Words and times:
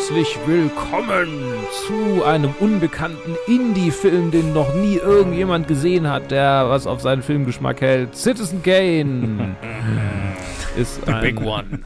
herzlich 0.00 0.38
willkommen 0.46 1.28
zu 1.86 2.24
einem 2.24 2.54
unbekannten 2.58 3.36
Indie-Film, 3.46 4.30
den 4.30 4.54
noch 4.54 4.74
nie 4.74 4.94
irgendjemand 4.96 5.68
gesehen 5.68 6.08
hat, 6.08 6.30
der 6.30 6.70
was 6.70 6.86
auf 6.86 7.02
seinen 7.02 7.22
Filmgeschmack 7.22 7.82
hält. 7.82 8.16
Citizen 8.16 8.62
Kane 8.62 9.56
ist 10.78 11.06
ein 11.06 11.20
Big 11.20 11.40
One. 11.42 11.80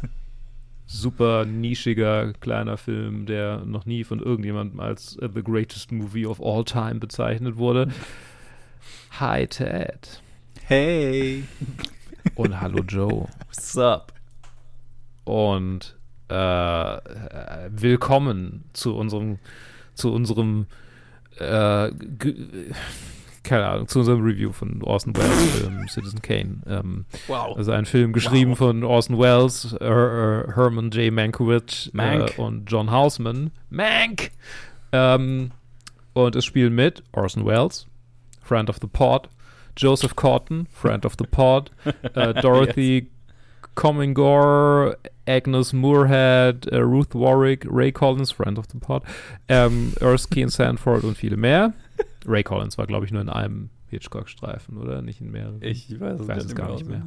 super 0.87 1.45
nischiger 1.45 2.33
kleiner 2.35 2.77
Film, 2.77 3.27
der 3.27 3.65
noch 3.65 3.85
nie 3.85 4.05
von 4.05 4.21
irgendjemandem 4.21 4.79
als 4.79 5.17
äh, 5.17 5.29
the 5.35 5.43
greatest 5.43 5.91
movie 5.91 6.25
of 6.25 6.41
all 6.41 6.63
time 6.65 7.01
bezeichnet 7.01 7.57
wurde. 7.57 7.89
Hi 9.19 9.45
Ted 9.49 10.23
Hey. 10.67 11.43
und 12.37 12.61
hallo 12.61 12.81
Joe 12.87 13.27
What's 13.49 13.77
up? 13.77 14.13
und 15.25 15.97
äh, 16.31 16.35
äh, 16.97 17.01
willkommen 17.71 18.65
zu 18.73 18.97
unserem 18.97 19.39
zu 19.95 20.13
unserem 20.13 20.67
äh, 21.39 21.91
keine 23.43 23.67
Ahnung, 23.67 23.89
zu 23.89 23.99
unserem 23.99 24.23
Review 24.25 24.53
von 24.53 24.83
Orson 24.83 25.15
Welles 25.17 25.51
Film 25.59 25.87
Citizen 25.89 26.23
Kane. 26.23 26.63
Ähm, 26.67 27.05
Wow. 27.27 27.57
Also 27.57 27.73
ein 27.73 27.85
Film 27.85 28.13
geschrieben 28.15 28.53
Wow. 28.53 28.59
von 28.59 28.85
Orson 28.85 29.19
Welles, 29.19 29.77
Her 29.81 30.47
äh, 30.49 30.53
Herman 30.55 30.91
J. 30.91 31.13
Mankiewicz 31.13 31.91
Mank. 31.93 32.39
Äh, 32.39 32.41
und 32.41 32.71
John 32.71 32.91
Houseman. 32.91 33.51
Mank! 33.69 34.31
Ähm, 34.93 35.51
und 36.15 36.37
es 36.37 36.45
spielen 36.47 36.75
mit 36.75 37.03
Orson 37.13 37.45
Welles, 37.45 37.87
Friend 38.43 38.71
of 38.71 38.79
the 38.81 38.87
Pod, 38.87 39.29
Joseph 39.77 40.17
Cotton, 40.17 40.67
Friend 40.73 41.05
of 41.05 41.15
the 41.19 41.27
Pod, 41.27 41.71
äh, 42.15 42.33
Dorothy 42.41 43.11
Comingore, 43.75 44.97
Agnes 45.27 45.73
Moorehead, 45.73 46.67
äh, 46.67 46.79
Ruth 46.79 47.15
Warwick, 47.15 47.67
Ray 47.69 47.93
Collins, 47.93 48.31
Friend 48.31 48.59
of 48.59 48.67
the 48.73 48.79
Pod, 48.79 49.03
ähm, 49.49 49.93
Erskine 50.01 50.51
Sanford 50.51 51.05
und 51.05 51.17
viele 51.17 51.37
mehr. 51.37 51.73
Ray 52.27 52.43
Collins 52.43 52.79
war, 52.79 52.87
glaube 52.87 53.07
ich, 53.07 53.13
nur 53.13 53.23
in 53.23 53.29
einem 53.29 53.71
Hitchcock-Streifen, 53.89 54.79
oder? 54.79 55.03
Nicht 55.03 55.21
in 55.21 55.31
mehreren. 55.31 55.59
Ich 55.61 55.89
weiß 55.99 56.21
es, 56.21 56.29
weiß 56.29 56.45
es 56.45 56.55
gar 56.55 56.73
nicht 56.73 56.87
mehr. 56.87 57.03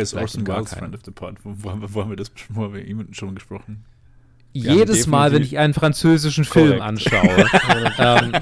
Ist 0.00 0.10
Vielleicht 0.10 0.22
Orson 0.22 0.46
Welles. 0.46 0.74
Friend 0.74 0.94
of 0.94 1.00
the 1.04 1.10
Pod? 1.10 1.34
Wo, 1.44 1.54
wo, 1.54 1.94
wo 1.94 2.00
haben 2.00 2.10
wir 2.10 2.16
das 2.16 2.30
wo 2.48 2.64
haben 2.64 2.74
wir 2.74 3.06
schon 3.12 3.34
gesprochen? 3.34 3.84
Wir 4.52 4.74
Jedes 4.74 5.06
Mal, 5.06 5.32
wenn 5.32 5.42
ich 5.42 5.58
einen 5.58 5.74
französischen 5.74 6.44
Film 6.44 6.78
Korrekt. 6.78 6.82
anschaue, 6.82 7.44
ähm, 7.98 8.32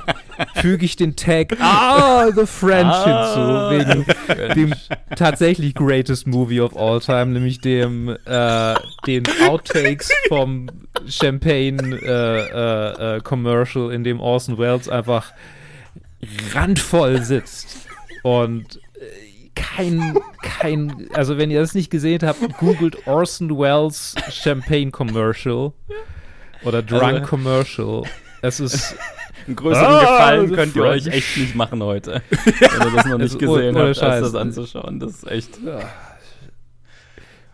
füge 0.57 0.85
ich 0.85 0.97
den 0.97 1.17
Tag 1.17 1.57
Ah, 1.61 2.31
The 2.35 2.47
French 2.47 2.93
Ah, 2.93 3.71
hinzu, 3.71 4.05
wegen 4.29 4.55
dem 4.55 4.75
tatsächlich 5.17 5.75
greatest 5.75 6.27
movie 6.27 6.61
of 6.61 6.77
all 6.77 7.01
time, 7.01 7.27
nämlich 7.27 7.61
dem 7.61 8.09
äh, 8.25 8.75
den 9.07 9.25
Outtakes 9.49 10.11
vom 10.29 10.69
Champagne 11.09 11.79
äh, 12.03 12.41
äh, 13.15 13.17
äh, 13.17 13.21
Commercial, 13.21 13.93
in 13.93 14.05
dem 14.05 14.21
Orson 14.21 14.59
Welles 14.59 14.89
einfach 14.89 15.33
randvoll 16.55 17.23
sitzt 17.23 17.87
und 18.23 18.77
äh, 18.97 19.51
kein, 19.55 20.19
kein, 20.43 21.09
also 21.13 21.39
wenn 21.39 21.51
ihr 21.51 21.61
das 21.61 21.75
nicht 21.75 21.91
gesehen 21.91 22.21
habt, 22.25 22.41
googelt 22.59 23.07
Orson 23.07 23.51
Welles 23.59 24.15
Champagne 24.31 24.91
Commercial 24.91 25.73
oder 26.65 26.83
Drunk 26.83 27.03
Also- 27.03 27.27
Commercial. 27.27 28.03
Es 28.43 28.61
ist 28.61 28.95
Einen 29.47 29.57
größeren 29.57 29.87
Ah, 29.87 30.01
Gefallen 30.01 30.53
könnt 30.55 30.77
ihr 30.77 30.83
euch 30.85 31.07
echt 31.07 31.37
nicht 31.37 31.55
machen 31.55 31.83
heute. 31.83 32.23
Wenn 32.31 32.89
ihr 32.89 32.97
das 32.97 33.05
noch 33.07 33.19
nicht 33.19 33.35
Also, 33.35 33.39
gesehen 33.39 33.77
ohne 33.77 33.87
habt, 33.89 33.97
Scheiß. 33.97 34.23
das 34.23 34.35
anzuschauen. 34.35 35.01
Das 35.01 35.11
ist 35.13 35.31
echt. 35.31 35.59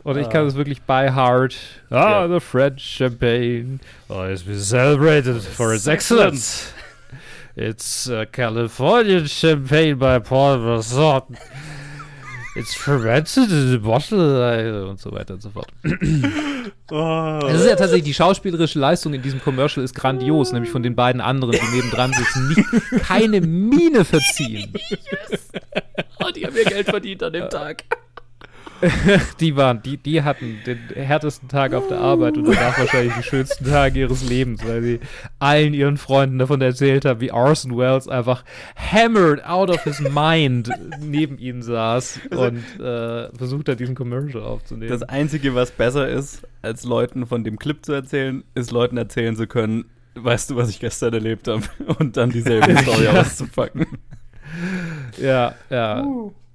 Oder 0.03 0.21
ich 0.21 0.31
kann 0.31 0.47
es 0.47 0.55
wirklich 0.55 0.81
by 0.83 1.09
heart. 1.15 1.55
Ah, 1.91 2.25
Ja. 2.27 2.29
the 2.29 2.41
French 2.41 2.81
champagne 2.83 3.81
oh, 4.09 4.23
has 4.23 4.43
been 4.43 4.59
celebrated 4.59 5.43
for 5.43 5.75
its 5.75 5.87
excellence. 5.87 6.73
It's 7.57 8.09
uh, 8.09 8.25
Californian 8.31 9.27
champagne 9.27 9.97
by 9.97 10.19
Paul 10.21 10.59
Masson. 10.59 11.37
It's 12.57 12.75
fermented 12.75 13.51
in 13.51 13.75
a 13.75 13.79
bottle 13.79 14.85
äh, 14.85 14.89
und 14.89 14.99
so 14.99 15.13
weiter 15.13 15.35
und 15.35 15.43
so 15.43 15.51
fort. 15.51 15.69
Es 16.93 17.61
ist 17.61 17.69
ja 17.69 17.77
tatsächlich 17.77 18.03
die 18.03 18.15
schauspielerische 18.15 18.81
Leistung 18.81 19.15
in 19.15 19.23
diesem 19.23 19.41
Commercial 19.41 19.85
ist 19.85 19.95
grandios, 19.95 20.51
nämlich 20.53 20.73
von 20.73 20.83
den 20.83 20.97
beiden 20.97 21.21
anderen, 21.21 21.53
die 21.53 21.77
nebendran 21.77 22.13
sitzen, 22.13 22.49
nicht, 22.49 23.05
keine 23.05 23.41
Miene 23.41 24.05
verziehen. 24.05 24.73
Oh, 26.23 26.31
die 26.31 26.47
haben 26.47 26.55
ihr 26.55 26.65
Geld 26.67 26.87
verdient 26.87 27.23
an 27.23 27.33
dem 27.33 27.49
Tag. 27.49 27.85
Die 29.41 29.57
waren, 29.57 29.83
die, 29.83 29.97
die 29.97 30.23
hatten 30.23 30.59
den 30.67 30.79
härtesten 30.95 31.49
Tag 31.49 31.75
auf 31.75 31.89
der 31.89 31.99
Arbeit 31.99 32.37
und 32.37 32.45
danach 32.45 32.79
wahrscheinlich 32.79 33.15
die 33.15 33.23
schönsten 33.23 33.65
Tage 33.67 34.01
ihres 34.01 34.29
Lebens, 34.29 34.65
weil 34.67 34.83
sie 34.83 35.01
allen 35.39 35.75
ihren 35.75 35.97
Freunden 35.97 36.39
davon 36.39 36.61
erzählt 36.61 37.05
haben, 37.05 37.21
wie 37.21 37.33
Orson 37.33 37.77
Welles 37.77 38.09
einfach 38.09 38.45
hammered 38.77 39.45
out 39.45 39.71
of 39.71 39.83
his 39.85 40.01
mind 40.01 40.71
neben 41.01 41.39
ihnen 41.39 41.63
saß 41.63 42.21
und 42.31 42.65
äh, 42.81 43.31
versucht 43.37 43.69
hat, 43.69 43.81
diesen 43.81 43.95
Commercial 43.95 44.43
aufzunehmen. 44.43 44.91
Das 44.91 45.03
Einzige, 45.03 45.55
was 45.55 45.71
besser 45.71 46.09
ist, 46.09 46.43
als 46.63 46.85
Leuten 46.85 47.27
von 47.27 47.45
dem 47.45 47.59
Clip 47.59 47.85
zu 47.85 47.93
erzählen, 47.93 48.45
ist 48.55 48.71
Leuten 48.71 48.97
erzählen 48.97 49.37
zu 49.37 49.47
können, 49.47 49.85
weißt 50.15 50.51
du, 50.51 50.57
was 50.57 50.71
ich 50.71 50.81
gestern 50.81 51.13
erlebt 51.15 51.49
habe? 51.49 51.63
Und 51.99 52.17
dann 52.17 52.31
dieselbe 52.31 52.77
Story 52.83 53.05
Ja. 53.05 53.21
auszupacken. 53.21 53.87
ja, 55.21 55.55
ja. 55.71 56.07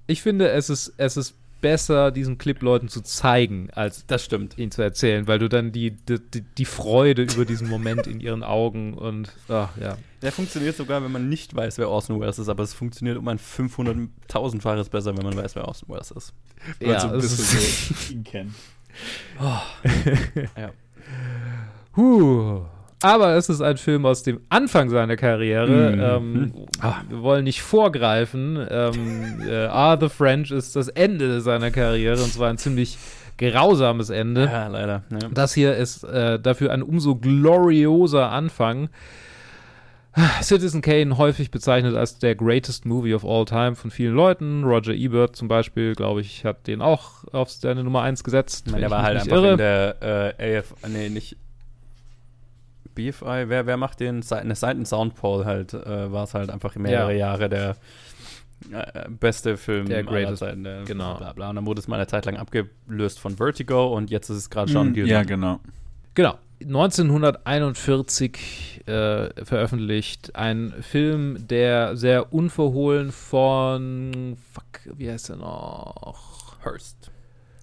Ich 0.08 0.22
finde, 0.22 0.50
es 0.50 0.70
ist, 0.70 0.94
es 0.98 1.18
ist 1.18 1.36
besser, 1.66 2.12
diesen 2.12 2.38
Clip 2.38 2.62
Leuten 2.62 2.90
zu 2.90 3.02
zeigen, 3.02 3.70
als 3.74 4.06
Das 4.06 4.24
stimmt. 4.24 4.56
ihn 4.60 4.70
zu 4.70 4.84
erzählen, 4.84 5.28
weil 5.28 5.40
du 5.40 5.50
dann 5.50 5.72
die, 5.72 5.92
die, 5.92 6.20
die- 6.42 6.66
Freude 6.66 7.24
über 7.24 7.44
diesen 7.44 7.68
Moment 7.68 8.06
in 8.06 8.20
ihren 8.20 8.44
Augen 8.44 8.94
und 8.94 9.34
ach, 9.50 9.70
ja. 9.82 9.98
Der 10.22 10.32
funktioniert 10.32 10.78
sogar, 10.78 11.04
wenn 11.04 11.12
man 11.12 11.28
nicht 11.28 11.56
weiß, 11.56 11.80
wer 11.80 11.90
Orson 11.90 12.20
Welles 12.20 12.38
ist, 12.38 12.50
aber 12.50 12.62
es 12.62 12.74
funktioniert 12.76 13.18
um 13.18 13.28
ein 13.28 13.40
500.000-faches 13.40 14.90
besser, 14.90 15.18
wenn 15.18 15.26
man 15.26 15.36
weiß, 15.36 15.56
wer 15.56 15.68
Orson 15.68 15.90
Welles 15.90 16.12
ist. 16.12 16.34
Weil 16.80 16.90
Ja, 16.90 17.00
so 17.00 17.08
ein 17.08 17.20
bisschen 17.20 18.18
ihn 18.18 18.24
kennen. 18.24 18.56
Ja. 20.58 20.72
Huh. 21.98 22.66
Aber 23.06 23.36
es 23.36 23.50
ist 23.50 23.62
ein 23.62 23.78
Film 23.78 24.06
aus 24.06 24.24
dem 24.24 24.40
Anfang 24.50 24.90
seiner 24.90 25.16
Karriere. 25.16 25.92
Mhm. 25.92 26.02
Ähm, 26.02 26.54
Ah. 26.80 27.02
Wir 27.08 27.22
wollen 27.22 27.44
nicht 27.44 27.62
vorgreifen. 27.62 28.66
Ähm, 28.70 29.42
äh, 29.48 29.66
ah, 29.66 29.98
The 30.00 30.10
French 30.10 30.52
ist 30.52 30.76
das 30.76 30.88
Ende 30.88 31.42
seiner 31.42 31.72
Karriere 31.72 32.22
und 32.22 32.34
zwar 32.34 32.50
ein 32.50 32.58
ziemlich 32.58 32.98
grausames 33.38 34.10
Ende. 34.10 34.46
Ja, 34.46 34.68
leider. 34.68 35.04
Ja. 35.12 35.20
Das 35.34 35.54
hier 35.54 35.76
ist 35.76 36.04
äh, 36.04 36.40
dafür 36.40 36.72
ein 36.72 36.82
umso 36.82 37.16
glorioser 37.16 38.32
Anfang. 38.32 38.90
Citizen 40.42 40.82
Kane 40.82 41.18
häufig 41.18 41.52
bezeichnet 41.52 41.94
als 41.96 42.20
der 42.20 42.36
greatest 42.36 42.86
movie 42.86 43.14
of 43.14 43.26
all 43.26 43.44
time 43.44 43.76
von 43.76 43.92
vielen 43.92 44.16
Leuten. 44.16 44.64
Roger 44.64 44.94
Ebert 44.94 45.36
zum 45.36 45.50
Beispiel, 45.50 45.94
glaube 45.94 46.22
ich, 46.22 46.46
hat 46.46 46.68
den 46.68 46.82
auch 46.82 47.26
auf 47.34 47.52
seine 47.52 47.84
Nummer 47.84 48.02
1 48.02 48.24
gesetzt. 48.24 48.64
Ich 48.66 48.72
meine, 48.72 48.82
der 48.82 48.92
war 48.92 49.04
halt 49.04 49.18
einfach 49.18 49.36
irre. 49.36 49.52
in 49.52 49.58
der 49.58 50.34
äh, 50.40 50.58
AF, 50.60 50.74
nee, 50.88 51.10
nicht 51.10 51.36
BFI, 52.96 53.46
wer, 53.50 53.66
wer 53.66 53.78
macht 53.78 54.00
den? 54.00 54.22
Se- 54.22 54.44
Ne, 54.46 54.56
seit 54.56 54.76
dem 54.78 54.86
Soundpoll 54.86 55.46
halt, 55.46 55.74
äh, 55.74 56.12
war 56.12 56.24
es 56.24 56.34
halt 56.34 56.50
einfach 56.50 56.76
mehrere 56.76 57.12
Ja. 57.14 57.18
Jahre 57.32 57.50
der 57.50 57.76
äh, 58.72 59.10
beste 59.10 59.58
Film 59.58 59.88
Der 59.88 59.98
aller 60.00 60.08
greatest, 60.08 60.40
Zeiten. 60.40 60.64
Der 60.64 60.84
genau. 60.86 61.16
Bla, 61.18 61.34
bla. 61.34 61.50
Und 61.50 61.58
dann 61.58 61.66
wurde 61.66 61.80
es 61.80 61.88
mal 61.88 61.98
eine 61.98 62.08
Zeit 62.08 62.26
lang 62.26 62.38
abgelöst 62.38 63.20
von 63.20 63.36
Vertigo 63.38 63.94
und 63.96 64.10
jetzt 64.10 64.30
ist 64.30 64.38
es 64.38 64.50
gerade 64.50 64.72
John 64.72 64.94
Gilden. 64.94 65.12
Ja, 65.12 65.24
genau. 65.24 65.60
Genau. 66.14 66.36
1941 67.46 68.84
äh, 68.88 69.46
veröffentlicht 69.46 70.36
ein 70.36 70.74
Film, 70.82 71.48
der 71.48 71.96
sehr 71.98 72.34
unverhohlen 72.34 73.12
von 73.12 74.38
fuck, 74.54 74.96
wie 74.98 75.10
heißt 75.12 75.30
er 75.32 75.36
noch? 75.38 76.56
Hearst. 76.64 77.12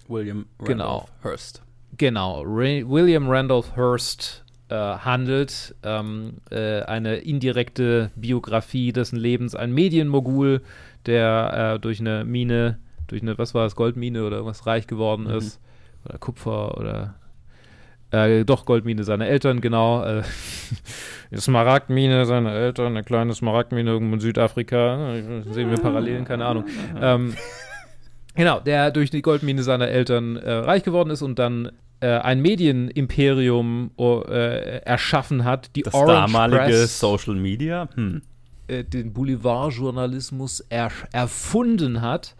William 0.07 0.45
Genau. 0.59 0.97
Randolph 0.97 1.11
Hearst. 1.23 1.61
Genau, 1.97 2.41
Ray, 2.45 2.87
William 2.87 3.29
Randolph 3.29 3.75
Hearst 3.75 4.42
äh, 4.73 4.75
handelt. 4.75 5.75
Ähm, 5.83 6.33
äh, 6.49 6.81
eine 6.81 7.17
indirekte 7.17 8.09
Biografie 8.15 8.91
dessen 8.91 9.17
Lebens. 9.17 9.53
Ein 9.55 9.71
Medienmogul, 9.73 10.61
der 11.05 11.73
äh, 11.75 11.79
durch 11.79 11.99
eine 11.99 12.25
Mine, 12.25 12.79
durch 13.07 13.21
eine, 13.21 13.37
was 13.37 13.53
war 13.53 13.65
es, 13.67 13.75
Goldmine 13.75 14.25
oder 14.25 14.37
irgendwas 14.37 14.65
reich 14.65 14.87
geworden 14.87 15.25
Mhm. 15.25 15.35
ist. 15.35 15.59
Oder 16.05 16.17
Kupfer 16.17 16.77
oder 16.77 17.13
äh, 18.11 18.45
doch 18.45 18.65
Goldmine 18.65 19.03
seiner 19.03 19.27
Eltern, 19.27 19.61
genau. 19.61 20.03
Äh, 20.03 20.23
Smaragdmine 21.35 22.25
seiner 22.25 22.51
Eltern, 22.53 22.87
eine 22.87 23.03
kleine 23.03 23.33
Smaragdmine 23.33 23.89
irgendwo 23.89 24.15
in 24.15 24.19
Südafrika. 24.21 25.13
Äh, 25.15 25.43
Sehen 25.51 25.69
wir 25.69 25.77
Parallelen, 25.77 26.25
keine 26.25 26.45
Ahnung. 26.45 26.65
Ähm, 27.01 27.35
genau, 28.35 28.59
der 28.59 28.91
durch 28.91 29.09
die 29.11 29.21
Goldmine 29.21 29.61
seiner 29.63 29.87
Eltern 29.87 30.35
äh, 30.37 30.51
reich 30.51 30.83
geworden 30.83 31.09
ist 31.09 31.21
und 31.21 31.37
dann 31.39 31.71
äh, 32.03 32.19
ein 32.19 32.41
Medienimperium 32.41 33.91
äh, 33.97 34.79
erschaffen 34.79 35.45
hat, 35.45 35.73
die 35.77 35.83
Das 35.83 35.93
Orange 35.93 36.33
damalige 36.33 36.63
Press, 36.63 36.99
Social 36.99 37.35
Media. 37.35 37.87
Hm. 37.95 38.21
äh, 38.67 38.83
den 38.83 39.13
Boulevardjournalismus 39.13 40.59
er 40.67 40.91
erfunden 41.13 42.01
hat, 42.01 42.35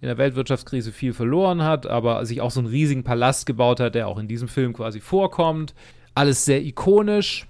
in 0.00 0.08
der 0.08 0.16
Weltwirtschaftskrise 0.16 0.92
viel 0.92 1.12
verloren 1.12 1.62
hat, 1.62 1.86
aber 1.86 2.24
sich 2.24 2.40
auch 2.40 2.50
so 2.50 2.60
einen 2.60 2.70
riesigen 2.70 3.04
Palast 3.04 3.44
gebaut 3.44 3.80
hat, 3.80 3.94
der 3.94 4.08
auch 4.08 4.18
in 4.18 4.28
diesem 4.28 4.48
Film 4.48 4.72
quasi 4.72 5.00
vorkommt. 5.00 5.74
alles 6.14 6.46
sehr 6.46 6.62
ikonisch. 6.62 7.46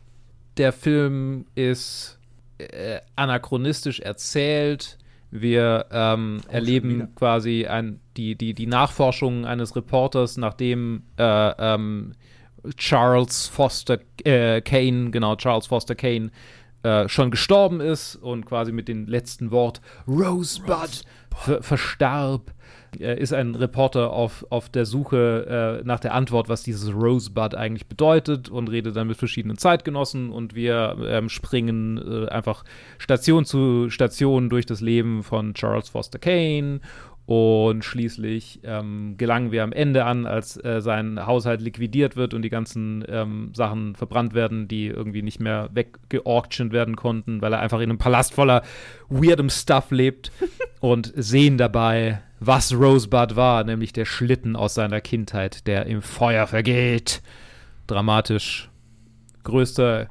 Der 0.57 0.73
Film 0.73 1.47
ist 1.55 2.19
äh, 2.59 2.99
anachronistisch 3.15 4.01
erzählt. 4.01 4.99
Wir 5.33 5.87
ähm, 5.91 6.43
Oh, 6.47 6.53
erleben 6.53 7.09
quasi 7.15 7.67
ein, 7.67 8.01
die, 8.19 8.37
die, 8.37 8.53
die 8.53 8.67
Nachforschungen 8.67 9.47
eines 9.47 9.75
Reporters, 9.75 10.37
nachdem 10.37 11.05
äh, 11.19 11.25
ähm, 11.25 12.13
Charles 12.77 13.47
Foster 13.49 13.99
äh, 14.25 14.61
Kane, 14.61 15.11
genau, 15.11 15.35
Charles 15.37 15.67
Foster 15.67 15.95
Kane, 15.95 16.31
äh, 16.83 17.09
schon 17.09 17.31
gestorben 17.31 17.81
ist 17.81 18.17
und 18.17 18.45
quasi 18.45 18.73
mit 18.73 18.89
dem 18.89 19.07
letzten 19.07 19.51
Wort 19.51 19.81
Rosebud 20.07 21.03
ver 21.35 21.63
verstarb. 21.63 22.53
Ist 22.99 23.33
ein 23.33 23.55
Reporter 23.55 24.11
auf, 24.11 24.45
auf 24.51 24.69
der 24.69 24.85
Suche 24.85 25.81
äh, 25.81 25.87
nach 25.87 26.01
der 26.01 26.13
Antwort, 26.13 26.51
was 26.51 26.63
dieses 26.63 26.93
Rosebud 26.93 27.55
eigentlich 27.55 27.87
bedeutet 27.87 28.51
und 28.51 28.69
redet 28.69 28.97
dann 28.97 29.09
mit 29.09 29.17
verschiedenen 29.17 29.57
Zeitgenossen 29.57 30.31
und 30.31 30.55
wir 30.55 30.97
ähm, 31.07 31.31
springen 31.31 31.99
äh, 31.99 32.29
einfach 32.29 32.65
Station 32.99 33.47
zu 33.47 33.89
Station 33.89 34.51
durch 34.51 34.67
das 34.67 34.83
Leben 34.83 35.23
von 35.23 35.55
Charles 35.55 35.89
Foster 35.89 36.19
Kane 36.19 36.81
und 37.25 37.85
schließlich 37.85 38.61
ähm, 38.65 39.15
gelangen 39.17 39.53
wir 39.53 39.63
am 39.63 39.73
Ende 39.73 40.05
an, 40.05 40.27
als 40.27 40.63
äh, 40.63 40.81
sein 40.81 41.25
Haushalt 41.25 41.61
liquidiert 41.61 42.17
wird 42.17 42.35
und 42.35 42.43
die 42.43 42.51
ganzen 42.51 43.05
ähm, 43.09 43.53
Sachen 43.55 43.95
verbrannt 43.95 44.35
werden, 44.35 44.67
die 44.67 44.89
irgendwie 44.89 45.23
nicht 45.23 45.41
mehr 45.41 45.71
weggeauctioned 45.73 46.73
werden 46.73 46.97
konnten, 46.97 47.41
weil 47.41 47.53
er 47.53 47.61
einfach 47.61 47.79
in 47.79 47.91
einem 47.91 47.99
Palast 47.99 48.35
voller 48.35 48.63
weirdem 49.09 49.51
Stuff 49.51 49.91
lebt 49.93 50.33
und 50.81 51.13
sehen 51.15 51.59
dabei, 51.59 52.21
was 52.47 52.75
Rosebud 52.75 53.37
war, 53.37 53.65
nämlich 53.65 53.93
der 53.93 54.05
Schlitten 54.05 54.57
aus 54.57 54.75
seiner 54.75 55.01
Kindheit, 55.01 55.67
der 55.67 55.87
im 55.87 56.03
Feuer 56.03 56.47
vergeht. 56.47 57.23
Dramatisch. 57.87 58.71
Größter 59.45 60.09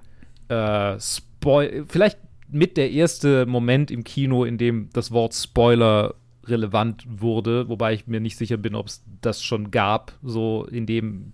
äh, 0.50 1.00
Spoil 1.00 1.86
vielleicht 1.88 2.18
mit 2.50 2.78
der 2.78 2.92
erste 2.92 3.46
Moment 3.46 3.92
im 3.92 4.04
Kino, 4.04 4.44
in 4.44 4.58
dem 4.58 4.90
das 4.94 5.12
Wort 5.12 5.34
Spoiler 5.34 6.16
relevant 6.46 7.06
wurde, 7.08 7.70
wobei 7.70 7.94
ich 7.94 8.08
mir 8.08 8.20
nicht 8.20 8.38
sicher 8.38 8.58
bin, 8.58 8.76
ob 8.76 8.88
es 8.88 9.04
das 9.22 9.42
schon 9.42 9.72
gab, 9.72 10.14
so 10.22 10.66
in 10.66 10.86
dem 10.86 11.34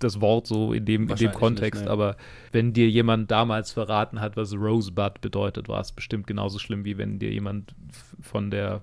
das 0.00 0.20
Wort 0.20 0.46
so 0.46 0.72
in 0.72 0.86
dem, 0.86 1.08
in 1.08 1.16
dem 1.16 1.32
Kontext, 1.32 1.82
nicht, 1.82 1.90
aber 1.90 2.16
wenn 2.50 2.72
dir 2.72 2.88
jemand 2.88 3.30
damals 3.30 3.72
verraten 3.72 4.20
hat, 4.20 4.36
was 4.36 4.54
Rosebud 4.54 5.20
bedeutet, 5.20 5.68
war 5.68 5.80
es 5.80 5.92
bestimmt 5.92 6.26
genauso 6.26 6.58
schlimm, 6.58 6.84
wie 6.84 6.96
wenn 6.96 7.18
dir 7.18 7.30
jemand 7.30 7.74
von 8.20 8.50
der 8.50 8.82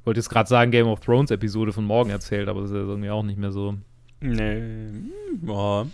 ich 0.00 0.06
wollte 0.06 0.18
jetzt 0.20 0.28
gerade 0.30 0.48
sagen 0.48 0.70
Game 0.70 0.86
of 0.86 1.00
Thrones 1.00 1.30
Episode 1.30 1.72
von 1.72 1.84
morgen 1.84 2.10
erzählt, 2.10 2.48
aber 2.48 2.62
das 2.62 2.70
ist 2.70 2.76
ja 2.76 2.82
irgendwie 2.82 3.10
auch 3.10 3.22
nicht 3.22 3.38
mehr 3.38 3.52
so. 3.52 3.74
Nee. 4.20 4.54
hm, 4.54 5.10
Ja. 5.46 5.86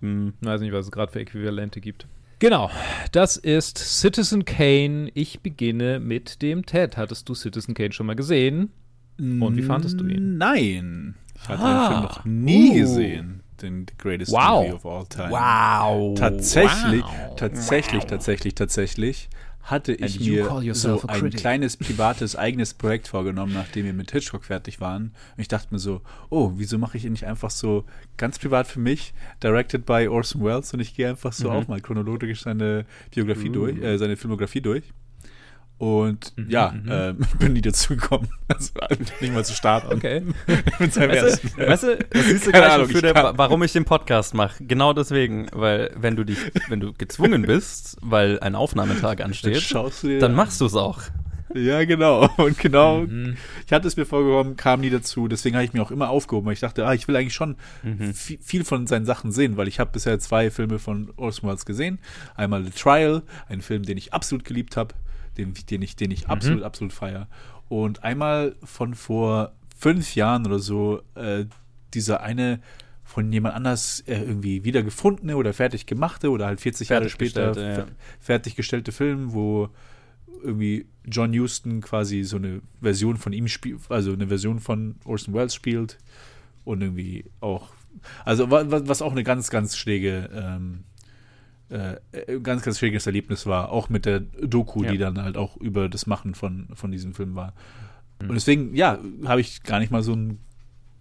hm. 0.00 0.32
Ich 0.40 0.46
weiß 0.46 0.60
nicht, 0.60 0.72
was 0.72 0.86
es 0.86 0.92
gerade 0.92 1.12
für 1.12 1.20
Äquivalente 1.20 1.80
gibt. 1.80 2.06
Genau, 2.38 2.70
das 3.12 3.36
ist 3.36 3.76
Citizen 3.78 4.44
Kane. 4.46 5.10
Ich 5.14 5.40
beginne 5.40 6.00
mit 6.00 6.40
dem 6.42 6.64
Ted. 6.64 6.96
Hattest 6.96 7.28
du 7.28 7.34
Citizen 7.34 7.74
Kane 7.74 7.92
schon 7.92 8.06
mal 8.06 8.16
gesehen? 8.16 8.70
Und 9.18 9.56
wie 9.56 9.62
fandest 9.62 10.00
du 10.00 10.06
ihn? 10.06 10.38
Nein. 10.38 11.14
Ich 11.34 11.48
hatte 11.48 11.62
Ah. 11.62 11.78
den 11.78 11.92
Film 11.92 12.02
noch 12.02 12.24
nie 12.24 12.70
Uh. 12.70 12.74
gesehen. 12.80 13.40
Den 13.60 13.84
The 13.86 13.94
Greatest 13.98 14.32
Wow. 14.32 14.62
Movie 14.62 14.72
of 14.72 14.86
All 14.86 15.04
Time. 15.06 15.30
Wow. 15.30 16.18
Tatsächlich, 16.18 17.02
Wow. 17.02 17.36
tatsächlich, 17.36 18.00
Wow. 18.02 18.08
tatsächlich, 18.10 18.54
tatsächlich 18.54 19.28
hatte 19.62 19.92
ich 19.92 20.18
And 20.18 20.26
mir 20.26 20.74
so 20.74 21.02
ein 21.06 21.30
kleines 21.30 21.76
privates 21.76 22.34
eigenes 22.34 22.74
Projekt 22.74 23.08
vorgenommen, 23.08 23.52
nachdem 23.52 23.84
wir 23.84 23.92
mit 23.92 24.10
Hitchcock 24.10 24.44
fertig 24.44 24.80
waren. 24.80 25.12
Und 25.36 25.40
ich 25.40 25.48
dachte 25.48 25.68
mir 25.70 25.78
so, 25.78 26.00
oh, 26.30 26.52
wieso 26.56 26.78
mache 26.78 26.96
ich 26.96 27.04
ihn 27.04 27.12
nicht 27.12 27.26
einfach 27.26 27.50
so 27.50 27.84
ganz 28.16 28.38
privat 28.38 28.66
für 28.66 28.80
mich, 28.80 29.12
directed 29.42 29.86
by 29.86 30.08
Orson 30.08 30.42
Welles 30.42 30.72
und 30.74 30.80
ich 30.80 30.94
gehe 30.96 31.08
einfach 31.10 31.32
so 31.32 31.50
Mhm. 31.50 31.56
auch 31.56 31.68
mal 31.68 31.80
chronologisch 31.80 32.42
seine 32.42 32.84
Biografie 33.14 33.50
Uh. 33.50 33.52
durch, 33.52 33.78
äh, 33.82 33.96
seine 33.98 34.16
Filmografie 34.16 34.60
durch. 34.60 34.84
Und 35.80 36.34
Mhm, 36.36 36.50
ja, 36.50 36.72
mhm. 36.72 36.88
ähm, 36.92 37.16
bin 37.38 37.52
nie 37.54 37.62
dazu 37.62 37.96
gekommen, 37.96 38.28
also 38.48 38.70
nicht 39.22 39.32
mal 39.32 39.44
zu 39.46 39.54
starten 39.54 39.94
Okay. 39.94 40.22
mit 40.78 40.92
seinem 40.92 41.10
Weißt 41.10 41.22
ersten. 41.44 41.58
weißt 41.58 41.82
du, 41.84 41.96
das 42.10 42.26
siehst 42.26 42.46
du 42.48 42.52
gleich, 42.52 42.70
Ahnung, 42.72 42.90
ich 42.90 43.00
der, 43.00 43.14
warum 43.38 43.62
ich 43.62 43.72
den 43.72 43.86
Podcast 43.86 44.34
mache. 44.34 44.62
Genau 44.62 44.92
deswegen, 44.92 45.46
weil 45.52 45.90
wenn 45.98 46.16
du 46.16 46.24
dich, 46.24 46.36
wenn 46.68 46.80
du 46.80 46.92
gezwungen 46.92 47.42
bist, 47.42 47.96
weil 48.02 48.38
ein 48.40 48.56
Aufnahmetag 48.56 49.16
Dann 49.16 49.28
ansteht, 49.28 49.74
dann 49.74 50.22
an. 50.32 50.34
machst 50.34 50.60
du 50.60 50.66
es 50.66 50.74
auch. 50.74 51.00
Ja, 51.54 51.82
genau. 51.86 52.28
Und 52.36 52.58
genau, 52.58 53.00
Mhm. 53.00 53.38
ich 53.66 53.72
hatte 53.72 53.88
es 53.88 53.96
mir 53.96 54.04
vorgenommen, 54.04 54.56
kam 54.56 54.82
nie 54.82 54.90
dazu. 54.90 55.28
Deswegen 55.28 55.56
habe 55.56 55.64
ich 55.64 55.72
mir 55.72 55.80
auch 55.82 55.90
immer 55.90 56.10
aufgehoben. 56.10 56.46
weil 56.46 56.52
Ich 56.52 56.60
dachte, 56.60 56.86
ah, 56.86 56.92
ich 56.92 57.08
will 57.08 57.16
eigentlich 57.16 57.32
schon 57.34 57.56
Mhm. 57.82 58.10
vi- 58.12 58.38
viel 58.42 58.64
von 58.64 58.86
seinen 58.86 59.06
Sachen 59.06 59.32
sehen, 59.32 59.56
weil 59.56 59.66
ich 59.66 59.80
habe 59.80 59.90
bisher 59.92 60.18
zwei 60.20 60.50
Filme 60.50 60.78
von 60.78 61.10
Orson 61.16 61.48
Welles 61.48 61.64
gesehen. 61.64 61.98
Einmal 62.36 62.62
The 62.64 62.70
Trial, 62.70 63.22
ein 63.48 63.62
Film, 63.62 63.82
den 63.82 63.96
ich 63.96 64.12
absolut 64.12 64.44
geliebt 64.44 64.76
habe, 64.76 64.94
den, 65.36 65.54
den 65.54 65.82
ich, 65.82 65.96
den 65.96 66.10
ich 66.10 66.28
absolut, 66.28 66.62
absolut 66.64 66.92
feier. 66.92 67.28
Und 67.68 68.02
einmal 68.04 68.56
von 68.64 68.94
vor 68.94 69.52
fünf 69.76 70.14
Jahren 70.14 70.46
oder 70.46 70.58
so, 70.58 71.02
äh, 71.14 71.46
dieser 71.94 72.20
eine 72.22 72.60
von 73.04 73.32
jemand 73.32 73.54
anders 73.56 74.00
äh, 74.06 74.20
irgendwie 74.22 74.62
wiedergefundene 74.64 75.36
oder 75.36 75.52
fertig 75.52 75.86
gemachte 75.86 76.30
oder 76.30 76.46
halt 76.46 76.60
40 76.60 76.88
Jahre 76.88 77.08
später 77.08 77.52
Fertiggestellte, 77.54 77.80
ja. 77.80 77.84
fer- 77.86 77.92
fertiggestellte 78.20 78.92
Film, 78.92 79.32
wo 79.32 79.68
irgendwie 80.42 80.86
John 81.04 81.32
Huston 81.38 81.80
quasi 81.80 82.22
so 82.22 82.36
eine 82.36 82.62
Version 82.80 83.16
von 83.16 83.32
ihm 83.32 83.48
spielt, 83.48 83.80
also 83.90 84.12
eine 84.12 84.28
Version 84.28 84.58
von 84.60 84.96
Orson 85.04 85.34
Welles 85.34 85.54
spielt 85.54 85.98
und 86.64 86.82
irgendwie 86.82 87.24
auch, 87.40 87.68
also 88.24 88.50
wa- 88.50 88.70
wa- 88.70 88.82
was 88.84 89.02
auch 89.02 89.12
eine 89.12 89.24
ganz, 89.24 89.50
ganz 89.50 89.76
schräge, 89.76 90.30
ähm, 90.32 90.84
äh, 91.70 92.40
ganz, 92.42 92.62
ganz 92.62 92.78
schräges 92.78 93.06
Erlebnis 93.06 93.46
war, 93.46 93.70
auch 93.70 93.88
mit 93.88 94.04
der 94.04 94.20
Doku, 94.20 94.82
Ja. 94.84 94.90
die 94.92 94.98
dann 94.98 95.22
halt 95.22 95.36
auch 95.36 95.56
über 95.56 95.88
das 95.88 96.06
Machen 96.06 96.34
von, 96.34 96.68
von 96.74 96.90
diesem 96.90 97.14
Film 97.14 97.34
war. 97.34 97.54
Und 98.20 98.34
deswegen, 98.34 98.74
ja, 98.74 98.98
habe 99.24 99.40
ich 99.40 99.62
gar 99.62 99.78
nicht 99.78 99.90
mal 99.90 100.02
so 100.02 100.12
ein 100.14 100.40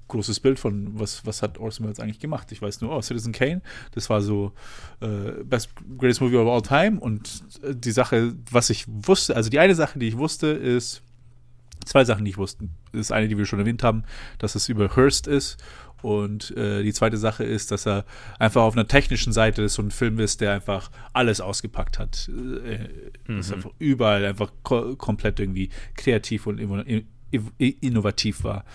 großes 0.08 0.40
Bild 0.40 0.58
von, 0.58 0.98
was, 1.00 1.26
was 1.26 1.42
hat 1.42 1.58
Orson 1.58 1.86
Welles 1.86 2.00
eigentlich 2.00 2.20
gemacht. 2.20 2.52
Ich 2.52 2.62
weiß 2.62 2.82
nur, 2.82 2.96
oh, 2.96 3.02
Citizen 3.02 3.32
Kane, 3.34 3.62
das 3.92 4.10
war 4.10 4.22
so 4.22 4.54
äh, 5.02 5.44
Best 5.44 5.70
Greatest 5.98 6.22
Movie 6.22 6.38
of 6.38 6.48
All 6.48 6.62
Time 6.62 7.00
und 7.00 7.44
äh, 7.62 7.76
die 7.76 7.92
Sache, 7.92 8.36
was 8.50 8.70
ich 8.70 8.86
wusste, 8.88 9.36
also 9.36 9.50
die 9.50 9.60
eine 9.60 9.76
Sache, 9.76 10.00
die 10.00 10.08
ich 10.08 10.18
wusste, 10.18 10.48
ist, 10.48 11.02
zwei 11.86 12.06
Sachen, 12.06 12.26
die 12.26 12.32
ich 12.32 12.38
wusste. 12.38 12.70
Das 12.92 13.12
eine, 13.12 13.28
die 13.28 13.38
wir 13.38 13.46
schon 13.46 13.60
erwähnt 13.60 13.84
haben, 13.84 14.04
dass 14.40 14.56
es 14.56 14.68
über 14.70 14.96
Hearst 14.96 15.28
ist 15.28 15.58
und 16.02 16.56
äh, 16.58 16.84
die 16.84 16.94
zweite 16.94 17.18
Sache 17.18 17.44
ist, 17.44 17.72
dass 17.72 17.86
er 17.88 18.06
einfach 18.40 18.62
auf 18.62 18.74
einer 18.74 18.88
technischen 18.88 19.34
Seite 19.34 19.68
so 19.70 19.82
ein 19.82 19.92
Film 19.92 20.20
ist, 20.20 20.42
der 20.42 20.54
einfach 20.54 20.92
alles 21.14 21.42
ausgepackt 21.42 22.00
hat. 22.00 22.30
Äh, 22.30 22.90
Das 23.28 23.50
Mhm. 23.50 23.54
einfach 23.56 23.72
überall 23.80 24.26
einfach 24.26 24.52
ko 24.64 24.96
komplett 24.96 25.40
irgendwie 25.40 25.70
kreativ 25.96 26.48
und 26.48 26.60
inno- 26.60 26.82
in- 26.84 27.08
in- 27.32 27.76
innovativ 27.82 28.44
war. 28.44 28.66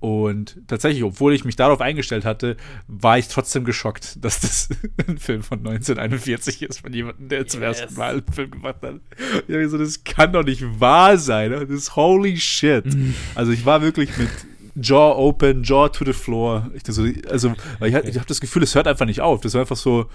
Und 0.00 0.60
tatsächlich, 0.66 1.02
obwohl 1.02 1.32
ich 1.32 1.46
mich 1.46 1.56
darauf 1.56 1.80
eingestellt 1.80 2.26
hatte, 2.26 2.58
war 2.88 3.16
ich 3.16 3.28
trotzdem 3.28 3.64
geschockt, 3.64 4.18
dass 4.22 4.40
das 4.40 4.68
ein 5.08 5.16
Film 5.16 5.42
von 5.42 5.60
1941 5.60 6.60
ist, 6.62 6.80
von 6.80 6.92
jemandem, 6.92 7.28
der 7.30 7.46
zum 7.46 7.62
Yes. 7.62 7.80
ersten 7.80 7.94
Mal 7.98 8.12
einen 8.16 8.26
Film 8.32 8.50
gemacht 8.50 8.76
hat. 8.82 8.96
Ich 9.16 9.40
hab 9.40 9.48
mir 9.48 9.68
so, 9.70 9.78
das 9.78 10.04
kann 10.04 10.32
doch 10.34 10.44
nicht 10.44 10.62
wahr 10.78 11.16
sein. 11.16 11.52
Das 11.52 11.70
ist 11.70 11.96
holy 11.96 12.36
shit. 12.36 12.84
Also 13.34 13.52
ich 13.52 13.64
war 13.64 13.80
wirklich 13.80 14.10
mit 14.18 14.28
Jaw 14.76 15.16
open, 15.16 15.62
Jaw 15.62 15.88
to 15.88 16.04
the 16.04 16.12
floor. 16.12 16.70
Ich, 16.74 16.82
so, 16.88 17.06
also, 17.30 17.52
weil 17.78 17.90
ich, 17.90 17.96
ich 18.08 18.16
habe 18.16 18.26
das 18.26 18.40
Gefühl, 18.40 18.62
es 18.62 18.74
hört 18.74 18.86
einfach 18.88 19.06
nicht 19.06 19.20
auf. 19.20 19.40
Das 19.40 19.54
war 19.54 19.60
einfach 19.60 19.76
so 19.76 20.06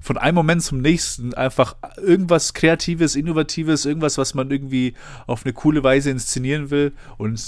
von 0.00 0.16
einem 0.16 0.34
Moment 0.36 0.62
zum 0.62 0.80
nächsten 0.80 1.34
einfach 1.34 1.76
irgendwas 1.96 2.54
Kreatives, 2.54 3.16
Innovatives, 3.16 3.84
irgendwas, 3.84 4.16
was 4.18 4.34
man 4.34 4.50
irgendwie 4.50 4.94
auf 5.26 5.44
eine 5.44 5.52
coole 5.52 5.82
Weise 5.82 6.10
inszenieren 6.10 6.70
will. 6.70 6.92
Und 7.16 7.40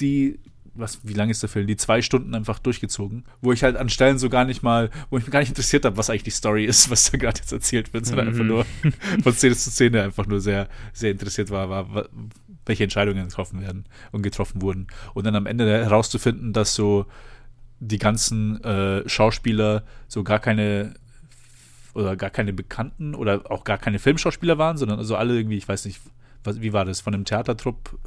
die, 0.00 0.38
was, 0.74 0.98
wie 1.04 1.12
lang 1.14 1.30
ist 1.30 1.42
der 1.42 1.48
Film? 1.48 1.66
Die 1.66 1.76
zwei 1.76 2.02
Stunden 2.02 2.34
einfach 2.34 2.58
durchgezogen, 2.58 3.24
wo 3.40 3.52
ich 3.52 3.62
halt 3.62 3.76
an 3.76 3.88
Stellen 3.88 4.18
so 4.18 4.28
gar 4.28 4.44
nicht 4.44 4.62
mal, 4.62 4.90
wo 5.08 5.16
ich 5.18 5.24
mich 5.24 5.30
gar 5.32 5.38
nicht 5.40 5.48
interessiert 5.50 5.84
habe, 5.84 5.96
was 5.96 6.10
eigentlich 6.10 6.24
die 6.24 6.30
Story 6.30 6.64
ist, 6.64 6.90
was 6.90 7.10
da 7.10 7.16
gerade 7.18 7.38
jetzt 7.40 7.52
erzählt 7.52 7.92
wird, 7.94 8.06
sondern 8.06 8.26
Mhm. 8.26 8.32
einfach 8.32 8.44
nur 8.44 8.66
von 9.22 9.32
Szene 9.32 9.54
zu 9.56 9.70
Szene 9.70 10.02
einfach 10.02 10.26
nur 10.26 10.40
sehr, 10.40 10.68
sehr 10.92 11.10
interessiert 11.12 11.50
war, 11.50 11.68
war, 11.70 11.94
wa- 11.94 12.08
welche 12.66 12.84
Entscheidungen 12.84 13.26
getroffen 13.28 13.60
werden 13.60 13.84
und 14.12 14.22
getroffen 14.22 14.62
wurden. 14.62 14.86
Und 15.14 15.24
dann 15.26 15.36
am 15.36 15.46
Ende 15.46 15.66
herauszufinden, 15.84 16.52
dass 16.52 16.74
so 16.74 17.06
die 17.80 17.98
ganzen 17.98 18.62
äh, 18.64 19.08
Schauspieler 19.08 19.82
so 20.08 20.22
gar 20.24 20.38
keine 20.38 20.94
oder 21.94 22.16
gar 22.16 22.30
keine 22.30 22.52
Bekannten 22.52 23.14
oder 23.14 23.42
auch 23.50 23.62
gar 23.64 23.78
keine 23.78 23.98
Filmschauspieler 23.98 24.58
waren, 24.58 24.76
sondern 24.76 24.98
also 24.98 25.16
alle 25.16 25.36
irgendwie, 25.36 25.56
ich 25.58 25.68
weiß 25.68 25.84
nicht, 25.84 26.00
was, 26.42 26.60
wie 26.60 26.72
war 26.72 26.84
das, 26.84 27.00
von 27.00 27.14
einem 27.14 27.24
Theatertrupp 27.24 27.98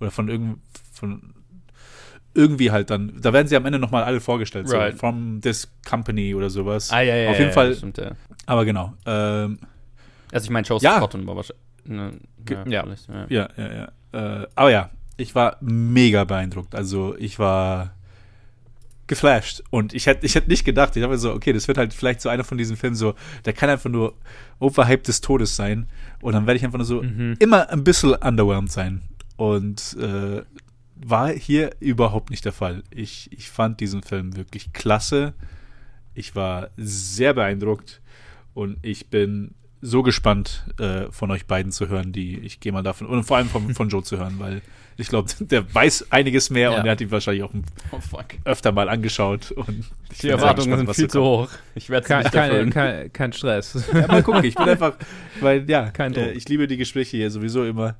oder 0.00 0.10
von 0.10 0.28
irgend 0.28 0.58
von 0.92 1.34
irgendwie 2.34 2.70
halt 2.70 2.90
dann, 2.90 3.18
da 3.20 3.32
werden 3.32 3.46
sie 3.48 3.56
am 3.56 3.64
Ende 3.64 3.78
nochmal 3.78 4.04
alle 4.04 4.20
vorgestellt, 4.20 4.70
Right. 4.70 4.92
so 4.92 4.98
from 4.98 5.40
this 5.40 5.70
company 5.88 6.34
oder 6.34 6.50
sowas. 6.50 6.90
Ah, 6.92 7.00
ja, 7.00 7.14
ja, 7.16 7.30
Auf 7.30 7.36
jeden 7.38 7.48
ja, 7.48 7.54
Fall, 7.54 7.74
Stimmt, 7.74 7.98
ja. 7.98 8.10
aber 8.46 8.64
genau. 8.64 8.92
Ähm, 9.06 9.58
Also 10.32 10.44
ich 10.44 10.50
meine, 10.50 10.66
Joseph 10.66 10.82
Ja. 10.84 10.98
Cotton 11.00 11.26
war 11.26 11.36
wahrscheinlich. 11.36 11.62
Ne, 11.84 12.10
vielleicht, 12.44 13.08
ja. 13.08 13.26
Ja, 13.28 13.48
ja, 13.56 13.72
ja. 13.72 13.92
Äh, 14.16 14.46
aber 14.54 14.70
ja, 14.70 14.90
ich 15.16 15.34
war 15.34 15.56
mega 15.60 16.24
beeindruckt. 16.24 16.74
Also 16.74 17.16
ich 17.18 17.38
war 17.38 17.92
geflasht. 19.06 19.62
Und 19.70 19.94
ich 19.94 20.06
hätte 20.06 20.26
ich 20.26 20.34
hätte 20.34 20.48
nicht 20.48 20.64
gedacht, 20.64 20.96
ich 20.96 21.02
habe 21.02 21.12
mir 21.12 21.18
so, 21.18 21.32
okay, 21.32 21.52
das 21.52 21.68
wird 21.68 21.78
halt 21.78 21.94
vielleicht 21.94 22.20
so 22.20 22.28
einer 22.28 22.44
von 22.44 22.58
diesen 22.58 22.76
Filmen 22.76 22.96
so, 22.96 23.14
der 23.44 23.52
kann 23.52 23.70
einfach 23.70 23.90
nur 23.90 24.14
overhyped 24.58 25.06
des 25.06 25.20
Todes 25.20 25.54
sein. 25.54 25.86
Und 26.22 26.32
dann 26.32 26.46
werde 26.46 26.58
ich 26.58 26.64
einfach 26.64 26.78
nur 26.78 26.86
so 26.86 27.02
Mhm. 27.02 27.36
immer 27.38 27.68
ein 27.70 27.84
bisschen 27.84 28.14
underwhelmed 28.14 28.72
sein. 28.72 29.02
Und 29.36 29.96
äh, 30.00 30.42
war 30.96 31.28
hier 31.30 31.70
überhaupt 31.78 32.30
nicht 32.30 32.44
der 32.44 32.52
Fall. 32.52 32.82
Ich, 32.90 33.30
ich 33.30 33.50
fand 33.50 33.80
diesen 33.80 34.02
Film 34.02 34.34
wirklich 34.34 34.72
klasse. 34.72 35.34
Ich 36.14 36.34
war 36.34 36.70
sehr 36.78 37.34
beeindruckt 37.34 38.00
und 38.54 38.78
ich 38.80 39.08
bin 39.10 39.54
so 39.82 40.02
gespannt, 40.02 40.64
äh, 40.80 41.10
von 41.10 41.30
euch 41.30 41.46
beiden 41.46 41.70
zu 41.72 41.88
hören, 41.88 42.12
die 42.12 42.38
ich 42.40 42.60
gehe 42.60 42.72
mal 42.72 42.82
davon, 42.82 43.06
und 43.06 43.24
vor 43.24 43.36
allem 43.36 43.48
von, 43.48 43.72
von 43.74 43.88
Joe 43.88 44.02
zu 44.04 44.18
hören, 44.18 44.36
weil 44.38 44.62
ich 44.98 45.08
glaube, 45.08 45.28
der 45.40 45.72
weiß 45.74 46.06
einiges 46.10 46.48
mehr 46.48 46.70
Ja. 46.72 46.78
und 46.80 46.86
er 46.86 46.92
hat 46.92 47.00
ihn 47.02 47.10
wahrscheinlich 47.10 47.42
auch 47.42 47.52
Oh 47.92 48.00
fuck. 48.00 48.24
öfter 48.44 48.72
mal 48.72 48.88
angeschaut. 48.88 49.50
Und 49.52 49.84
ich 50.10 50.18
Die 50.18 50.28
Erwartungen 50.30 50.70
gespannt, 50.70 50.86
sind 50.86 50.94
viel 51.04 51.10
zu 51.10 51.22
hoch. 51.22 51.50
Ich 51.74 51.90
werde 51.90 52.04
es 52.04 52.08
Kein, 52.08 52.22
nicht 52.22 52.32
kein, 52.32 52.70
kein, 52.70 53.12
kein 53.12 53.32
Stress. 53.34 53.86
Ja, 53.92 54.06
mal 54.06 54.22
gucken, 54.22 54.42
ich 54.44 54.54
bin 54.54 54.68
einfach, 54.68 54.94
weil 55.40 55.68
ja, 55.68 55.90
Kein 55.90 56.14
äh, 56.14 56.32
ich 56.32 56.48
liebe 56.48 56.66
die 56.66 56.78
Gespräche 56.78 57.18
hier 57.18 57.30
sowieso 57.30 57.64
immer. 57.66 57.96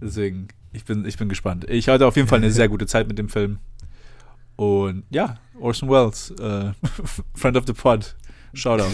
Deswegen, 0.00 0.46
ich 0.72 0.84
bin, 0.84 1.04
ich 1.04 1.16
bin 1.16 1.28
gespannt. 1.28 1.68
Ich 1.68 1.88
hatte 1.88 2.06
auf 2.06 2.14
jeden 2.14 2.28
Fall 2.28 2.38
eine 2.38 2.52
sehr 2.52 2.68
gute 2.68 2.86
Zeit 2.86 3.08
mit 3.08 3.18
dem 3.18 3.28
Film. 3.28 3.58
Und 4.54 5.02
ja, 5.10 5.38
Orson 5.60 5.88
Welles, 5.90 6.30
äh, 6.38 6.72
Friend 7.34 7.56
of 7.56 7.64
the 7.66 7.72
Pod, 7.72 8.14
Shoutout. 8.54 8.84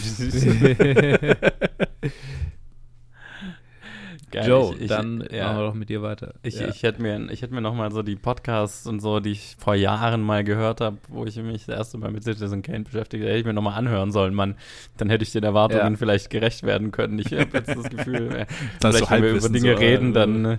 Geil, 4.30 4.46
Joe, 4.46 4.74
ich- 4.74 4.82
ich- 4.82 4.88
dann 4.88 5.24
ja. 5.30 5.44
machen 5.46 5.56
wir 5.58 5.66
doch 5.68 5.74
mit 5.74 5.88
dir 5.88 6.02
weiter. 6.02 6.34
Ich, 6.42 6.60
ja. 6.60 6.68
ich 6.68 6.82
hätte 6.82 7.00
mir, 7.00 7.30
ich 7.30 7.40
hätte 7.40 7.54
mir 7.54 7.62
noch 7.62 7.74
mal 7.74 7.90
so 7.90 8.02
die 8.02 8.14
Podcasts 8.16 8.86
und 8.86 9.00
so, 9.00 9.20
die 9.20 9.30
ich 9.30 9.56
vor 9.58 9.74
Jahren 9.74 10.20
mal 10.20 10.44
gehört 10.44 10.82
habe, 10.82 10.98
wo 11.08 11.24
ich 11.24 11.36
mich 11.36 11.64
das 11.64 11.76
erste 11.78 11.96
Mal 11.96 12.10
mit 12.10 12.24
Citizen 12.24 12.60
Kane 12.60 12.84
beschäftigt, 12.84 13.24
hätte 13.24 13.38
ich 13.38 13.46
mir 13.46 13.54
noch 13.54 13.62
mal 13.62 13.74
anhören 13.74 14.12
sollen, 14.12 14.34
Mann. 14.34 14.56
Dann 14.98 15.08
hätte 15.08 15.24
ich 15.24 15.32
den 15.32 15.44
Erwartungen 15.44 15.92
Ja. 15.92 15.96
vielleicht 15.96 16.28
gerecht 16.28 16.62
werden 16.62 16.90
können. 16.90 17.18
Ich 17.18 17.32
habe 17.32 17.48
jetzt 17.56 17.68
das 17.74 17.88
Gefühl, 17.88 18.30
äh, 18.36 18.46
Das 18.80 18.96
vielleicht 18.96 19.08
so 19.08 19.10
wenn 19.16 19.22
wir 19.22 19.30
über 19.30 19.48
Dinge 19.48 19.72
so, 19.72 19.78
reden, 19.78 20.10
äh, 20.10 20.12
dann, 20.12 20.44
äh, 20.44 20.58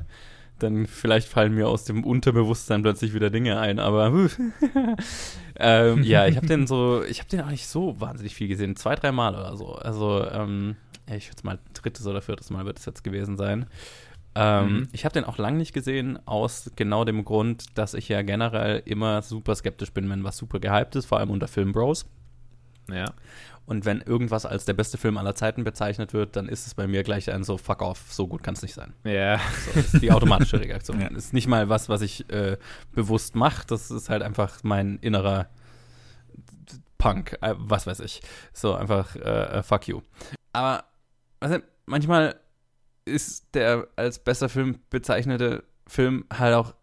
dann 0.60 0.86
vielleicht 0.86 1.28
fallen 1.28 1.54
mir 1.56 1.68
aus 1.68 1.86
dem 1.86 2.04
Unterbewusstsein 2.04 2.82
plötzlich 2.82 3.14
wieder 3.14 3.30
Dinge 3.30 3.60
ein. 3.60 3.80
Aber 3.80 4.12
ähm, 5.56 6.04
ja, 6.04 6.28
ich 6.28 6.36
habe 6.38 6.48
den 6.48 6.68
so, 6.68 7.04
ich 7.04 7.20
habe 7.20 7.30
den 7.30 7.42
auch 7.42 7.50
nicht 7.50 7.68
so 7.68 8.00
wahnsinnig 8.00 8.36
viel 8.36 8.48
gesehen, 8.48 8.76
zwei, 8.76 8.96
drei 8.96 9.12
Mal 9.12 9.36
oder 9.36 9.56
so. 9.58 9.74
Also 9.74 10.26
ähm, 10.30 10.76
ich 11.08 11.26
schätze 11.26 11.46
mal 11.46 11.60
drittes 11.74 12.06
oder 12.06 12.22
viertes 12.22 12.50
Mal 12.50 12.66
wird 12.66 12.80
es 12.80 12.86
jetzt 12.86 13.04
gewesen 13.04 13.38
sein. 13.38 13.66
Ähm, 14.36 14.68
Mhm. 14.68 14.88
Ich 14.92 15.06
habe 15.06 15.14
den 15.14 15.26
auch 15.26 15.38
lang 15.38 15.58
nicht 15.58 15.74
gesehen, 15.74 16.20
aus 16.28 16.72
genau 16.76 17.04
dem 17.04 17.26
Grund, 17.26 17.78
dass 17.78 17.94
ich 17.94 18.08
ja 18.10 18.22
generell 18.22 18.82
immer 18.86 19.22
super 19.22 19.56
skeptisch 19.56 19.92
bin, 19.92 20.10
wenn 20.10 20.24
was 20.24 20.38
super 20.38 20.60
gehypt 20.60 20.96
ist, 20.96 21.08
vor 21.08 21.20
allem 21.20 21.32
unter 21.32 21.48
Filmbros. 21.48 22.06
ja. 22.92 23.06
Und 23.70 23.86
wenn 23.86 24.02
irgendwas 24.02 24.48
als 24.48 24.66
der 24.66 24.74
beste 24.74 24.98
Film 24.98 25.20
aller 25.20 25.36
Zeiten 25.36 25.64
bezeichnet 25.64 26.12
wird, 26.12 26.36
dann 26.36 26.50
ist 26.50 26.66
es 26.66 26.74
bei 26.74 26.88
mir 26.88 27.04
gleich 27.04 27.32
ein 27.32 27.44
so, 27.44 27.60
fuck 27.60 27.84
off, 27.84 28.04
so 28.10 28.28
gut 28.28 28.42
kann 28.42 28.56
es 28.56 28.64
nicht 28.64 28.74
sein. 28.74 28.94
Ja. 29.04 29.38
So, 29.38 29.72
das 29.76 29.94
ist 29.94 30.02
die 30.02 30.12
automatische 30.12 30.60
Reaktion. 30.60 31.00
Ja. 31.00 31.08
Ist 31.10 31.34
nicht 31.34 31.48
mal 31.48 31.70
was, 31.70 31.88
was 31.88 32.02
ich 32.02 32.28
äh, 32.32 32.58
bewusst 32.94 33.36
mache, 33.36 33.68
das 33.68 33.92
ist 33.92 34.10
halt 34.10 34.24
einfach 34.24 34.64
mein 34.64 34.98
innerer 35.02 35.50
Punk, 36.98 37.38
äh, 37.42 37.54
was 37.60 37.86
weiß 37.86 38.00
ich. 38.00 38.22
So, 38.54 38.74
einfach 38.74 39.16
äh, 39.16 39.60
äh, 39.60 39.62
fuck 39.62 39.88
you. 39.88 40.02
Aber 40.52 40.86
also, 41.40 41.60
manchmal 41.86 42.40
ist 43.06 43.54
der 43.54 43.88
als 43.96 44.18
bester 44.18 44.50
Film 44.50 44.80
bezeichnete 44.90 45.64
Film 45.86 46.26
halt 46.36 46.56
auch 46.56 46.74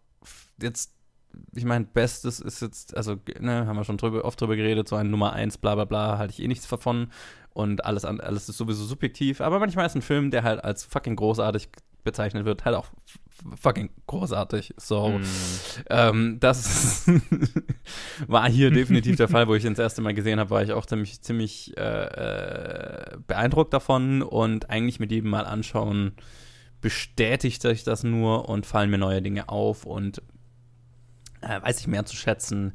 jetzt, 0.61 0.93
ich 1.55 1.65
meine, 1.65 1.85
Bestes 1.85 2.39
ist 2.39 2.61
jetzt, 2.61 2.95
also, 2.95 3.15
ne, 3.39 3.65
haben 3.67 3.75
wir 3.75 3.83
schon 3.83 3.97
drüber, 3.97 4.25
oft 4.25 4.39
drüber 4.39 4.55
geredet, 4.55 4.87
so 4.87 4.95
ein 4.95 5.09
Nummer 5.09 5.33
1, 5.33 5.57
bla 5.57 5.75
bla 5.75 5.85
bla, 5.85 6.17
halte 6.17 6.33
ich 6.33 6.41
eh 6.41 6.47
nichts 6.47 6.67
davon. 6.67 7.07
Und 7.53 7.85
alles, 7.85 8.05
alles 8.05 8.49
ist 8.49 8.57
sowieso 8.57 8.85
subjektiv, 8.85 9.41
aber 9.41 9.59
manchmal 9.59 9.85
ist 9.87 9.95
ein 9.95 10.01
Film, 10.03 10.29
der 10.31 10.43
halt 10.43 10.63
als 10.63 10.83
fucking 10.83 11.15
großartig 11.15 11.69
bezeichnet 12.03 12.45
wird, 12.45 12.63
halt 12.65 12.75
auch 12.75 12.87
fucking 13.59 13.89
großartig. 14.07 14.73
So, 14.77 15.09
Mhm. 15.09 15.23
ähm, 15.89 16.37
das 16.39 17.05
war 18.27 18.49
hier 18.49 18.71
definitiv 18.71 19.15
der 19.17 19.27
Fall, 19.27 19.47
wo 19.47 19.55
ich 19.55 19.63
den 19.63 19.73
das 19.73 19.79
erste 19.79 20.01
Mal 20.01 20.13
gesehen 20.13 20.39
habe, 20.39 20.49
war 20.49 20.63
ich 20.63 20.71
auch 20.71 20.85
ziemlich, 20.85 21.21
ziemlich 21.21 21.75
äh, 21.77 21.81
äh, 21.81 23.17
beeindruckt 23.27 23.73
davon. 23.73 24.21
Und 24.21 24.69
eigentlich 24.69 24.99
mit 24.99 25.11
jedem 25.11 25.29
Mal 25.31 25.45
anschauen 25.45 26.13
bestätigt 26.81 27.61
sich 27.61 27.83
das 27.83 28.03
nur 28.03 28.47
und 28.49 28.65
fallen 28.65 28.89
mir 28.89 28.97
neue 28.99 29.21
Dinge 29.21 29.49
auf. 29.49 29.85
Und 29.85 30.21
äh, 31.47 31.61
weiß 31.61 31.79
ich 31.79 31.87
mehr 31.87 32.05
zu 32.05 32.15
schätzen, 32.15 32.73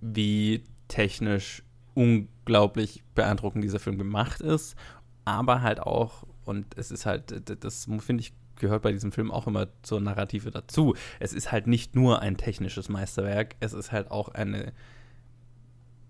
wie 0.00 0.64
technisch 0.88 1.62
unglaublich 1.94 3.02
beeindruckend 3.14 3.64
dieser 3.64 3.78
Film 3.78 3.98
gemacht 3.98 4.40
ist, 4.40 4.76
aber 5.24 5.62
halt 5.62 5.80
auch, 5.80 6.26
und 6.44 6.76
es 6.76 6.90
ist 6.90 7.06
halt, 7.06 7.64
das 7.64 7.88
finde 8.00 8.22
ich, 8.22 8.32
gehört 8.56 8.82
bei 8.82 8.92
diesem 8.92 9.12
Film 9.12 9.30
auch 9.30 9.46
immer 9.46 9.68
zur 9.82 10.00
Narrative 10.00 10.50
dazu. 10.50 10.94
Es 11.18 11.32
ist 11.32 11.50
halt 11.50 11.66
nicht 11.66 11.94
nur 11.94 12.20
ein 12.20 12.36
technisches 12.36 12.88
Meisterwerk, 12.88 13.56
es 13.60 13.72
ist 13.72 13.92
halt 13.92 14.10
auch 14.10 14.28
eine 14.28 14.72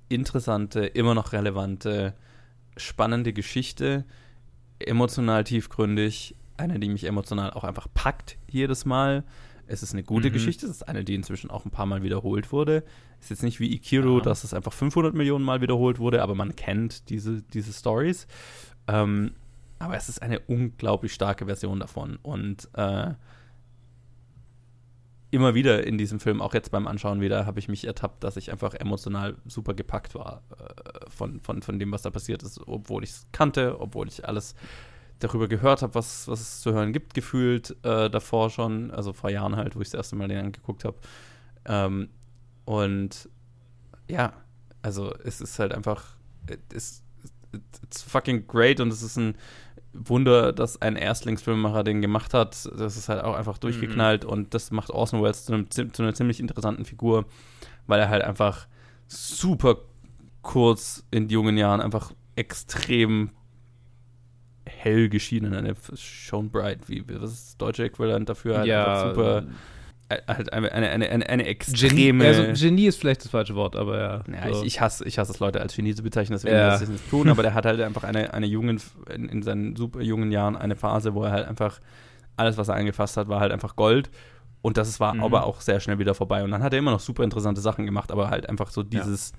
interessante, 0.08 0.84
immer 0.84 1.14
noch 1.14 1.32
relevante, 1.32 2.14
spannende 2.76 3.32
Geschichte, 3.32 4.04
emotional 4.78 5.44
tiefgründig, 5.44 6.36
eine, 6.56 6.78
die 6.78 6.88
mich 6.88 7.04
emotional 7.04 7.50
auch 7.50 7.64
einfach 7.64 7.88
packt 7.92 8.36
jedes 8.48 8.84
Mal. 8.84 9.24
Es 9.66 9.83
ist 9.83 9.92
eine 9.92 10.02
gute 10.02 10.28
Mhm. 10.28 10.33
Geschichte, 10.35 10.66
es 10.66 10.73
ist 10.73 10.83
eine, 10.88 11.04
die 11.04 11.14
inzwischen 11.14 11.50
auch 11.50 11.64
ein 11.64 11.71
paar 11.71 11.87
Mal 11.87 12.02
wiederholt 12.02 12.52
wurde. 12.52 12.85
Es 13.18 13.26
ist 13.26 13.30
jetzt 13.30 13.42
nicht 13.42 13.61
wie 13.61 13.73
Ikiru, 13.75 14.18
Ja. 14.18 14.23
dass 14.25 14.44
es 14.44 14.54
einfach 14.54 14.73
500 14.73 15.14
Millionen 15.14 15.44
Mal 15.44 15.61
wiederholt 15.61 15.99
wurde, 15.99 16.23
aber 16.23 16.35
man 16.35 16.56
kennt 16.56 17.09
diese, 17.11 17.42
diese 17.42 17.73
Stories. 17.73 18.26
Ähm, 18.88 19.33
aber 19.78 19.97
es 19.97 20.09
ist 20.09 20.23
eine 20.23 20.40
unglaublich 20.40 21.12
starke 21.12 21.47
Version 21.47 21.80
davon. 21.80 22.18
Und 22.23 22.68
äh, 22.75 23.12
immer 25.30 25.54
wieder 25.54 25.85
in 25.87 25.99
diesem 25.99 26.21
Film, 26.21 26.40
auch 26.40 26.54
jetzt 26.54 26.71
beim 26.71 26.87
Anschauen 26.87 27.21
wieder, 27.21 27.44
habe 27.44 27.59
ich 27.59 27.68
mich 27.68 27.85
ertappt, 27.87 28.23
dass 28.23 28.37
ich 28.37 28.52
einfach 28.52 28.75
emotional 28.75 29.37
super 29.47 29.75
gepackt 29.75 30.14
war 30.14 30.42
äh, 30.56 31.11
von, 31.11 31.40
von, 31.40 31.61
von 31.62 31.78
dem, 31.78 31.90
was 31.90 32.02
da 32.02 32.11
passiert 32.11 32.42
ist, 32.44 32.61
obwohl 32.66 33.02
ich 33.02 33.11
es 33.11 33.26
kannte, 33.33 33.80
obwohl 33.80 34.06
ich 34.06 34.26
alles 34.28 34.54
darüber 35.18 35.49
gehört 35.49 35.83
habe, 35.83 35.94
was, 35.94 36.28
was 36.28 36.40
es 36.40 36.61
zu 36.61 36.73
hören 36.73 36.92
gibt, 36.92 37.14
gefühlt 37.14 37.76
äh, 37.85 38.11
davor 38.11 38.50
schon, 38.50 38.90
also 38.90 39.12
vor 39.12 39.30
Jahren 39.30 39.56
halt, 39.56 39.76
wo 39.76 39.80
ich 39.80 39.90
das 39.90 39.99
erste 39.99 40.16
Mal 40.16 40.28
den 40.28 40.47
angeguckt 40.47 40.85
habe. 40.85 40.97
Ähm, 41.66 42.09
und 42.64 43.28
ja, 44.09 44.33
also 44.83 45.14
es 45.25 45.40
ist 45.40 45.59
halt 45.59 45.73
einfach, 45.73 46.16
es 46.73 47.02
it's 47.83 48.02
fucking 48.02 48.47
great 48.47 48.80
und 48.80 48.92
es 48.92 49.02
ist 49.02 49.16
ein 49.16 49.37
Wunder, 49.92 50.52
dass 50.52 50.83
ein 50.83 50.97
Erstlingsfilmemacher 50.97 51.85
den 51.85 52.00
gemacht 52.00 52.35
hat. 52.35 52.68
Das 52.76 52.97
ist 52.97 53.09
halt 53.09 53.23
auch 53.23 53.35
einfach 53.35 53.59
durchgeknallt 53.59 54.25
und 54.25 54.52
das 54.52 54.73
macht 54.73 54.90
Orson 54.90 55.23
Welles 55.23 55.44
zu, 55.44 55.54
einem, 55.54 55.71
zu 55.71 56.02
einer 56.02 56.14
ziemlich 56.14 56.40
interessanten 56.40 56.85
Figur, 56.85 57.26
weil 57.87 58.00
er 58.00 58.09
halt 58.09 58.23
einfach 58.23 58.66
super 59.06 59.76
kurz 60.42 61.04
in 61.11 61.28
jungen 61.28 61.56
Jahren 61.56 61.80
einfach 61.80 62.12
extrem 62.35 63.30
hell 64.66 65.09
geschienen, 65.09 65.54
eine 65.54 65.75
Shown 65.97 66.50
Bright, 66.50 66.88
wie, 66.88 67.04
was 67.09 67.33
ist 67.33 67.47
das 67.49 67.56
deutsche 67.59 67.85
Äquivalent 67.85 68.28
dafür? 68.28 68.59
Halt 68.59 68.66
ja, 68.66 68.85
einfach 68.85 69.11
super, 69.11 69.44
äh, 70.09 70.16
halt 70.26 70.52
eine, 70.52 70.73
eine, 70.73 70.90
eine, 70.90 71.28
eine, 71.28 71.47
extreme. 71.47 72.25
Genie, 72.25 72.25
also 72.26 72.42
Genie 72.66 72.87
ist 72.87 72.99
vielleicht 73.00 73.25
das 73.25 73.30
falsche 73.30 73.54
Wort, 73.54 73.76
aber 73.76 73.99
ja. 73.99 74.23
Ja, 74.33 74.52
so. 74.54 74.61
ich, 74.61 74.66
ich, 74.66 74.80
hasse, 74.80 75.04
ich 75.06 75.18
hasse 75.18 75.33
es, 75.33 75.38
Leute 75.40 75.61
als 75.61 75.75
Genie 75.76 75.94
zu 75.94 76.02
bezeichnen, 76.02 76.37
deswegen 76.37 76.56
Ja. 76.56 76.71
das 76.78 76.88
nicht 76.88 77.09
tun, 77.11 77.28
aber 77.28 77.42
der 77.42 77.54
hat 77.54 77.66
halt 77.66 77.80
einfach 77.83 78.04
eine, 78.04 78.33
eine 78.35 78.47
jungen, 78.47 78.80
in, 79.14 79.28
in 79.28 79.42
seinen 79.42 79.76
super 79.76 80.00
jungen 80.00 80.30
Jahren 80.33 80.56
eine 80.56 80.76
Phase, 80.76 81.14
wo 81.14 81.25
er 81.25 81.33
halt 81.33 81.47
einfach 81.49 81.80
alles, 82.37 82.56
was 82.59 82.68
er 82.68 82.75
angefasst 82.75 83.16
hat, 83.16 83.28
war 83.28 83.40
halt 83.40 83.52
einfach 83.52 83.76
Gold. 83.76 84.11
Und 84.62 84.78
das 84.78 84.99
war 84.99 85.14
Mhm. 85.14 85.23
aber 85.25 85.44
auch 85.47 85.61
sehr 85.61 85.78
schnell 85.78 85.99
wieder 85.99 86.14
vorbei. 86.14 86.42
Und 86.42 86.50
dann 86.50 86.62
hat 86.62 86.73
er 86.73 86.78
immer 86.78 86.90
noch 86.90 87.00
super 87.00 87.23
interessante 87.23 87.61
Sachen 87.61 87.85
gemacht, 87.85 88.11
aber 88.11 88.30
halt 88.30 88.49
einfach 88.49 88.71
so 88.71 88.83
dieses 88.83 89.33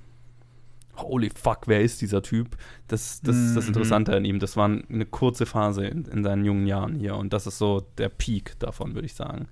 Holy 0.97 1.29
fuck, 1.29 1.67
wer 1.67 1.81
ist 1.81 2.01
dieser 2.01 2.21
Typ? 2.21 2.55
Das, 2.87 3.21
das 3.21 3.35
ist 3.35 3.55
das 3.55 3.65
Mhm. 3.65 3.69
Interessante 3.69 4.15
an 4.15 4.25
ihm. 4.25 4.39
Das 4.39 4.55
war 4.57 4.65
eine 4.65 5.05
kurze 5.05 5.45
Phase 5.45 5.85
in, 5.85 6.05
in 6.05 6.23
seinen 6.23 6.45
jungen 6.45 6.67
Jahren 6.67 6.95
hier. 6.95 7.15
Und 7.15 7.33
das 7.33 7.47
ist 7.47 7.57
so 7.57 7.81
der 7.97 8.09
Peak 8.09 8.57
davon, 8.59 8.95
würde 8.95 9.05
ich 9.05 9.13
sagen. 9.15 9.47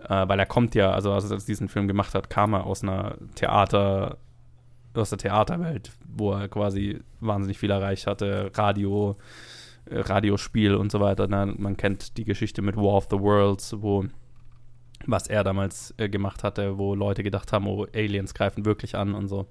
Äh, 0.00 0.28
weil 0.28 0.38
er 0.38 0.46
kommt 0.46 0.74
ja, 0.74 0.90
also 0.92 1.12
als 1.12 1.30
er 1.30 1.38
diesen 1.38 1.68
Film 1.68 1.88
gemacht 1.88 2.14
hat, 2.14 2.28
kam 2.30 2.52
er 2.54 2.64
aus 2.66 2.82
einer 2.82 3.16
Theater, 3.34 4.18
aus 4.94 5.10
der 5.10 5.18
Theaterwelt, 5.18 5.92
wo 6.06 6.32
er 6.32 6.48
quasi 6.48 7.00
wahnsinnig 7.20 7.58
viel 7.58 7.70
erreicht 7.70 8.06
hatte, 8.06 8.50
Radio, 8.54 9.16
äh, 9.86 9.98
Radiospiel 10.00 10.74
und 10.74 10.92
so 10.92 11.00
weiter. 11.00 11.26
Na, 11.28 11.46
man 11.46 11.76
kennt 11.76 12.16
die 12.16 12.24
Geschichte 12.24 12.62
mit 12.62 12.76
War 12.76 12.94
of 12.94 13.08
the 13.10 13.18
Worlds, 13.18 13.76
wo 13.80 14.04
was 15.06 15.26
er 15.26 15.44
damals 15.44 15.92
äh, 15.98 16.08
gemacht 16.08 16.42
hatte, 16.44 16.78
wo 16.78 16.94
Leute 16.94 17.22
gedacht 17.22 17.52
haben, 17.52 17.66
oh, 17.66 17.86
Aliens 17.94 18.32
greifen 18.32 18.64
wirklich 18.64 18.96
an 18.96 19.14
und 19.14 19.28
so. 19.28 19.46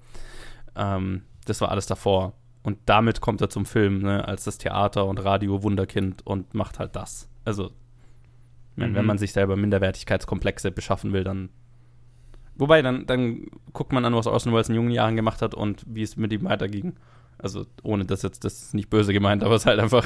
Ähm, 0.76 1.24
das 1.46 1.62
war 1.62 1.70
alles 1.70 1.86
davor. 1.88 2.34
Und 2.64 2.78
damit 2.86 3.20
kommt 3.22 3.42
er 3.42 3.50
zum 3.50 3.66
Film, 3.66 4.00
ne, 4.00 4.26
als 4.28 4.46
das 4.46 4.58
Theater- 4.58 5.06
und 5.06 5.18
Radio-Wunderkind 5.18 6.26
und 6.26 6.54
macht 6.54 6.80
halt 6.80 6.96
das. 6.96 7.28
Also, 7.46 7.72
wenn, 8.76 8.92
Mhm. 8.92 8.96
wenn 8.96 9.06
man 9.06 9.18
sich 9.18 9.34
selber 9.34 9.56
Minderwertigkeitskomplexe 9.56 10.72
beschaffen 10.72 11.14
will, 11.14 11.24
dann 11.24 11.50
Wobei, 12.56 12.84
dann, 12.84 13.08
dann 13.08 13.48
guckt 13.74 13.92
man 13.94 14.06
an, 14.06 14.14
was 14.14 14.28
Orson 14.28 14.54
Welles 14.54 14.70
in 14.70 14.76
jungen 14.76 14.92
Jahren 14.92 15.16
gemacht 15.16 15.42
hat 15.42 15.56
und 15.56 15.84
wie 15.88 16.04
es 16.04 16.18
mit 16.18 16.32
ihm 16.32 16.44
weiterging. 16.44 16.94
Also, 17.40 17.66
ohne 17.82 18.06
das 18.06 18.22
jetzt, 18.22 18.44
das 18.46 18.62
ist 18.62 18.74
nicht 18.76 18.92
böse 18.92 19.12
gemeint, 19.12 19.44
aber 19.44 19.56
es 19.56 19.64
ist 19.64 19.66
halt 19.66 19.80
einfach, 19.80 20.06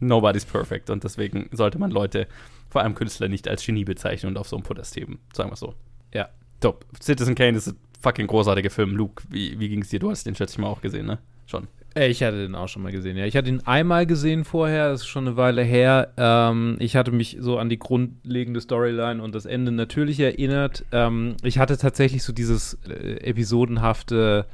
nobody's 0.00 0.44
perfect. 0.44 0.90
Und 0.90 1.04
deswegen 1.04 1.48
sollte 1.52 1.78
man 1.78 1.92
Leute, 1.92 2.26
vor 2.68 2.82
allem 2.82 2.96
Künstler, 2.96 3.28
nicht 3.28 3.46
als 3.46 3.64
Genie 3.64 3.84
bezeichnen 3.84 4.30
und 4.30 4.36
auf 4.36 4.48
so 4.48 4.56
ein 4.56 4.64
Podest 4.64 4.96
heben. 4.96 5.20
Sagen 5.32 5.50
wir 5.52 5.56
so. 5.56 5.74
Ja. 6.12 6.28
Top. 6.60 6.84
Citizen 7.00 7.36
Kane 7.36 7.56
ist 7.56 7.68
ein 7.68 7.76
fucking 8.00 8.26
großartiger 8.26 8.70
Film. 8.70 8.96
Luke, 8.96 9.22
wie, 9.30 9.58
wie 9.58 9.68
ging 9.68 9.82
es 9.82 9.88
dir? 9.88 10.00
Du 10.00 10.10
hast 10.10 10.26
den, 10.26 10.34
schätze 10.34 10.54
ich 10.54 10.58
mal, 10.58 10.68
auch 10.68 10.80
gesehen, 10.80 11.06
ne? 11.06 11.18
Schon. 11.46 11.68
Ich 11.96 12.22
hatte 12.22 12.36
den 12.36 12.54
auch 12.54 12.68
schon 12.68 12.82
mal 12.82 12.92
gesehen, 12.92 13.16
ja. 13.16 13.26
Ich 13.26 13.36
hatte 13.36 13.48
ihn 13.48 13.62
einmal 13.64 14.06
gesehen 14.06 14.44
vorher, 14.44 14.90
das 14.90 15.00
ist 15.00 15.08
schon 15.08 15.26
eine 15.26 15.36
Weile 15.36 15.62
her. 15.62 16.12
Ähm, 16.16 16.76
ich 16.78 16.94
hatte 16.94 17.10
mich 17.10 17.38
so 17.40 17.58
an 17.58 17.68
die 17.68 17.80
grundlegende 17.80 18.60
Storyline 18.60 19.20
und 19.20 19.34
das 19.34 19.44
Ende 19.44 19.72
natürlich 19.72 20.20
erinnert. 20.20 20.84
Ähm, 20.92 21.36
ich 21.42 21.58
hatte 21.58 21.76
tatsächlich 21.76 22.22
so 22.22 22.32
dieses 22.32 22.78
äh, 22.88 23.16
episodenhafte, 23.24 24.46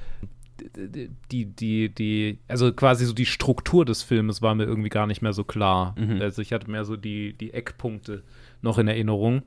die, 1.30 1.44
die, 1.44 1.90
die, 1.90 2.38
also 2.48 2.72
quasi 2.72 3.04
so 3.04 3.12
die 3.12 3.26
Struktur 3.26 3.84
des 3.84 4.02
Filmes 4.02 4.40
war 4.40 4.54
mir 4.54 4.64
irgendwie 4.64 4.88
gar 4.88 5.06
nicht 5.06 5.20
mehr 5.20 5.34
so 5.34 5.44
klar. 5.44 5.94
Mhm. 5.98 6.22
Also 6.22 6.40
ich 6.40 6.54
hatte 6.54 6.70
mehr 6.70 6.86
so 6.86 6.96
die, 6.96 7.34
die 7.34 7.52
Eckpunkte 7.52 8.22
noch 8.62 8.78
in 8.78 8.88
Erinnerung. 8.88 9.42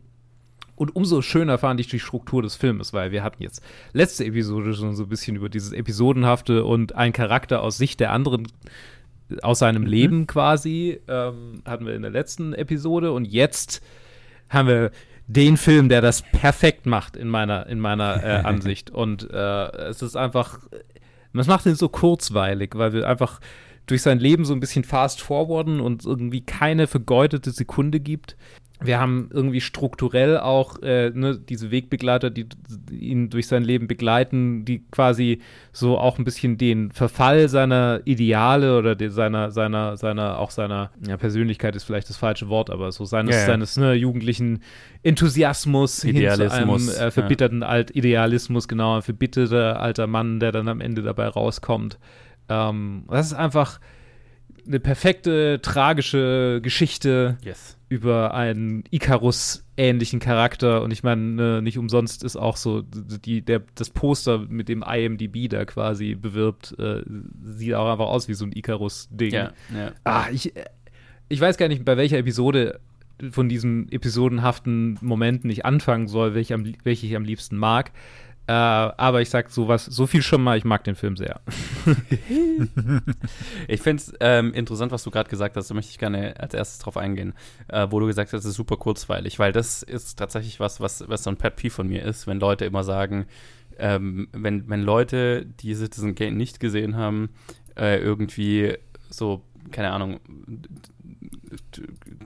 Und 0.80 0.96
umso 0.96 1.22
schöner 1.22 1.58
fand 1.58 1.82
ich 1.82 1.88
die 1.88 2.00
Struktur 2.00 2.42
des 2.42 2.56
Filmes, 2.56 2.94
weil 2.94 3.12
wir 3.12 3.22
hatten 3.22 3.44
jetzt 3.44 3.62
letzte 3.92 4.24
Episode 4.24 4.74
schon 4.74 4.96
so 4.96 5.04
ein 5.04 5.10
bisschen 5.10 5.36
über 5.36 5.50
dieses 5.50 5.74
Episodenhafte 5.74 6.64
und 6.64 6.96
ein 6.96 7.12
Charakter 7.12 7.62
aus 7.62 7.78
Sicht 7.78 8.00
der 8.00 8.14
anderen, 8.14 8.48
aus 9.42 9.60
seinem 9.60 9.86
Leben 9.86 10.26
quasi, 10.26 11.02
ähm, 11.10 11.62
hatten 11.66 11.86
wir 11.86 11.96
in 11.96 12.02
der 12.02 12.12
letzten 12.12 12.54
Episode. 12.54 13.12
Und 13.12 13.26
jetzt 13.26 13.84
haben 14.50 14.70
wir 14.70 14.92
den 15.28 15.58
Film, 15.58 15.90
der 15.90 16.00
das 16.00 16.22
perfekt 16.22 16.86
macht 16.86 17.18
in 17.18 17.28
meiner, 17.28 17.68
in 17.68 17.82
meiner 17.82 18.24
äh, 18.24 18.28
Ansicht. 18.46 18.90
Und 18.90 19.30
äh, 19.30 19.72
es 19.90 20.02
ist 20.02 20.16
einfach, 20.16 20.60
es 21.34 21.48
macht 21.48 21.66
ihn 21.66 21.76
so 21.76 21.90
kurzweilig, 21.90 22.72
weil 22.76 22.94
wir 22.94 23.06
einfach 23.06 23.42
durch 23.86 24.02
sein 24.02 24.20
Leben 24.20 24.46
so 24.46 24.54
ein 24.54 24.62
bisschen 24.62 24.86
fast 24.86 25.20
forwarden 25.20 25.82
und 25.82 26.06
irgendwie 26.06 26.42
keine 26.42 26.88
vergeudete 26.88 27.52
Sekunde 27.52 28.00
gibt. 28.00 28.38
Wir 28.82 29.00
haben 29.00 29.30
irgendwie 29.34 29.60
strukturell 29.60 30.38
auch 30.38 30.82
äh, 30.82 31.10
ne, 31.10 31.38
diese 31.38 31.70
Wegbegleiter, 31.70 32.30
die, 32.30 32.48
die 32.48 33.10
ihn 33.10 33.30
durch 33.30 33.48
sein 33.48 33.64
Leben 33.64 33.88
begleiten, 33.88 34.64
die 34.64 34.86
quasi 34.90 35.42
so 35.74 35.98
auch 35.98 36.18
ein 36.18 36.24
bisschen 36.24 36.58
den 36.58 36.92
Verfall 36.92 37.50
seiner 37.50 38.00
Ideale 38.06 38.78
oder 38.78 38.96
de, 38.96 39.10
seiner, 39.10 39.52
seiner, 39.52 39.98
seiner, 39.98 40.40
auch 40.40 40.52
seiner 40.52 40.92
ja, 41.06 41.18
Persönlichkeit 41.18 41.76
ist 41.76 41.84
vielleicht 41.84 42.10
das 42.10 42.16
falsche 42.16 42.48
Wort, 42.48 42.70
aber 42.70 42.94
so 42.94 43.04
seines, 43.04 43.36
Ja, 43.36 43.42
ja. 43.42 43.48
seines 43.48 43.76
ne, 43.76 43.94
jugendlichen 43.96 44.62
Enthusiasmus 45.04 46.06
Idealismus, 46.06 46.54
hin 46.54 46.80
zu 46.80 46.98
einem 47.00 47.08
äh, 47.08 47.12
verbitterten 47.12 47.64
Alt 47.64 47.94
Idealismus, 47.96 48.70
genau, 48.70 48.96
ein 48.96 49.02
verbitterter 49.02 49.82
alter 49.82 50.08
Mann, 50.08 50.40
der 50.40 50.54
dann 50.54 50.70
am 50.70 50.80
Ende 50.80 51.02
dabei 51.02 51.28
rauskommt. 51.28 52.00
Ähm, 52.48 53.04
das 53.10 53.28
ist 53.28 53.34
einfach 53.34 53.80
eine 54.66 54.80
perfekte, 54.80 55.60
tragische 55.62 56.60
Geschichte 56.62 57.38
Yes. 57.44 57.79
Über 57.90 58.36
einen 58.36 58.84
Icarus-ähnlichen 58.92 60.20
Charakter. 60.20 60.84
Und 60.84 60.92
ich 60.92 61.02
meine, 61.02 61.22
ne, 61.22 61.62
nicht 61.62 61.80
umsonst 61.80 62.24
ist 62.24 62.38
auch 62.38 62.56
so 62.56 62.84
die, 62.84 63.42
der, 63.42 63.64
das 63.76 63.90
Poster 63.90 64.46
mit 64.48 64.70
dem 64.70 64.84
IMDb 64.84 65.50
da 65.50 65.66
quasi 65.66 66.14
bewirbt, 66.14 66.76
äh, 66.78 67.02
sieht 67.44 67.74
auch 67.74 67.92
einfach 67.92 68.06
aus 68.06 68.28
wie 68.28 68.36
so 68.36 68.46
ein 68.46 68.52
Icarus-Ding. 68.52 69.34
Ja, 69.34 69.52
ja. 69.76 69.92
Ah, 70.04 70.28
ich, 70.32 70.54
ich 71.30 71.42
weiß 71.42 71.58
gar 71.58 71.68
nicht, 71.68 71.84
bei 71.84 71.98
welcher 71.98 72.20
Episode 72.20 72.80
von 73.32 73.50
diesen 73.50 73.92
episodenhaften 73.92 74.98
Momenten 75.02 75.50
ich 75.50 75.66
anfangen 75.66 76.08
soll, 76.08 76.36
welche, 76.36 76.58
welche 76.84 77.08
ich 77.08 77.16
am 77.16 77.26
liebsten 77.26 77.58
mag. 77.58 77.92
Äh, 78.50 78.52
aber 78.52 79.22
ich 79.22 79.30
sag 79.30 79.52
sowas, 79.52 79.86
so 79.86 80.08
viel 80.08 80.24
schon 80.24 80.42
mal, 80.42 80.58
ich 80.58 80.66
mag 80.66 80.84
den 80.84 80.96
Film 80.96 81.16
sehr. 81.16 81.40
Ich 83.68 83.82
finde 83.82 84.02
es 84.02 84.14
ähm, 84.22 84.54
interessant, 84.54 84.92
was 84.92 85.04
du 85.04 85.12
gerade 85.12 85.30
gesagt 85.30 85.56
hast. 85.56 85.70
Da 85.70 85.76
möchte 85.76 85.92
ich 85.92 86.00
gerne 86.00 86.34
als 86.40 86.56
erstes 86.56 86.80
drauf 86.80 86.98
eingehen, 86.98 87.34
äh, 87.68 87.86
wo 87.92 88.00
du 88.00 88.08
gesagt 88.08 88.34
hast, 88.34 88.40
es 88.40 88.46
ist 88.50 88.56
super 88.56 88.78
kurzweilig, 88.78 89.38
weil 89.38 89.52
das 89.52 89.84
ist 89.84 90.18
tatsächlich 90.18 90.60
was, 90.60 90.82
was, 90.82 91.08
was 91.08 91.24
so 91.24 91.30
ein 91.30 91.38
Pet 91.38 91.58
Peeve 91.58 91.74
von 91.74 91.88
mir 91.88 92.02
ist, 92.02 92.26
wenn 92.26 92.40
Leute 92.40 92.66
immer 92.66 92.84
sagen, 92.84 93.28
ähm, 93.78 94.30
wenn, 94.32 94.68
wenn 94.68 94.82
Leute, 94.82 95.46
die 95.46 95.76
Citizen 95.76 96.16
Kane 96.16 96.32
nicht 96.32 96.60
gesehen 96.60 96.96
haben, 96.96 97.30
äh, 97.78 98.00
irgendwie 98.00 98.76
so, 99.12 99.44
keine 99.70 99.92
Ahnung, 99.92 100.20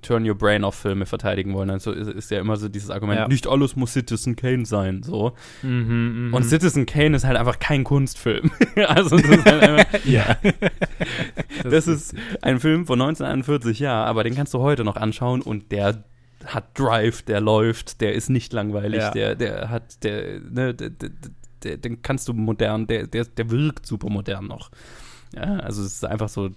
Turn 0.02 0.28
Your 0.30 0.36
Brain 0.36 0.64
off 0.64 0.76
Filme 0.76 1.06
verteidigen 1.06 1.54
wollen, 1.54 1.70
also 1.70 1.92
ist, 1.92 2.30
ja 2.32 2.40
immer 2.40 2.58
so 2.58 2.68
dieses 2.70 2.90
Argument, 2.90 3.20
Ja. 3.20 3.28
nicht 3.28 3.48
alles 3.48 3.76
muss 3.76 3.94
Citizen 3.94 4.36
Kane 4.36 4.66
sein, 4.66 5.04
so. 5.04 5.34
Mhm, 5.62 6.32
Und 6.34 6.44
Citizen 6.44 6.86
Kane 6.86 7.16
ist 7.16 7.24
halt 7.26 7.38
einfach 7.38 7.60
kein 7.60 7.84
Kunstfilm. 7.84 8.52
also 8.88 9.18
das 9.18 9.30
ist 9.30 9.46
halt 9.46 9.64
einfach, 9.64 10.06
Ja. 10.06 10.38
das 11.64 11.88
ist 11.88 12.16
ein 12.42 12.60
Film 12.60 12.86
von 12.86 13.02
1941, 13.02 13.80
ja, 13.80 14.04
aber 14.04 14.24
den 14.24 14.36
kannst 14.36 14.54
du 14.54 14.60
heute 14.60 14.84
noch 14.84 14.96
anschauen 14.96 15.42
und 15.42 15.72
der 15.72 16.04
hat 16.46 16.78
Drive, 16.78 17.22
der 17.22 17.40
läuft, 17.40 18.02
der 18.02 18.14
ist 18.14 18.30
nicht 18.30 18.52
langweilig, 18.54 19.00
Ja. 19.02 19.12
der, 19.12 19.36
der 19.36 19.70
hat, 19.70 20.04
der, 20.04 20.40
ne, 20.42 20.74
der, 20.74 20.90
der, 20.90 21.10
der, 21.64 21.78
den 21.78 22.02
kannst 22.02 22.28
du 22.28 22.34
modern, 22.34 22.88
der, 22.88 23.08
der, 23.08 23.24
der 23.26 23.50
wirkt 23.50 23.86
super 23.86 24.10
modern 24.10 24.48
noch. 24.48 24.70
Ja, 25.34 25.56
also 25.60 25.82
es 25.82 25.94
ist 25.94 26.06
einfach 26.06 26.30
so 26.30 26.50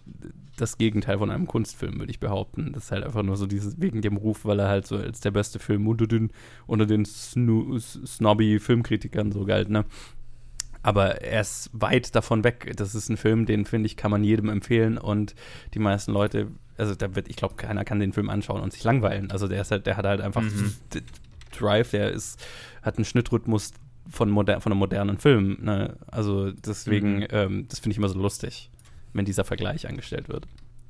das 0.56 0.78
Gegenteil 0.78 1.18
von 1.18 1.30
einem 1.30 1.46
Kunstfilm, 1.46 1.98
würde 1.98 2.10
ich 2.10 2.20
behaupten. 2.20 2.72
Das 2.72 2.84
ist 2.84 2.90
halt 2.92 3.04
einfach 3.04 3.22
nur 3.22 3.36
so 3.36 3.46
dieses, 3.46 3.80
wegen 3.80 4.02
dem 4.02 4.16
Ruf, 4.16 4.44
weil 4.44 4.58
er 4.60 4.68
halt 4.68 4.86
so 4.86 4.96
als 4.96 5.20
der 5.20 5.30
beste 5.30 5.58
Film 5.58 5.86
unter 5.86 6.06
den, 6.06 6.30
unter 6.66 6.86
den 6.86 7.04
Snu 7.04 7.78
snobby 7.78 8.58
Filmkritikern 8.58 9.32
so 9.32 9.44
galt, 9.44 9.68
ne? 9.70 9.84
Aber 10.82 11.20
er 11.22 11.40
ist 11.40 11.68
weit 11.72 12.14
davon 12.14 12.44
weg. 12.44 12.72
Das 12.76 12.94
ist 12.94 13.08
ein 13.08 13.16
Film, 13.16 13.44
den 13.44 13.64
finde 13.64 13.86
ich, 13.86 13.96
kann 13.96 14.10
man 14.10 14.22
jedem 14.22 14.48
empfehlen 14.48 14.98
und 14.98 15.34
die 15.74 15.80
meisten 15.80 16.12
Leute, 16.12 16.46
also 16.78 16.94
da 16.94 17.14
wird, 17.16 17.28
ich 17.28 17.34
glaube, 17.36 17.56
keiner 17.56 17.84
kann 17.84 17.98
den 17.98 18.12
Film 18.12 18.30
anschauen 18.30 18.62
und 18.62 18.72
sich 18.72 18.84
langweilen. 18.84 19.30
Also 19.32 19.48
der 19.48 19.62
ist 19.62 19.70
halt, 19.72 19.86
der 19.86 19.96
hat 19.96 20.06
halt 20.06 20.20
einfach 20.20 20.42
Mhm. 20.42 20.72
Drive, 21.58 21.90
der 21.90 22.12
ist, 22.12 22.38
hat 22.82 22.98
einen 22.98 23.04
Schnittrhythmus 23.04 23.72
von, 24.08 24.30
moder 24.30 24.60
von 24.60 24.70
einem 24.72 24.78
modernen 24.78 25.18
Film. 25.18 25.58
Ne? 25.62 25.96
Also 26.06 26.52
deswegen, 26.52 27.18
Mhm. 27.20 27.26
ähm, 27.30 27.66
das 27.68 27.80
finde 27.80 27.92
ich 27.92 27.98
immer 27.98 28.08
so 28.08 28.18
lustig, 28.20 28.70
wenn 29.16 29.24
dieser 29.24 29.44
Vergleich 29.44 29.88
angestellt 29.88 30.28
wird. 30.28 30.46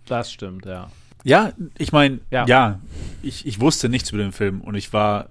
Das 0.07 0.31
stimmt, 0.33 0.65
ja. 0.67 0.91
Ja, 1.25 1.53
ich 1.79 1.93
meine, 1.93 2.21
Ja. 2.31 2.47
ja, 2.47 2.81
ich, 3.23 3.47
ich 3.47 3.61
wusste 3.61 3.89
nichts 3.89 4.11
über 4.11 4.23
den 4.23 4.33
Film 4.33 4.61
und 4.61 4.75
ich 4.77 4.93
war, 4.93 5.29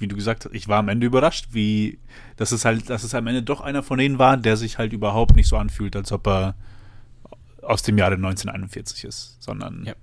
wie 0.00 0.08
du 0.08 0.16
gesagt 0.16 0.44
hast, 0.44 0.54
ich 0.54 0.66
war 0.66 0.78
am 0.78 0.88
Ende 0.88 1.06
überrascht, 1.06 1.48
wie, 1.52 1.98
dass 2.36 2.50
es 2.50 2.64
halt, 2.64 2.90
dass 2.90 3.04
es 3.04 3.14
am 3.14 3.26
Ende 3.28 3.42
doch 3.42 3.60
einer 3.60 3.82
von 3.84 3.98
denen 3.98 4.18
war, 4.18 4.36
der 4.36 4.56
sich 4.56 4.78
halt 4.78 4.92
überhaupt 4.92 5.36
nicht 5.36 5.48
so 5.48 5.56
anfühlt, 5.56 5.94
als 5.94 6.10
ob 6.10 6.26
er 6.26 6.56
aus 7.62 7.82
dem 7.82 7.98
Jahre 7.98 8.14
1941 8.14 9.04
ist, 9.04 9.36
sondern 9.40 9.84
Ja. 9.86 9.94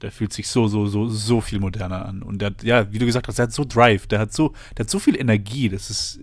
der 0.00 0.12
fühlt 0.12 0.32
sich 0.32 0.48
so, 0.48 0.66
so, 0.68 0.86
so, 0.86 1.08
so 1.08 1.40
viel 1.40 1.58
moderner 1.60 2.06
an. 2.06 2.22
Und 2.22 2.40
der 2.40 2.54
ja, 2.62 2.90
wie 2.92 2.98
du 2.98 3.06
gesagt 3.06 3.28
hast, 3.28 3.38
der 3.38 3.44
hat 3.44 3.52
so 3.52 3.64
Drive, 3.64 4.06
der 4.06 4.18
hat 4.20 4.32
so, 4.32 4.54
der 4.76 4.84
hat 4.84 4.90
so 4.90 4.98
viel 4.98 5.16
Energie, 5.20 5.68
das 5.68 5.90
ist 5.90 6.20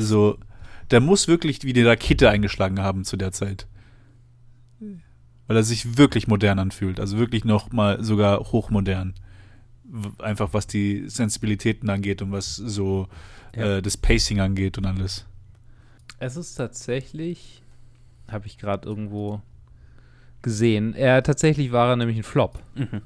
so, 0.00 0.38
der 0.90 1.00
muss 1.00 1.28
wirklich 1.28 1.62
wie 1.62 1.72
die 1.72 1.82
Rakete 1.84 2.30
eingeschlagen 2.30 2.80
haben 2.80 3.04
zu 3.04 3.16
der 3.16 3.30
Zeit. 3.30 3.66
Weil 5.50 5.56
er 5.56 5.64
sich 5.64 5.98
wirklich 5.98 6.28
modern 6.28 6.60
anfühlt. 6.60 7.00
Also 7.00 7.18
wirklich 7.18 7.44
noch 7.44 7.72
mal 7.72 8.04
sogar 8.04 8.38
hochmodern. 8.38 9.14
Einfach 10.20 10.50
was 10.54 10.68
die 10.68 11.08
Sensibilitäten 11.08 11.90
angeht 11.90 12.22
und 12.22 12.30
was 12.30 12.54
so 12.54 13.08
Ja. 13.56 13.78
äh, 13.78 13.82
das 13.82 13.96
Pacing 13.96 14.38
angeht 14.38 14.78
und 14.78 14.86
alles. 14.86 15.26
Es 16.20 16.36
ist 16.36 16.54
tatsächlich, 16.54 17.64
habe 18.28 18.46
ich 18.46 18.58
gerade 18.58 18.88
irgendwo 18.88 19.42
gesehen, 20.40 20.94
er 20.94 21.20
tatsächlich 21.24 21.72
war 21.72 21.88
er 21.88 21.96
nämlich 21.96 22.18
ein 22.18 22.22
Flop. 22.22 22.62
Mhm. 22.76 23.02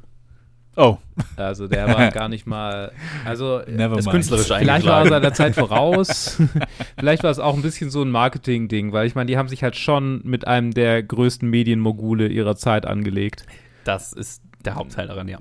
Oh, 0.77 0.99
Also 1.37 1.69
der 1.69 1.87
war 1.89 2.11
gar 2.13 2.29
nicht 2.29 2.47
mal, 2.47 2.91
also 3.25 3.61
never 3.69 3.95
mind. 3.97 4.11
künstlerisch 4.11 4.47
vielleicht 4.49 4.87
war 4.87 5.03
er 5.05 5.09
seiner 5.09 5.33
Zeit 5.33 5.55
voraus. 5.55 6.41
vielleicht 6.99 7.23
war 7.23 7.31
es 7.31 7.39
auch 7.39 7.55
ein 7.55 7.63
bisschen 7.63 7.91
so 7.91 8.03
ein 8.03 8.11
Marketing-Ding, 8.11 8.93
weil 8.93 9.07
ich 9.07 9.15
meine, 9.15 9.27
die 9.27 9.37
haben 9.37 9.49
sich 9.49 9.63
halt 9.63 9.77
schon 9.77 10.21
mit 10.25 10.47
einem 10.47 10.73
der 10.75 11.03
größten 11.03 11.49
Medienmogule 11.49 12.27
ihrer 12.29 12.57
Zeit 12.57 12.87
angelegt. 12.87 13.45
Das 13.85 14.13
ist 14.13 14.43
der 14.65 14.75
Hauptteil 14.75 15.07
daran, 15.09 15.29
ja. 15.29 15.39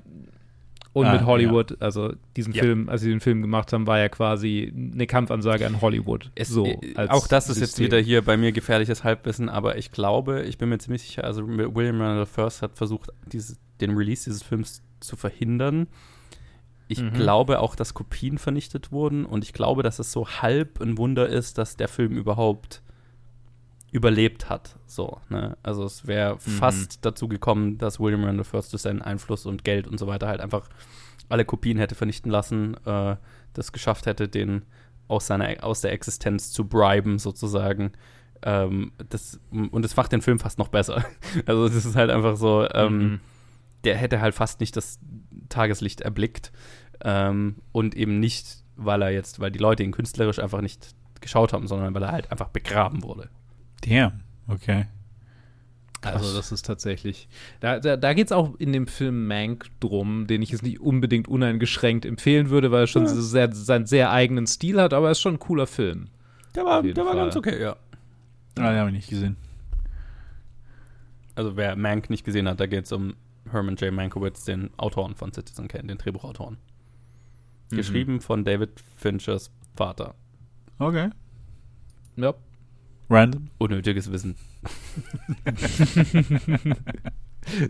Und 0.92 1.06
Ah, 1.06 1.12
mit 1.14 1.26
Hollywood, 1.26 1.82
also 1.82 2.12
diesen 2.36 2.52
Ja. 2.52 2.62
Film, 2.62 2.88
als 2.88 3.00
sie 3.00 3.08
den 3.10 3.18
Film 3.18 3.42
gemacht 3.42 3.72
haben, 3.72 3.88
war 3.88 3.98
ja 3.98 4.08
quasi 4.08 4.72
eine 4.94 5.08
Kampfansage 5.08 5.66
an 5.66 5.80
Hollywood. 5.80 6.30
Es, 6.36 6.50
so, 6.50 6.66
äh, 6.66 7.08
auch 7.08 7.26
das 7.26 7.48
ist 7.48 7.56
jetzt 7.58 7.70
System. 7.70 7.86
wieder 7.86 7.98
hier 7.98 8.22
bei 8.22 8.36
mir 8.36 8.52
gefährliches 8.52 9.02
Halbwissen, 9.02 9.48
aber 9.48 9.76
ich 9.76 9.90
glaube, 9.90 10.42
ich 10.44 10.56
bin 10.56 10.68
mir 10.68 10.78
ziemlich 10.78 11.02
sicher, 11.02 11.24
also 11.24 11.48
William 11.48 12.00
Randolph 12.00 12.28
First 12.28 12.62
hat 12.62 12.76
versucht, 12.76 13.10
dieses, 13.26 13.58
den 13.80 13.96
Release 13.96 14.22
dieses 14.26 14.44
Films 14.44 14.82
zu 15.04 15.16
verhindern. 15.16 15.86
Ich 16.88 17.00
Mhm. 17.02 17.12
glaube 17.14 17.60
auch, 17.60 17.76
dass 17.76 17.94
Kopien 17.94 18.36
vernichtet 18.38 18.92
wurden 18.92 19.24
und 19.24 19.42
ich 19.44 19.52
glaube, 19.52 19.82
dass 19.82 19.98
es 19.98 20.12
so 20.12 20.28
halb 20.28 20.80
ein 20.80 20.98
Wunder 20.98 21.28
ist, 21.28 21.56
dass 21.58 21.76
der 21.76 21.88
Film 21.88 22.12
überhaupt 22.16 22.82
überlebt 23.92 24.50
hat. 24.50 24.76
So, 24.86 25.18
ne? 25.28 25.56
Also 25.62 25.84
es 25.84 26.06
wäre 26.06 26.38
fast 26.40 27.04
dazu 27.04 27.28
gekommen, 27.28 27.78
dass 27.78 28.00
William 28.00 28.24
Randolph 28.24 28.48
First 28.48 28.72
durch 28.72 28.82
seinen 28.82 29.02
Einfluss 29.02 29.46
und 29.46 29.64
Geld 29.64 29.86
und 29.86 29.98
so 29.98 30.06
weiter 30.06 30.26
halt 30.26 30.40
einfach 30.40 30.68
alle 31.28 31.44
Kopien 31.44 31.78
hätte 31.78 31.94
vernichten 31.94 32.30
lassen, 32.30 32.76
äh, 32.84 33.16
das 33.54 33.72
geschafft 33.72 34.06
hätte, 34.06 34.28
den 34.28 34.62
aus, 35.08 35.26
seiner, 35.28 35.62
aus 35.62 35.80
der 35.80 35.92
Existenz 35.92 36.50
zu 36.50 36.66
briben, 36.66 37.18
sozusagen. 37.18 37.92
Ähm, 38.42 38.92
das, 39.08 39.38
und 39.50 39.82
das 39.84 39.96
macht 39.96 40.12
den 40.12 40.22
Film 40.22 40.38
fast 40.38 40.58
noch 40.58 40.68
besser. 40.68 41.04
Also, 41.46 41.68
das 41.68 41.84
ist 41.86 41.94
halt 41.96 42.10
einfach 42.10 42.36
so, 42.36 42.66
ähm, 42.72 42.98
Mhm. 42.98 43.20
Der 43.84 43.96
hätte 43.96 44.20
halt 44.20 44.34
fast 44.34 44.60
nicht 44.60 44.76
das 44.76 44.98
Tageslicht 45.48 46.00
erblickt. 46.00 46.52
Ähm, 47.02 47.56
und 47.72 47.94
eben 47.94 48.20
nicht, 48.20 48.64
weil 48.76 49.02
er 49.02 49.10
jetzt, 49.10 49.40
weil 49.40 49.50
die 49.50 49.58
Leute 49.58 49.82
ihn 49.82 49.92
künstlerisch 49.92 50.38
einfach 50.38 50.60
nicht 50.60 50.94
geschaut 51.20 51.52
haben, 51.52 51.66
sondern 51.66 51.94
weil 51.94 52.02
er 52.02 52.12
halt 52.12 52.30
einfach 52.30 52.48
begraben 52.48 53.02
wurde. 53.02 53.28
Damn. 53.86 54.20
Okay. 54.46 54.86
Also 56.02 56.36
das 56.36 56.52
ist 56.52 56.66
tatsächlich. 56.66 57.28
Da, 57.60 57.78
da, 57.78 57.96
da 57.96 58.12
geht 58.12 58.26
es 58.26 58.32
auch 58.32 58.54
in 58.58 58.72
dem 58.72 58.86
Film 58.86 59.26
Mank 59.26 59.66
drum, 59.80 60.26
den 60.26 60.42
ich 60.42 60.50
jetzt 60.50 60.62
nicht 60.62 60.80
unbedingt 60.80 61.28
uneingeschränkt 61.28 62.04
empfehlen 62.04 62.50
würde, 62.50 62.70
weil 62.70 62.82
er 62.82 62.86
schon 62.86 63.06
so 63.06 63.20
sehr, 63.20 63.52
seinen 63.52 63.86
sehr 63.86 64.10
eigenen 64.10 64.46
Stil 64.46 64.80
hat, 64.80 64.92
aber 64.92 65.08
er 65.08 65.12
ist 65.12 65.20
schon 65.20 65.34
ein 65.34 65.38
cooler 65.38 65.66
Film. 65.66 66.08
Der 66.54 66.64
war, 66.64 66.82
der 66.82 67.04
war 67.04 67.16
ganz 67.16 67.36
okay, 67.36 67.60
ja. 67.60 67.76
Ah, 68.58 68.70
den 68.70 68.78
habe 68.78 68.90
ich 68.90 68.96
nicht 68.96 69.08
gesehen. 69.08 69.36
Also 71.34 71.56
wer 71.56 71.74
Mank 71.74 72.10
nicht 72.10 72.24
gesehen 72.24 72.48
hat, 72.48 72.60
da 72.60 72.66
geht 72.66 72.84
es 72.84 72.92
um 72.92 73.14
Herman 73.50 73.76
J. 73.76 73.92
Mankiewicz, 73.92 74.44
den 74.44 74.70
Autoren 74.76 75.14
von 75.14 75.32
Citizen 75.32 75.68
Kane, 75.68 75.88
den 75.88 75.98
Drehbuchautoren. 75.98 76.58
Mhm. 77.70 77.76
Geschrieben 77.76 78.20
von 78.20 78.44
David 78.44 78.80
Finchers 78.96 79.50
Vater. 79.76 80.14
Okay. 80.78 81.10
Ja. 82.16 82.34
Random. 83.10 83.50
Unnötiges 83.58 84.10
Wissen. 84.10 84.36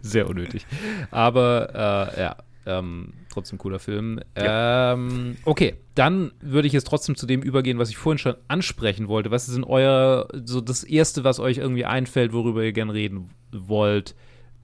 Sehr 0.02 0.28
unnötig. 0.28 0.66
Aber 1.10 2.14
äh, 2.16 2.20
ja, 2.20 2.36
ähm, 2.66 3.12
trotzdem 3.30 3.58
cooler 3.58 3.78
Film. 3.78 4.20
Ähm, 4.36 5.36
okay, 5.44 5.76
dann 5.94 6.32
würde 6.40 6.66
ich 6.66 6.72
jetzt 6.72 6.86
trotzdem 6.86 7.16
zu 7.16 7.26
dem 7.26 7.42
übergehen, 7.42 7.78
was 7.78 7.90
ich 7.90 7.96
vorhin 7.96 8.18
schon 8.18 8.36
ansprechen 8.48 9.08
wollte. 9.08 9.30
Was 9.30 9.48
ist 9.48 9.56
denn 9.56 9.64
euer, 9.64 10.28
so 10.44 10.60
das 10.60 10.84
Erste, 10.84 11.24
was 11.24 11.40
euch 11.40 11.58
irgendwie 11.58 11.84
einfällt, 11.84 12.32
worüber 12.32 12.62
ihr 12.62 12.72
gern 12.72 12.90
reden 12.90 13.30
wollt, 13.52 14.14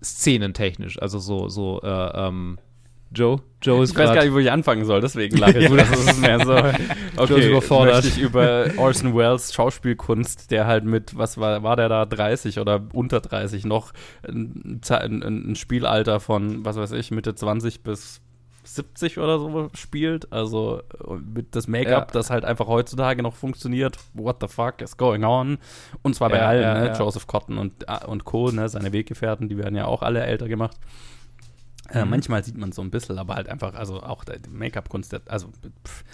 szenentechnisch? 0.02 1.00
Also 1.00 1.18
so, 1.18 1.48
so, 1.48 1.80
äh, 1.82 2.26
ähm, 2.28 2.58
Joe? 3.12 3.40
Joe 3.60 3.82
ist 3.82 3.90
Ich 3.90 3.98
weiß 3.98 4.14
gar 4.14 4.22
nicht, 4.22 4.32
wo 4.32 4.38
ich 4.38 4.50
anfangen 4.50 4.84
soll, 4.84 5.00
deswegen 5.00 5.36
lache 5.36 5.58
ich. 5.58 5.70
Das 5.76 5.90
ist 5.90 6.20
mehr 6.20 6.44
so, 6.44 6.56
okay, 7.16 7.48
überfordert. 7.48 8.04
ich 8.04 8.18
über 8.18 8.66
Orson 8.76 9.14
Welles 9.16 9.52
Schauspielkunst, 9.52 10.50
der 10.50 10.66
halt 10.66 10.84
mit, 10.84 11.16
was 11.18 11.38
war, 11.38 11.62
war 11.62 11.76
der 11.76 11.88
da, 11.88 12.06
30 12.06 12.60
oder 12.60 12.86
unter 12.92 13.20
30 13.20 13.64
noch, 13.64 13.92
ein, 14.26 14.80
ein, 14.88 15.22
ein 15.50 15.56
Spielalter 15.56 16.20
von, 16.20 16.64
was 16.64 16.76
weiß 16.76 16.92
ich, 16.92 17.10
Mitte 17.10 17.34
20 17.34 17.82
bis 17.82 18.20
70 18.64 19.18
oder 19.18 19.38
so 19.38 19.70
spielt. 19.74 20.32
Also 20.32 20.82
äh, 21.08 21.14
mit 21.14 21.54
das 21.56 21.66
Make-up, 21.68 22.08
Ja. 22.08 22.12
das 22.12 22.30
halt 22.30 22.44
einfach 22.44 22.66
heutzutage 22.66 23.22
noch 23.22 23.34
funktioniert. 23.34 23.98
What 24.14 24.36
the 24.40 24.48
fuck 24.48 24.80
is 24.82 24.96
going 24.96 25.24
on? 25.24 25.58
Und 26.02 26.14
zwar 26.14 26.28
bei 26.30 26.38
Ja, 26.38 26.48
allen, 26.48 26.62
ja, 26.62 26.74
ne? 26.74 26.92
Joseph 26.98 27.26
Cotton 27.26 27.58
und, 27.58 27.88
äh, 27.88 28.04
und 28.06 28.24
Co., 28.24 28.50
ne? 28.50 28.68
seine 28.68 28.92
Weggefährten, 28.92 29.48
die 29.48 29.56
werden 29.56 29.74
ja 29.76 29.86
auch 29.86 30.02
alle 30.02 30.20
älter 30.22 30.48
gemacht. 30.48 30.76
Äh, 31.88 32.04
Mhm. 32.04 32.10
manchmal 32.10 32.44
sieht 32.44 32.56
man 32.56 32.70
so 32.72 32.82
ein 32.82 32.90
bisschen, 32.90 33.18
aber 33.18 33.34
halt 33.34 33.48
einfach, 33.48 33.74
also 33.74 34.00
auch 34.02 34.24
die 34.24 34.48
Make-up-Kunst, 34.48 35.14
also 35.28 35.48
pff, 35.86 36.04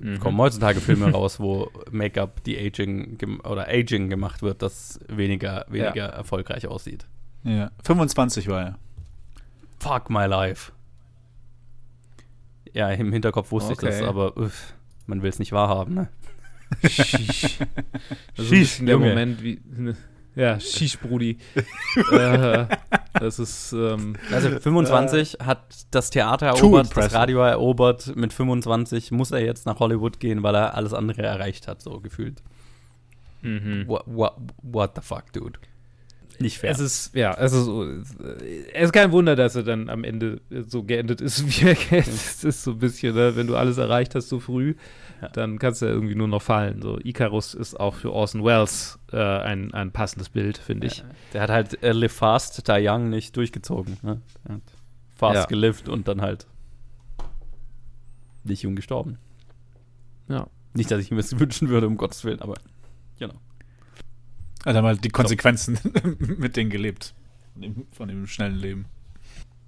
Mhm. 0.00 0.18
kommen 0.18 0.38
heutzutage 0.38 0.80
Filme 0.80 1.10
raus, 1.12 1.38
wo 1.38 1.70
Make-up, 1.92 2.42
die 2.44 2.58
Aging 2.58 3.16
oder 3.44 3.68
Aging 3.68 4.10
gemacht 4.10 4.42
wird, 4.42 4.60
das 4.60 4.98
weniger, 5.08 5.64
weniger 5.68 6.06
erfolgreich 6.06 6.66
aussieht. 6.66 7.06
Ja. 7.44 7.70
25 7.84 8.48
war 8.48 8.60
er. 8.62 8.78
Fuck 9.78 10.10
my 10.10 10.26
life. 10.26 10.72
Ja, 12.74 12.90
im 12.90 13.12
Hinterkopf 13.12 13.50
wusste 13.52 13.72
ich 13.72 13.78
das, 13.78 13.96
Okay. 14.00 14.06
aber 14.06 14.36
uff, 14.36 14.74
man 15.06 15.22
will 15.22 15.30
es 15.30 15.38
nicht 15.38 15.52
wahrhaben, 15.52 15.94
ne? 15.94 16.08
Also 16.82 17.62
ein 18.38 18.50
bisschen 18.50 18.86
der 18.86 18.94
Junge. 18.96 19.08
Moment 19.10 19.42
wie. 19.42 19.60
Ja, 20.34 20.58
Shish, 20.58 20.98
Brudi. 20.98 21.38
äh, 22.12 22.66
das 23.12 23.38
ist. 23.38 23.72
Ähm, 23.72 24.16
Also 24.32 24.50
25 24.58 25.38
hat 25.44 25.62
das 25.92 26.10
Theater 26.10 26.46
erobert, 26.46 26.96
das. 26.96 27.14
Radio 27.14 27.38
erobert. 27.40 28.16
Mit 28.16 28.32
25 28.32 29.12
muss 29.12 29.30
er 29.30 29.44
jetzt 29.44 29.66
nach 29.66 29.78
Hollywood 29.78 30.18
gehen, 30.18 30.42
weil 30.42 30.56
er 30.56 30.74
alles 30.74 30.92
andere 30.92 31.22
erreicht 31.22 31.68
hat, 31.68 31.80
so 31.82 32.00
gefühlt. 32.00 32.42
mhm. 33.42 33.84
What, 33.86 34.02
what, 34.06 34.34
what 34.62 34.92
the 34.96 35.02
fuck, 35.02 35.32
dude? 35.32 35.58
Nicht 36.40 36.58
fair. 36.58 36.70
Es 36.72 36.80
ist, 36.80 37.14
ja, 37.14 37.32
es 37.34 37.52
ist, 37.52 37.64
so, 37.64 37.84
es 37.84 38.10
ist 38.74 38.92
kein 38.92 39.12
Wunder, 39.12 39.36
dass 39.36 39.54
er 39.56 39.62
dann 39.62 39.88
am 39.88 40.04
Ende 40.04 40.40
so 40.66 40.82
geendet 40.82 41.20
ist, 41.20 41.46
wie 41.62 41.66
er 41.68 41.74
geendet 41.74 42.08
ist. 42.08 42.44
Ist 42.44 42.62
so 42.64 42.72
ein 42.72 42.78
bisschen, 42.78 43.14
ne, 43.14 43.36
wenn 43.36 43.46
du 43.46 43.56
alles 43.56 43.78
erreicht 43.78 44.14
hast 44.14 44.28
so 44.28 44.40
früh, 44.40 44.74
Ja. 45.22 45.28
dann 45.28 45.58
kannst 45.58 45.82
du 45.82 45.86
ja 45.86 45.92
irgendwie 45.92 46.14
nur 46.14 46.28
noch 46.28 46.42
fallen. 46.42 46.82
So, 46.82 46.98
Icarus 47.02 47.54
ist 47.54 47.78
auch 47.78 47.94
für 47.94 48.12
Orson 48.12 48.44
Welles 48.44 48.98
äh, 49.12 49.16
ein, 49.18 49.72
ein 49.74 49.92
passendes 49.92 50.28
Bild, 50.28 50.58
finde 50.58 50.86
ich. 50.88 51.04
Der 51.32 51.42
hat 51.42 51.50
halt 51.50 51.82
äh, 51.82 51.92
Live 51.92 52.12
Fast, 52.12 52.66
Die 52.68 52.72
Young 52.88 53.10
nicht 53.10 53.36
durchgezogen. 53.36 53.96
Ne? 54.02 54.20
Fast 55.14 55.36
Ja. 55.36 55.44
gelift 55.46 55.88
und 55.88 56.08
dann 56.08 56.20
halt 56.20 56.46
nicht 58.44 58.62
jung 58.62 58.76
gestorben. 58.76 59.18
Ja. 60.28 60.46
Nicht, 60.74 60.90
dass 60.90 61.00
ich 61.00 61.10
mir 61.10 61.18
das 61.18 61.38
wünschen 61.38 61.68
würde, 61.68 61.86
um 61.86 61.96
Gottes 61.96 62.24
Willen, 62.24 62.40
aber. 62.40 62.54
Hat 64.64 64.74
er 64.74 64.82
mal 64.82 64.96
die 64.96 65.08
Konsequenzen 65.10 65.78
mit 66.38 66.56
denen 66.56 66.70
gelebt. 66.70 67.14
Von 67.52 67.62
dem, 67.62 67.86
von 67.92 68.08
dem 68.08 68.26
schnellen 68.26 68.56
Leben. 68.56 68.86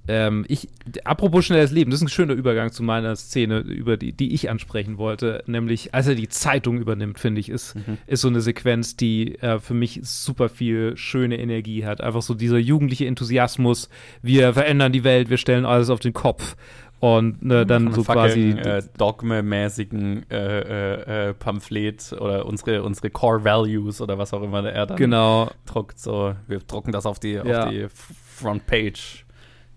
Ähm, 0.09 0.45
ich, 0.47 0.69
apropos 1.05 1.45
schnelles 1.45 1.73
Leben, 1.73 1.91
das 1.91 1.99
ist 2.01 2.05
ein 2.07 2.09
schöner 2.09 2.35
Übergang 2.35 2.71
zu 2.71 2.85
meiner 2.85 3.17
Szene, 3.17 3.59
über 3.59 3.97
die, 3.97 4.13
die 4.13 4.35
ich 4.35 4.49
ansprechen 4.49 4.99
wollte, 4.99 5.43
nämlich 5.47 5.95
als 5.95 6.07
er 6.07 6.15
die 6.15 6.29
Zeitung 6.29 6.79
übernimmt, 6.79 7.19
finde 7.19 7.41
ich, 7.41 7.49
ist, 7.49 7.75
Mhm. 7.75 7.99
ist 8.07 8.21
so 8.21 8.29
eine 8.29 8.41
Sequenz, 8.41 8.97
die 8.97 9.35
äh, 9.41 9.59
für 9.59 9.75
mich 9.75 10.01
super 10.05 10.49
viel 10.49 10.97
schöne 10.97 11.39
Energie 11.41 11.85
hat. 11.85 12.01
Einfach 12.01 12.23
so 12.23 12.35
dieser 12.35 12.59
jugendliche 12.59 13.07
Enthusiasmus, 13.07 13.89
wir 14.23 14.53
verändern 14.55 14.93
die 14.93 15.03
Welt, 15.03 15.29
wir 15.29 15.39
stellen 15.39 15.67
alles 15.67 15.91
auf 15.91 15.99
den 15.99 16.13
Kopf 16.13 16.57
und 17.01 17.43
ne, 17.45 17.67
dann 17.67 17.93
so 17.93 18.03
quasi 18.03 18.51
äh, 18.51 18.83
Dogme-mäßigen 18.99 20.25
äh, 20.31 20.61
äh, 20.61 21.29
äh, 21.29 21.35
Pamphlet 21.35 22.13
oder 22.19 22.47
unsere, 22.47 22.83
unsere 22.83 23.11
Core 23.11 23.45
Values 23.45 24.01
oder 24.01 24.17
was 24.19 24.33
auch 24.33 24.43
immer 24.43 24.65
er 24.65 24.87
dann 24.87 24.97
genau 24.97 25.51
druckt. 25.67 25.99
So, 26.01 26.35
wir 26.47 26.59
drucken 26.61 26.93
das 26.93 27.05
auf 27.07 27.19
die, 27.21 27.33
Ja. 27.33 27.65
auf 27.65 27.71
die 27.71 27.81
F- 27.83 28.11
Front 28.37 28.67
Page, 28.67 29.25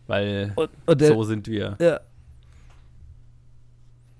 weil 0.07 0.53
und, 0.55 0.69
und 0.85 1.01
der, 1.01 1.09
so 1.09 1.23
sind 1.23 1.47
wir. 1.47 1.75
Ja. 1.81 1.99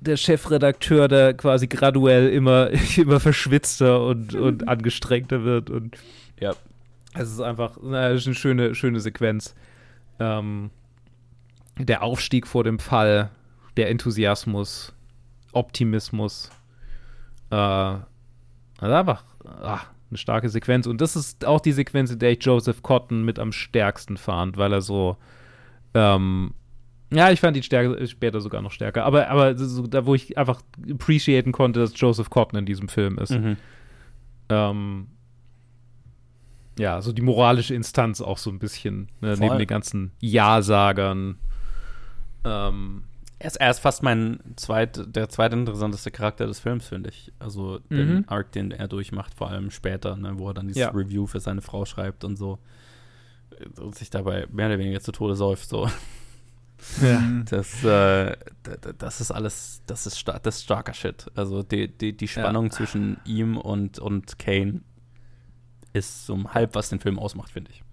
Der 0.01 0.15
Chefredakteur, 0.15 1.07
der 1.09 1.33
quasi 1.33 1.67
graduell 1.67 2.29
immer, 2.29 2.69
immer 2.97 3.19
verschwitzter 3.19 4.05
und, 4.05 4.33
und 4.35 4.67
angestrengter 4.67 5.43
wird. 5.43 5.69
Und 5.69 5.97
Ja. 6.39 6.53
es 7.15 7.31
ist 7.31 7.41
einfach 7.41 7.77
na, 7.81 8.09
es 8.09 8.21
ist 8.21 8.27
eine 8.27 8.35
schöne, 8.35 8.75
schöne 8.75 8.99
Sequenz. 8.99 9.55
Ähm, 10.19 10.69
der 11.79 12.03
Aufstieg 12.03 12.47
vor 12.47 12.63
dem 12.63 12.79
Fall, 12.79 13.31
der 13.77 13.89
Enthusiasmus, 13.89 14.93
Optimismus. 15.51 16.49
Äh, 17.51 17.55
also 17.55 18.05
einfach 18.81 19.23
ah, 19.45 19.81
eine 20.09 20.17
starke 20.17 20.49
Sequenz. 20.49 20.87
Und 20.87 21.01
das 21.01 21.15
ist 21.15 21.45
auch 21.45 21.61
die 21.61 21.71
Sequenz, 21.71 22.11
in 22.11 22.19
der 22.19 22.31
ich 22.31 22.43
Joseph 22.43 22.81
Cotton 22.81 23.23
mit 23.23 23.39
am 23.39 23.51
stärksten 23.51 24.17
fand, 24.17 24.57
weil 24.57 24.73
er 24.73 24.81
so 24.81 25.17
ähm, 25.93 26.53
ja, 27.11 27.31
ich 27.31 27.39
fand 27.39 27.57
ihn 27.57 27.63
stärker, 27.63 28.05
später 28.05 28.39
sogar 28.39 28.61
noch 28.61 28.71
stärker. 28.71 29.03
Aber, 29.03 29.29
aber 29.29 29.57
so, 29.57 29.87
da, 29.87 30.05
wo 30.05 30.13
ich 30.13 30.37
einfach 30.37 30.61
appreciaten 30.89 31.51
konnte, 31.51 31.79
dass 31.79 31.93
Joseph 31.95 32.29
Cotton 32.29 32.59
in 32.59 32.65
diesem 32.65 32.87
Film 32.87 33.17
ist. 33.17 33.31
Mhm. 33.31 33.57
Ähm, 34.49 35.07
ja, 36.77 37.01
so 37.01 37.11
die 37.11 37.21
moralische 37.21 37.73
Instanz 37.73 38.21
auch 38.21 38.37
so 38.37 38.51
ein 38.51 38.59
bisschen, 38.59 39.09
ne, 39.21 39.35
neben 39.39 39.57
den 39.57 39.67
ganzen 39.67 40.11
Ja-Sagern. 40.19 41.37
Ähm, 42.43 43.03
Er 43.39 43.47
ist, 43.47 43.55
er 43.55 43.71
ist 43.71 43.79
fast 43.79 44.03
mein 44.03 44.39
zweit, 44.57 44.99
der 45.15 45.29
zweitinteressanteste 45.29 46.11
Charakter 46.11 46.45
des 46.45 46.59
Films, 46.59 46.85
finde 46.87 47.09
ich. 47.09 47.31
Also 47.39 47.79
den 47.89 48.15
Mhm. 48.17 48.23
Arc, 48.27 48.51
den 48.51 48.71
er 48.71 48.87
durchmacht, 48.89 49.33
vor 49.33 49.49
allem 49.49 49.71
später, 49.71 50.17
ne, 50.17 50.37
wo 50.37 50.49
er 50.49 50.53
dann 50.53 50.67
dieses 50.67 50.81
Ja. 50.81 50.89
Review 50.89 51.25
für 51.25 51.39
seine 51.39 51.61
Frau 51.61 51.85
schreibt 51.85 52.23
und 52.25 52.35
so. 52.35 52.59
Und 53.79 53.95
sich 53.95 54.09
dabei 54.09 54.45
mehr 54.51 54.67
oder 54.67 54.77
weniger 54.79 54.99
zu 54.99 55.11
Tode 55.11 55.35
säuft. 55.35 55.69
So. 55.69 55.89
ja. 57.01 57.21
Das, 57.49 57.83
äh, 57.83 58.35
das 58.97 59.21
ist 59.21 59.31
alles, 59.31 59.81
das 59.85 60.05
ist, 60.07 60.17
star 60.17 60.39
das 60.39 60.57
ist 60.57 60.63
starker 60.63 60.93
Shit. 60.93 61.27
Also 61.35 61.63
die, 61.63 61.87
die, 61.89 62.15
die 62.15 62.27
Spannung 62.27 62.71
zwischen 62.71 63.17
ihm 63.25 63.57
und, 63.57 63.99
und 63.99 64.37
Kane 64.39 64.81
ist 65.93 66.25
so 66.25 66.37
halb, 66.53 66.75
was 66.75 66.89
den 66.89 66.99
Film 66.99 67.19
ausmacht, 67.19 67.51
finde 67.51 67.71
ich. 67.71 67.83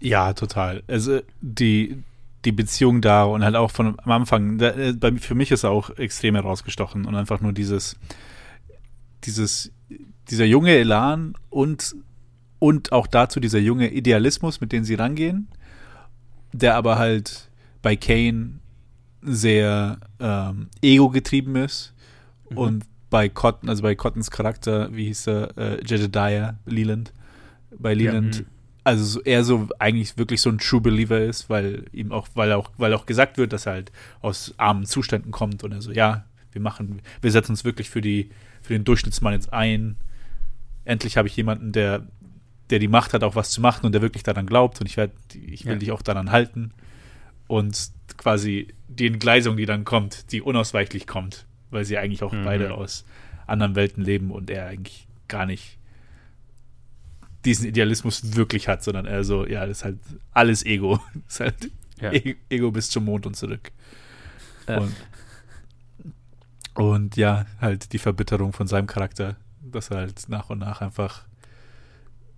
Ja, 0.00 0.32
total. 0.32 0.82
Also 0.88 1.20
die, 1.40 2.02
die 2.46 2.52
Beziehung 2.52 3.02
da 3.02 3.24
und 3.24 3.44
halt 3.44 3.56
auch 3.56 3.70
von 3.70 3.98
am 4.00 4.10
Anfang, 4.10 4.58
da, 4.58 4.68
äh, 4.70 4.94
für 5.18 5.34
mich 5.34 5.50
ist 5.50 5.64
er 5.64 5.70
auch 5.70 5.90
extrem 5.98 6.34
herausgestochen 6.34 7.04
und 7.04 7.14
einfach 7.14 7.40
nur 7.40 7.52
dieses, 7.52 7.96
dieses, 9.24 9.72
dieser 10.30 10.44
junge 10.46 10.70
Elan 10.70 11.34
und, 11.50 11.94
und 12.58 12.92
auch 12.92 13.06
dazu 13.06 13.40
dieser 13.40 13.58
junge 13.58 13.92
Idealismus, 13.92 14.60
mit 14.60 14.72
dem 14.72 14.84
sie 14.84 14.94
rangehen, 14.94 15.48
der 16.52 16.76
aber 16.76 16.96
halt 16.98 17.50
bei 17.82 17.96
Kane 17.96 18.60
sehr 19.22 19.98
ähm, 20.20 20.68
ego-getrieben 20.82 21.56
ist 21.56 21.92
Mhm. 22.50 22.58
und 22.58 22.84
bei 23.10 23.28
Cotton, 23.28 23.68
also 23.68 23.82
bei 23.82 23.94
Cottons 23.94 24.30
Charakter, 24.30 24.94
wie 24.94 25.06
hieß 25.06 25.26
er, 25.28 25.58
äh, 25.58 25.80
Jedediah 25.84 26.58
Leland, 26.64 27.12
bei 27.78 27.94
Leland, 27.94 28.36
Ja, 28.36 28.42
mhm. 28.42 28.46
Also 28.86 29.04
so, 29.04 29.20
er 29.22 29.42
so 29.44 29.68
eigentlich 29.80 30.16
wirklich 30.16 30.40
so 30.40 30.48
ein 30.48 30.58
True 30.58 30.80
Believer 30.80 31.20
ist, 31.20 31.50
weil 31.50 31.84
ihm 31.92 32.12
auch, 32.12 32.28
weil 32.34 32.52
auch, 32.52 32.70
weil 32.78 32.94
auch 32.94 33.04
gesagt 33.06 33.36
wird, 33.36 33.52
dass 33.52 33.66
er 33.66 33.72
halt 33.72 33.92
aus 34.22 34.54
armen 34.58 34.86
Zuständen 34.86 35.32
kommt 35.32 35.64
und 35.64 35.72
er 35.72 35.82
so, 35.82 35.90
ja, 35.92 36.24
wir 36.52 36.60
machen, 36.60 37.02
wir 37.20 37.30
setzen 37.32 37.52
uns 37.52 37.64
wirklich 37.64 37.90
für 37.90 38.00
die, 38.00 38.30
für 38.62 38.72
den 38.74 38.84
Durchschnittsmann 38.84 39.32
jetzt 39.34 39.52
ein. 39.52 39.96
Endlich 40.84 41.16
habe 41.16 41.26
ich 41.28 41.36
jemanden, 41.36 41.72
der, 41.72 42.06
der 42.70 42.78
die 42.78 42.88
Macht 42.88 43.12
hat, 43.12 43.24
auch 43.24 43.34
was 43.34 43.50
zu 43.50 43.60
machen 43.60 43.86
und 43.86 43.92
der 43.92 44.02
wirklich 44.02 44.22
daran 44.22 44.46
glaubt 44.46 44.80
und 44.80 44.86
ich 44.86 44.96
werde, 44.96 45.12
ich 45.34 45.64
will 45.64 45.72
Ja. 45.74 45.78
dich 45.78 45.90
auch 45.92 46.02
daran 46.02 46.30
halten. 46.30 46.72
Und 47.48 47.90
quasi 48.16 48.68
die 48.88 49.06
Entgleisung, 49.08 49.56
die 49.56 49.66
dann 49.66 49.84
kommt, 49.84 50.32
die 50.32 50.40
unausweichlich 50.42 51.06
kommt, 51.06 51.44
weil 51.70 51.84
sie 51.84 51.98
eigentlich 51.98 52.22
auch 52.22 52.32
Mhm. 52.32 52.44
beide 52.44 52.74
aus 52.74 53.04
anderen 53.46 53.74
Welten 53.74 54.02
leben 54.04 54.30
und 54.30 54.48
er 54.50 54.66
eigentlich 54.66 55.06
gar 55.28 55.44
nicht 55.46 55.75
diesen 57.46 57.66
Idealismus 57.66 58.36
wirklich 58.36 58.68
hat, 58.68 58.82
sondern 58.84 59.06
er 59.06 59.24
so, 59.24 59.46
ja, 59.46 59.64
das 59.66 59.78
ist 59.78 59.84
halt 59.84 59.98
alles 60.32 60.64
Ego. 60.66 61.00
Das 61.14 61.34
ist 61.34 61.40
halt 61.40 61.70
Ja. 62.00 62.12
E- 62.12 62.36
Ego 62.50 62.70
bis 62.70 62.90
zum 62.90 63.04
Mond 63.06 63.24
und 63.26 63.34
zurück. 63.36 63.70
Ja. 64.68 64.78
Und, 64.78 64.94
und 66.74 67.16
ja, 67.16 67.46
halt 67.60 67.92
die 67.92 67.98
Verbitterung 67.98 68.52
von 68.52 68.66
seinem 68.66 68.86
Charakter, 68.86 69.36
dass 69.62 69.90
er 69.90 69.98
halt 69.98 70.28
nach 70.28 70.50
und 70.50 70.58
nach 70.58 70.80
einfach, 70.82 71.24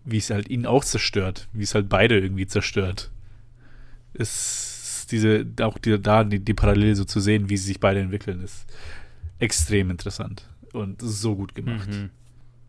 wie 0.04 0.18
es 0.18 0.30
halt 0.30 0.48
ihn 0.48 0.64
auch 0.66 0.84
zerstört, 0.84 1.48
wie 1.52 1.64
es 1.64 1.74
halt 1.74 1.88
beide 1.88 2.18
irgendwie 2.18 2.46
zerstört. 2.46 3.10
Ist 4.14 5.08
diese, 5.10 5.46
auch 5.60 5.78
die, 5.78 6.00
da 6.00 6.22
die, 6.24 6.38
die 6.38 6.54
Parallele 6.54 6.94
so 6.94 7.04
zu 7.04 7.20
sehen, 7.20 7.48
wie 7.50 7.56
sie 7.56 7.66
sich 7.68 7.80
beide 7.80 8.00
entwickeln, 8.00 8.42
ist 8.42 8.66
extrem 9.38 9.90
interessant 9.90 10.48
und 10.72 11.00
so 11.00 11.34
gut 11.36 11.54
gemacht. 11.54 11.88
Mhm. 11.88 12.10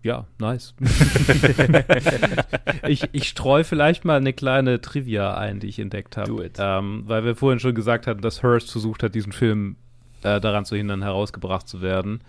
Ja, 0.02 0.28
nice. 0.40 0.74
ich, 2.88 3.04
ich 3.12 3.28
streue 3.28 3.66
vielleicht 3.66 4.06
mal 4.06 4.18
eine 4.18 4.32
kleine 4.32 4.80
Trivia 4.80 5.36
ein, 5.36 5.60
die 5.60 5.68
ich 5.68 5.80
entdeckt 5.80 6.16
habe. 6.16 6.50
Ähm, 6.58 7.04
weil 7.06 7.26
wir 7.26 7.36
vorhin 7.36 7.60
schon 7.60 7.76
gesagt 7.76 8.08
hatten, 8.08 8.22
dass 8.22 8.42
Hearst 8.42 8.72
versucht 8.72 9.04
hat, 9.04 9.14
diesen 9.14 9.34
Film 9.34 9.76
äh, 10.24 10.40
daran 10.40 10.64
zu 10.64 10.78
hindern, 10.78 11.02
herausgebracht 11.02 11.68
zu 11.68 11.82
werden. 11.82 12.22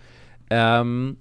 Ähm, 0.49 1.15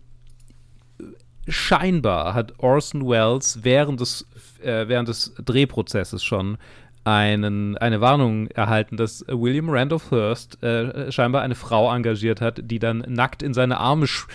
scheinbar 1.49 2.35
hat 2.35 2.55
Orson 2.59 3.09
Welles 3.09 3.61
während 3.63 4.01
des, 4.01 4.27
äh, 4.61 4.89
während 4.89 5.09
des 5.09 5.35
Drehprozesses 5.45 6.25
schon 6.25 6.59
einen, 7.05 7.79
eine 7.79 8.01
Warnung 8.01 8.49
erhalten, 8.49 8.97
dass 8.97 9.25
William 9.29 9.71
Randolph 9.71 10.11
Hearst 10.11 10.63
äh, 10.63 11.11
scheinbar 11.11 11.43
eine 11.43 11.55
Frau 11.55 11.95
engagiert 11.95 12.41
hat, 12.41 12.61
die 12.65 12.79
dann 12.79 12.99
nackt 13.09 13.43
in 13.43 13.55
seine 13.55 13.79
Arme 13.79 14.07
sch 14.07 14.27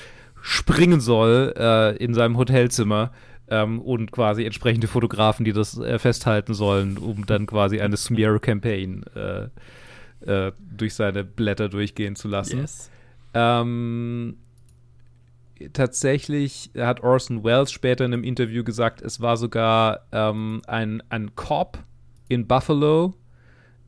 springen 0.47 1.01
soll 1.01 1.55
äh, 1.58 1.97
in 1.97 2.13
seinem 2.13 2.38
Hotelzimmer 2.38 3.12
ähm, 3.47 3.81
und 3.81 4.12
quasi 4.12 4.45
entsprechende 4.45 4.88
Fotografen, 4.88 5.43
die 5.43 5.53
das 5.53 5.75
äh, 5.79 5.97
festhalten 5.97 6.53
sollen, 6.53 6.99
um 6.99 7.25
dann 7.25 7.47
quasi 7.47 7.81
eine 7.81 7.97
Smear-Campaign 7.97 9.05
äh, 9.15 9.47
äh, 10.29 10.51
durch 10.60 10.93
seine 10.93 11.23
Blätter 11.23 11.67
durchgehen 11.67 12.15
zu 12.15 12.27
lassen. 12.27 12.60
Yes. 12.60 12.91
Ähm, 13.34 14.38
tatsächlich 15.73 16.69
hat 16.77 17.01
Orson 17.01 17.43
Welles 17.43 17.71
später 17.71 18.05
in 18.05 18.13
einem 18.13 18.23
Interview 18.23 18.63
gesagt, 18.63 19.01
es 19.01 19.21
war 19.21 19.38
sogar 19.38 20.01
ähm, 20.12 20.62
ein, 20.67 21.01
ein 21.10 21.36
Cop 21.36 21.79
in 22.29 22.45
Buffalo, 22.45 23.15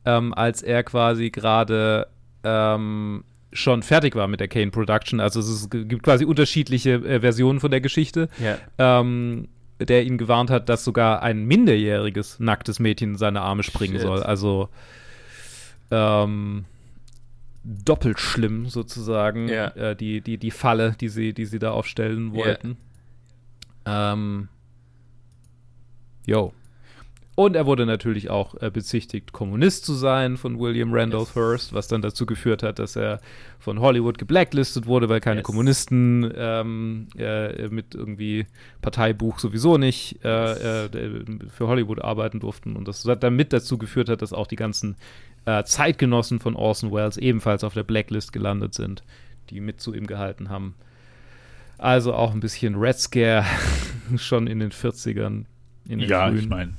ähm, 0.05 0.33
als 0.33 0.63
er 0.63 0.81
quasi 0.81 1.29
gerade 1.29 2.07
ähm, 2.43 3.23
schon 3.53 3.81
fertig 3.83 4.15
war 4.15 4.27
mit 4.27 4.39
der 4.39 4.47
Kane 4.47 4.71
Production. 4.71 5.19
Also 5.19 5.39
es 5.39 5.69
gibt 5.69 6.03
quasi 6.03 6.25
unterschiedliche 6.25 6.93
äh, 6.95 7.19
Versionen 7.21 7.59
von 7.59 7.71
der 7.71 7.81
Geschichte, 7.81 8.29
Ja. 8.39 8.57
ähm, 8.77 9.47
der 9.79 10.03
ihn 10.05 10.17
gewarnt 10.17 10.49
hat, 10.49 10.69
dass 10.69 10.83
sogar 10.83 11.21
ein 11.21 11.45
minderjähriges 11.45 12.39
nacktes 12.39 12.79
Mädchen 12.79 13.11
in 13.11 13.17
seine 13.17 13.41
Arme 13.41 13.63
springen 13.63 13.93
Shit. 13.93 14.01
soll. 14.01 14.23
Also 14.23 14.69
ähm, 15.91 16.65
doppelt 17.63 18.19
schlimm 18.19 18.67
sozusagen, 18.67 19.47
Ja. 19.49 19.67
äh, 19.69 19.95
die, 19.95 20.21
die, 20.21 20.37
die 20.37 20.51
Falle, 20.51 20.95
die 20.99 21.09
sie, 21.09 21.33
die 21.33 21.45
sie 21.45 21.59
da 21.59 21.71
aufstellen 21.71 22.33
Ja. 22.33 22.45
wollten. 22.45 22.77
Ähm, 23.85 24.49
jo. 26.25 26.53
Und 27.39 27.55
er 27.55 27.67
wurde 27.67 27.85
natürlich 27.85 28.31
auch 28.31 28.55
äh, 28.63 28.71
bezichtigt, 28.71 29.31
Kommunist 29.31 29.85
zu 29.85 29.93
sein 29.93 30.37
von 30.37 30.57
William 30.59 30.91
Randolph 30.91 31.35
Yes. 31.35 31.35
Hearst, 31.35 31.73
was 31.73 31.87
dann 31.87 32.01
dazu 32.01 32.25
geführt 32.25 32.63
hat, 32.63 32.79
dass 32.79 32.95
er 32.95 33.21
von 33.59 33.79
Hollywood 33.79 34.17
geblacklistet 34.17 34.87
wurde, 34.87 35.07
weil 35.07 35.19
keine 35.19 35.41
Yes. 35.41 35.45
Kommunisten 35.45 36.33
ähm, 36.35 37.07
äh, 37.15 37.67
mit 37.67 37.93
irgendwie 37.93 38.47
Parteibuch 38.81 39.37
sowieso 39.37 39.77
nicht 39.77 40.17
äh, 40.25 40.85
äh, 40.85 40.89
für 41.55 41.67
Hollywood 41.67 42.01
arbeiten 42.01 42.39
durften. 42.39 42.75
Und 42.75 42.87
das 42.87 43.05
hat 43.05 43.21
dann 43.21 43.35
mit 43.35 43.53
dazu 43.53 43.77
geführt 43.77 44.09
hat, 44.09 44.23
dass 44.23 44.33
auch 44.33 44.47
die 44.47 44.55
ganzen 44.55 44.95
äh, 45.45 45.63
Zeitgenossen 45.63 46.39
von 46.39 46.55
Orson 46.55 46.91
Welles 46.91 47.17
ebenfalls 47.17 47.63
auf 47.63 47.75
der 47.75 47.83
Blacklist 47.83 48.33
gelandet 48.33 48.73
sind, 48.73 49.03
die 49.51 49.61
mit 49.61 49.79
zu 49.79 49.93
ihm 49.93 50.07
gehalten 50.07 50.49
haben. 50.49 50.73
Also 51.77 52.15
auch 52.15 52.33
ein 52.33 52.39
bisschen 52.39 52.73
Red 52.73 52.97
Scare 52.97 53.45
schon 54.17 54.47
in 54.47 54.57
den 54.59 54.71
40ern. 54.71 55.45
In 55.87 55.99
den 55.99 56.09
Ja, 56.09 56.25
frühen. 56.29 56.39
ich 56.39 56.49
meine, 56.49 56.73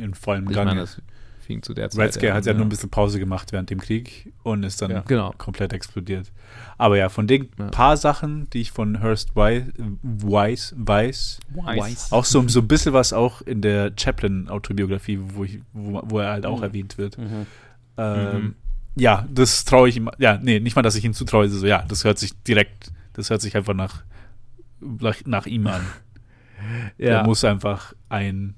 in 0.00 0.14
vollem 0.14 0.48
Ich 0.48 0.54
Gange. 0.54 0.70
meine, 0.70 0.80
das 0.82 1.00
fing 1.40 1.62
zu 1.62 1.74
der 1.74 1.90
Zeit. 1.90 2.06
Red 2.06 2.14
Scare 2.14 2.32
an, 2.32 2.38
hat 2.38 2.46
ja 2.46 2.54
nur 2.54 2.66
ein 2.66 2.68
bisschen 2.68 2.90
Pause 2.90 3.20
gemacht 3.20 3.52
während 3.52 3.70
dem 3.70 3.80
Krieg 3.80 4.32
und 4.42 4.64
ist 4.64 4.82
dann 4.82 4.90
Ja. 4.90 5.00
Genau. 5.06 5.32
komplett 5.38 5.72
explodiert. 5.72 6.32
Aber 6.76 6.96
ja, 6.96 7.08
von 7.08 7.28
den 7.28 7.48
Ja. 7.56 7.66
paar 7.68 7.96
Sachen, 7.96 8.50
die 8.50 8.60
ich 8.62 8.72
von 8.72 9.00
Hearst 9.00 9.36
Wei- 9.36 9.66
Weiss 10.02 10.74
weiß, 10.76 11.40
Wise. 11.54 12.06
auch 12.10 12.24
so, 12.24 12.46
so 12.48 12.60
ein 12.60 12.66
bisschen 12.68 12.92
was 12.94 13.12
auch 13.12 13.42
in 13.42 13.62
der 13.62 13.92
Chaplin-Autobiografie, 13.96 15.20
wo, 15.22 15.44
ich, 15.44 15.60
wo, 15.72 16.02
wo 16.04 16.18
er 16.18 16.30
halt 16.32 16.46
auch 16.46 16.58
Mhm. 16.58 16.64
erwähnt 16.64 16.98
wird. 16.98 17.16
Mhm. 17.18 17.46
Ähm, 17.96 18.34
Mhm. 18.42 18.54
Ja, 18.98 19.28
das 19.32 19.64
traue 19.66 19.88
ich 19.90 19.96
ihm. 19.98 20.10
Ja, 20.18 20.38
nee, 20.42 20.58
nicht 20.58 20.74
mal, 20.74 20.82
dass 20.82 20.96
ich 20.96 21.04
ihm 21.04 21.12
zutraue. 21.12 21.48
So, 21.48 21.66
ja, 21.66 21.84
das 21.86 22.02
hört 22.04 22.18
sich 22.18 22.32
direkt, 22.44 22.90
das 23.12 23.28
hört 23.30 23.40
sich 23.42 23.54
einfach 23.54 23.74
nach, 23.74 24.02
nach, 24.80 25.16
nach 25.26 25.46
ihm 25.46 25.66
an. 25.66 25.82
Ja. 26.98 27.18
Er 27.20 27.24
muss 27.24 27.44
einfach 27.44 27.92
ein 28.08 28.54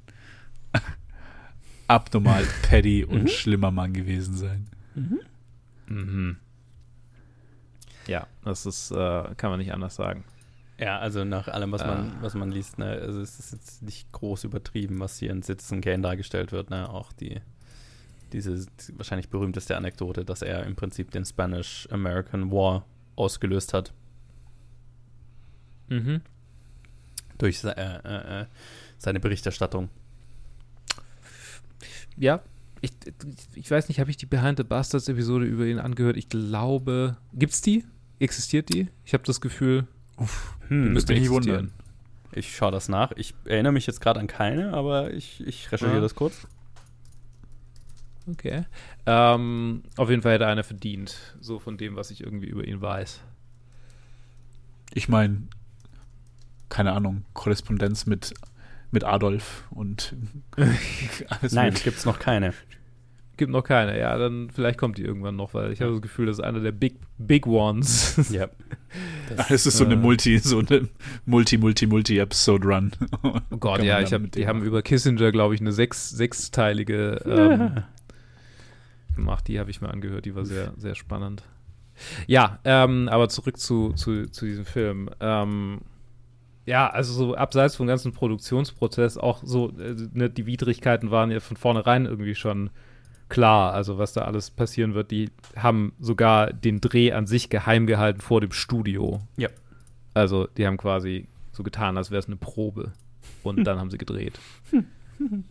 abnormal 1.89 2.45
petty 2.63 3.05
und 3.05 3.23
Mhm. 3.25 3.29
schlimmer 3.29 3.71
Mann 3.73 3.93
gewesen 3.93 4.37
sein. 4.37 4.69
Mhm. 5.87 6.37
Ja, 8.07 8.27
das 8.45 8.65
ist, 8.67 8.91
äh, 8.91 9.35
kann 9.37 9.51
man 9.51 9.59
nicht 9.59 9.73
anders 9.73 9.95
sagen. 9.97 10.25
Ja, 10.79 10.99
also 10.99 11.25
nach 11.25 11.49
allem, 11.49 11.73
was 11.73 11.85
man, 11.85 12.11
Ah. 12.13 12.19
was 12.21 12.35
man 12.35 12.51
liest, 12.53 12.79
ne, 12.79 12.87
also 12.87 13.21
es 13.21 13.39
ist 13.41 13.53
jetzt 13.53 13.83
nicht 13.83 14.13
groß 14.13 14.45
übertrieben, 14.45 15.01
was 15.01 15.19
hier 15.19 15.31
in 15.31 15.43
Citizen 15.43 15.81
Kane 15.81 16.03
dargestellt 16.03 16.53
wird, 16.53 16.71
ne, 16.71 16.89
auch 16.89 17.13
die, 17.13 17.41
diese 18.33 18.65
wahrscheinlich 18.97 19.29
berühmteste 19.29 19.77
Anekdote, 19.77 20.25
dass 20.25 20.43
er 20.43 20.65
im 20.65 20.77
Prinzip 20.77 21.11
den 21.11 21.25
Spanish-American 21.25 22.53
War 22.53 22.85
ausgelöst 23.17 23.75
hat 23.75 23.93
Mhm. 25.89 26.21
durch 27.39 27.65
äh, 27.65 27.71
äh, 27.71 28.43
äh, 28.43 28.47
seine 28.99 29.21
Berichterstattung. 29.21 29.89
Ja, 32.19 32.41
ich, 32.81 32.93
ich 33.55 33.71
weiß 33.71 33.89
nicht, 33.89 33.99
habe 34.01 34.11
ich 34.11 34.17
die 34.17 34.27
Behind 34.27 34.57
the 34.59 34.65
Bastards 34.65 35.09
Episode 35.09 35.45
über 35.47 35.67
ihn 35.67 35.79
angehört? 35.79 36.17
Ich 36.17 36.29
glaube, 36.29 37.17
gibt's 37.33 37.61
die? 37.61 37.85
Existiert 38.21 38.73
die? 38.73 38.89
Ich 39.05 39.15
habe 39.15 39.25
das 39.25 39.41
Gefühl, 39.41 39.87
die 40.19 40.69
Hm, 40.69 40.93
müsste 40.93 41.13
nicht 41.13 41.27
existieren. 41.31 41.73
ich 42.33 42.55
schaue 42.57 42.73
das 42.73 42.89
nach. 42.89 43.13
Ich 43.17 43.35
erinnere 43.45 43.73
mich 43.73 43.87
jetzt 43.87 44.01
gerade 44.01 44.21
an 44.21 44.27
keine, 44.27 44.73
aber 44.75 45.13
ich, 45.13 45.41
ich 45.47 45.67
recherchiere 45.73 45.97
Ja. 45.97 46.01
das 46.01 46.15
kurz. 46.15 46.47
Okay. 48.31 48.65
Ähm, 49.07 49.83
auf 49.97 50.11
jeden 50.11 50.23
Fall 50.23 50.35
hätte 50.35 50.47
einer 50.47 50.65
verdient, 50.65 51.37
so 51.41 51.59
von 51.59 51.79
dem, 51.79 51.97
was 51.97 52.11
ich 52.11 52.23
irgendwie 52.23 52.49
über 52.49 52.67
ihn 52.67 52.81
weiß. 52.81 53.21
Ich 54.95 55.09
meine, 55.09 55.43
keine 56.69 56.93
Ahnung, 56.93 57.25
Korrespondenz 57.33 58.05
mit, 58.07 58.35
mit 58.91 59.05
Adolf 59.05 59.65
und 59.71 60.17
alles 61.29 61.53
Nein, 61.53 61.75
gibt 61.75 61.99
es 61.99 62.05
noch 62.05 62.19
keine. 62.19 62.55
Gibt 63.37 63.53
noch 63.53 63.63
keine, 63.63 63.97
ja, 63.97 64.19
dann 64.19 64.51
vielleicht 64.51 64.79
kommt 64.79 64.99
die 64.99 65.03
irgendwann 65.03 65.37
noch, 65.37 65.55
weil 65.55 65.71
ich 65.71 65.81
habe 65.81 65.93
das 65.93 66.03
Gefühl, 66.03 66.27
das 66.27 66.39
ist 66.39 66.45
einer 66.45 66.59
der 66.59 66.73
Big, 66.73 66.97
Big 67.19 67.47
Ones. 67.47 68.29
ja. 68.33 68.49
Es 69.49 69.65
ist 69.65 69.77
so 69.77 69.85
eine 69.85 69.95
äh, 69.95 69.99
Multi, 69.99 70.39
so 70.39 70.59
eine 70.59 70.89
Multi, 71.25 71.57
Multi, 71.57 71.87
Multi-Episode-Run. 71.87 72.93
Oh 73.51 73.57
Gott, 73.59 73.83
ja, 73.83 74.01
ich 74.01 74.13
hab, 74.13 74.31
die 74.33 74.47
haben 74.47 74.63
über 74.63 74.83
Kissinger, 74.83 75.31
glaube 75.31 75.55
ich, 75.55 75.61
eine 75.61 75.73
sechs, 75.73 76.11
sechsteilige 76.11 77.21
ähm, 77.27 77.85
gemacht. 79.15 79.47
Die 79.49 79.61
habe 79.61 79.71
ich 79.71 79.81
mir 79.81 79.91
angehört, 79.91 80.25
die 80.25 80.35
war 80.35 80.45
sehr, 80.45 80.73
sehr 80.77 80.95
spannend. 80.95 81.45
Ja, 82.27 82.59
ähm, 82.65 83.09
aber 83.09 83.29
zurück 83.29 83.59
zu, 83.59 83.93
zu, 83.93 84.27
zu 84.27 84.47
diesem 84.47 84.65
Film. 84.65 85.11
Ähm, 85.21 85.81
ja, 86.69 86.91
also 86.91 87.15
so 87.15 87.35
abseits 87.35 87.77
vom 87.77 87.87
ganzen 87.87 88.13
Produktionsprozess 88.13 89.17
auch 89.17 89.41
so, 89.43 89.71
äh, 89.79 89.97
ne, 90.13 90.29
die 90.29 90.45
Widrigkeiten 90.45 91.11
waren 91.11 91.31
ja 91.31 91.41
von 91.41 91.57
vornherein 91.57 92.05
irgendwie 92.05 92.35
schon 92.35 92.69
klar, 93.31 93.73
also 93.73 93.97
was 93.97 94.13
da 94.13 94.23
alles 94.23 94.51
passieren 94.51 94.93
wird. 94.93 95.11
Die 95.11 95.31
haben 95.57 95.95
sogar 95.99 96.53
den 96.53 96.83
Dreh 96.83 97.13
an 97.13 97.27
sich 97.27 97.49
geheim 97.49 97.87
gehalten 97.87 98.21
vor 98.21 98.43
dem 98.43 98.53
Studio. 98.53 99.23
Ja. 99.39 99.49
Also, 100.13 100.47
die 100.47 100.67
haben 100.67 100.77
quasi 100.77 101.27
so 101.53 101.63
getan, 101.63 101.97
als 101.97 102.11
wäre 102.11 102.19
es 102.19 102.27
eine 102.27 102.37
Probe. 102.37 102.93
Und 103.43 103.65
dann 103.67 103.79
haben 103.79 103.91
sie 103.91 103.99
gedreht. 103.99 104.39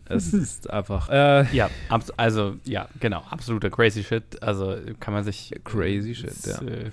Es 0.06 0.32
ist 0.32 0.70
einfach 0.70 1.10
äh, 1.10 1.44
Ja, 1.54 1.68
also, 2.16 2.56
ja, 2.64 2.88
genau, 3.00 3.22
absoluter 3.28 3.68
crazy 3.68 4.02
shit. 4.02 4.42
Also, 4.42 4.74
kann 4.98 5.12
man 5.12 5.24
sich. 5.24 5.52
crazy 5.62 6.14
shit, 6.14 6.46
ja. 6.46 6.62
äh, 6.62 6.90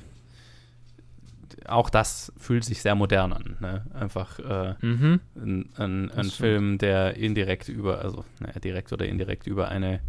auch 1.67 1.89
das 1.89 2.31
fühlt 2.37 2.63
sich 2.63 2.81
sehr 2.81 2.95
modern 2.95 3.33
an. 3.33 3.57
Ne? 3.59 3.85
Einfach 3.93 4.39
äh, 4.39 4.75
Mhm. 4.81 5.19
ein, 5.35 5.69
ein, 5.77 6.11
ein. 6.11 6.25
Film, 6.25 6.77
der 6.77 7.15
indirekt 7.17 7.69
über, 7.69 7.99
also 7.99 8.25
naja, 8.39 8.59
direkt 8.59 8.91
oder 8.93 9.05
indirekt 9.07 9.47
über 9.47 9.69
eine 9.69 9.99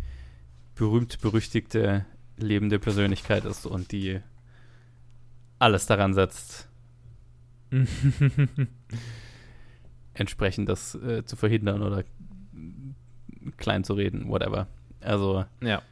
berühmt-berüchtigte 0.74 2.04
lebende 2.36 2.78
Persönlichkeit 2.78 3.44
ist 3.44 3.66
und 3.66 3.92
die 3.92 4.20
alles 5.58 5.86
daran 5.86 6.12
setzt, 6.12 6.68
entsprechend 10.14 10.68
das 10.68 10.94
äh, 10.94 11.24
zu 11.24 11.36
verhindern 11.36 11.82
oder 11.82 12.04
klein 13.56 13.84
zu 13.84 13.94
reden, 13.94 14.28
whatever. 14.28 14.66
Also 15.00 15.44
ja. 15.62 15.82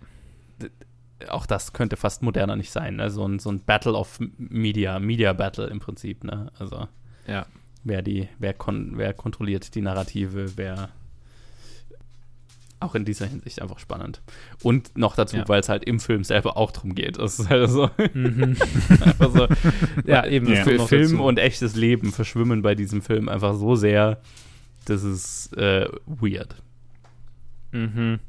Auch 1.28 1.46
das 1.46 1.72
könnte 1.72 1.96
fast 1.96 2.22
moderner 2.22 2.56
nicht 2.56 2.70
sein. 2.70 2.96
Ne? 2.96 3.10
So, 3.10 3.26
ein, 3.26 3.38
so 3.38 3.50
ein 3.50 3.60
Battle 3.60 3.94
of 3.94 4.18
Media, 4.36 4.98
Media 4.98 5.32
Battle 5.32 5.66
im 5.66 5.80
Prinzip. 5.80 6.24
Ne? 6.24 6.50
Also 6.58 6.88
Ja. 7.26 7.46
wer 7.84 8.02
die, 8.02 8.28
wer, 8.38 8.52
kon 8.54 8.92
wer 8.96 9.12
kontrolliert 9.14 9.74
die 9.74 9.80
Narrative, 9.82 10.52
wer 10.56 10.90
auch 12.80 12.94
in 12.94 13.06
dieser 13.06 13.26
Hinsicht 13.26 13.62
einfach 13.62 13.78
spannend. 13.78 14.20
Und 14.62 14.98
noch 14.98 15.16
dazu, 15.16 15.36
Ja. 15.38 15.48
weil 15.48 15.60
es 15.60 15.70
halt 15.70 15.84
im 15.84 16.00
Film 16.00 16.22
selber 16.24 16.58
auch 16.58 16.70
drum 16.70 16.94
geht. 16.94 17.16
Es 17.16 17.38
ist 17.38 17.48
halt 17.48 17.70
so, 17.70 17.88
Mhm. 18.12 18.56
so 19.32 19.48
ja, 20.06 20.26
eben. 20.26 20.46
das 20.46 20.58
Ja. 20.66 20.84
Film 20.86 21.12
dazu. 21.12 21.22
und 21.24 21.38
echtes 21.38 21.76
Leben 21.76 22.12
verschwimmen 22.12 22.60
bei 22.60 22.74
diesem 22.74 23.00
Film 23.00 23.28
einfach 23.30 23.54
so 23.54 23.74
sehr, 23.74 24.20
das 24.84 25.02
ist 25.02 25.56
äh, 25.56 25.88
weird. 26.04 26.56
Mhm. 27.72 28.20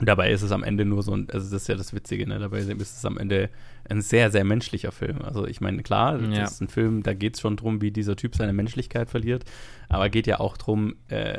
Dabei 0.00 0.30
ist 0.30 0.42
es 0.42 0.52
am 0.52 0.62
Ende 0.62 0.84
nur 0.84 1.02
so 1.02 1.12
ein, 1.12 1.28
also 1.30 1.50
das 1.50 1.62
ist 1.62 1.68
ja 1.68 1.74
das 1.74 1.92
Witzige, 1.92 2.26
ne? 2.26 2.38
Dabei 2.38 2.58
ist 2.60 2.68
es 2.80 3.04
am 3.04 3.18
Ende 3.18 3.50
ein 3.88 4.00
sehr, 4.00 4.30
sehr 4.30 4.44
menschlicher 4.44 4.92
Film. 4.92 5.22
Also 5.22 5.44
ich 5.46 5.60
meine, 5.60 5.82
klar, 5.82 6.18
das 6.18 6.36
Ja. 6.36 6.44
ist 6.44 6.60
ein 6.60 6.68
Film, 6.68 7.02
da 7.02 7.14
geht 7.14 7.34
es 7.34 7.40
schon 7.40 7.56
drum, 7.56 7.80
wie 7.80 7.90
dieser 7.90 8.14
Typ 8.14 8.36
seine 8.36 8.52
Menschlichkeit 8.52 9.10
verliert, 9.10 9.44
aber 9.88 10.08
geht 10.08 10.26
ja 10.28 10.38
auch 10.38 10.56
drum, 10.56 10.94
äh, 11.08 11.38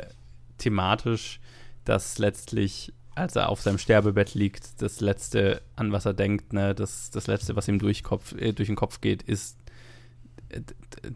thematisch, 0.58 1.40
dass 1.86 2.18
letztlich, 2.18 2.92
als 3.14 3.34
er 3.34 3.48
auf 3.48 3.62
seinem 3.62 3.78
Sterbebett 3.78 4.34
liegt, 4.34 4.82
das 4.82 5.00
Letzte, 5.00 5.62
an 5.76 5.90
was 5.92 6.04
er 6.04 6.12
denkt, 6.12 6.52
ne, 6.52 6.74
das, 6.74 7.10
das 7.10 7.28
Letzte, 7.28 7.56
was 7.56 7.66
ihm 7.66 7.78
durch, 7.78 8.02
Kopf, 8.02 8.34
äh, 8.34 8.52
durch 8.52 8.66
den 8.68 8.76
Kopf 8.76 9.00
geht, 9.00 9.22
ist 9.22 9.56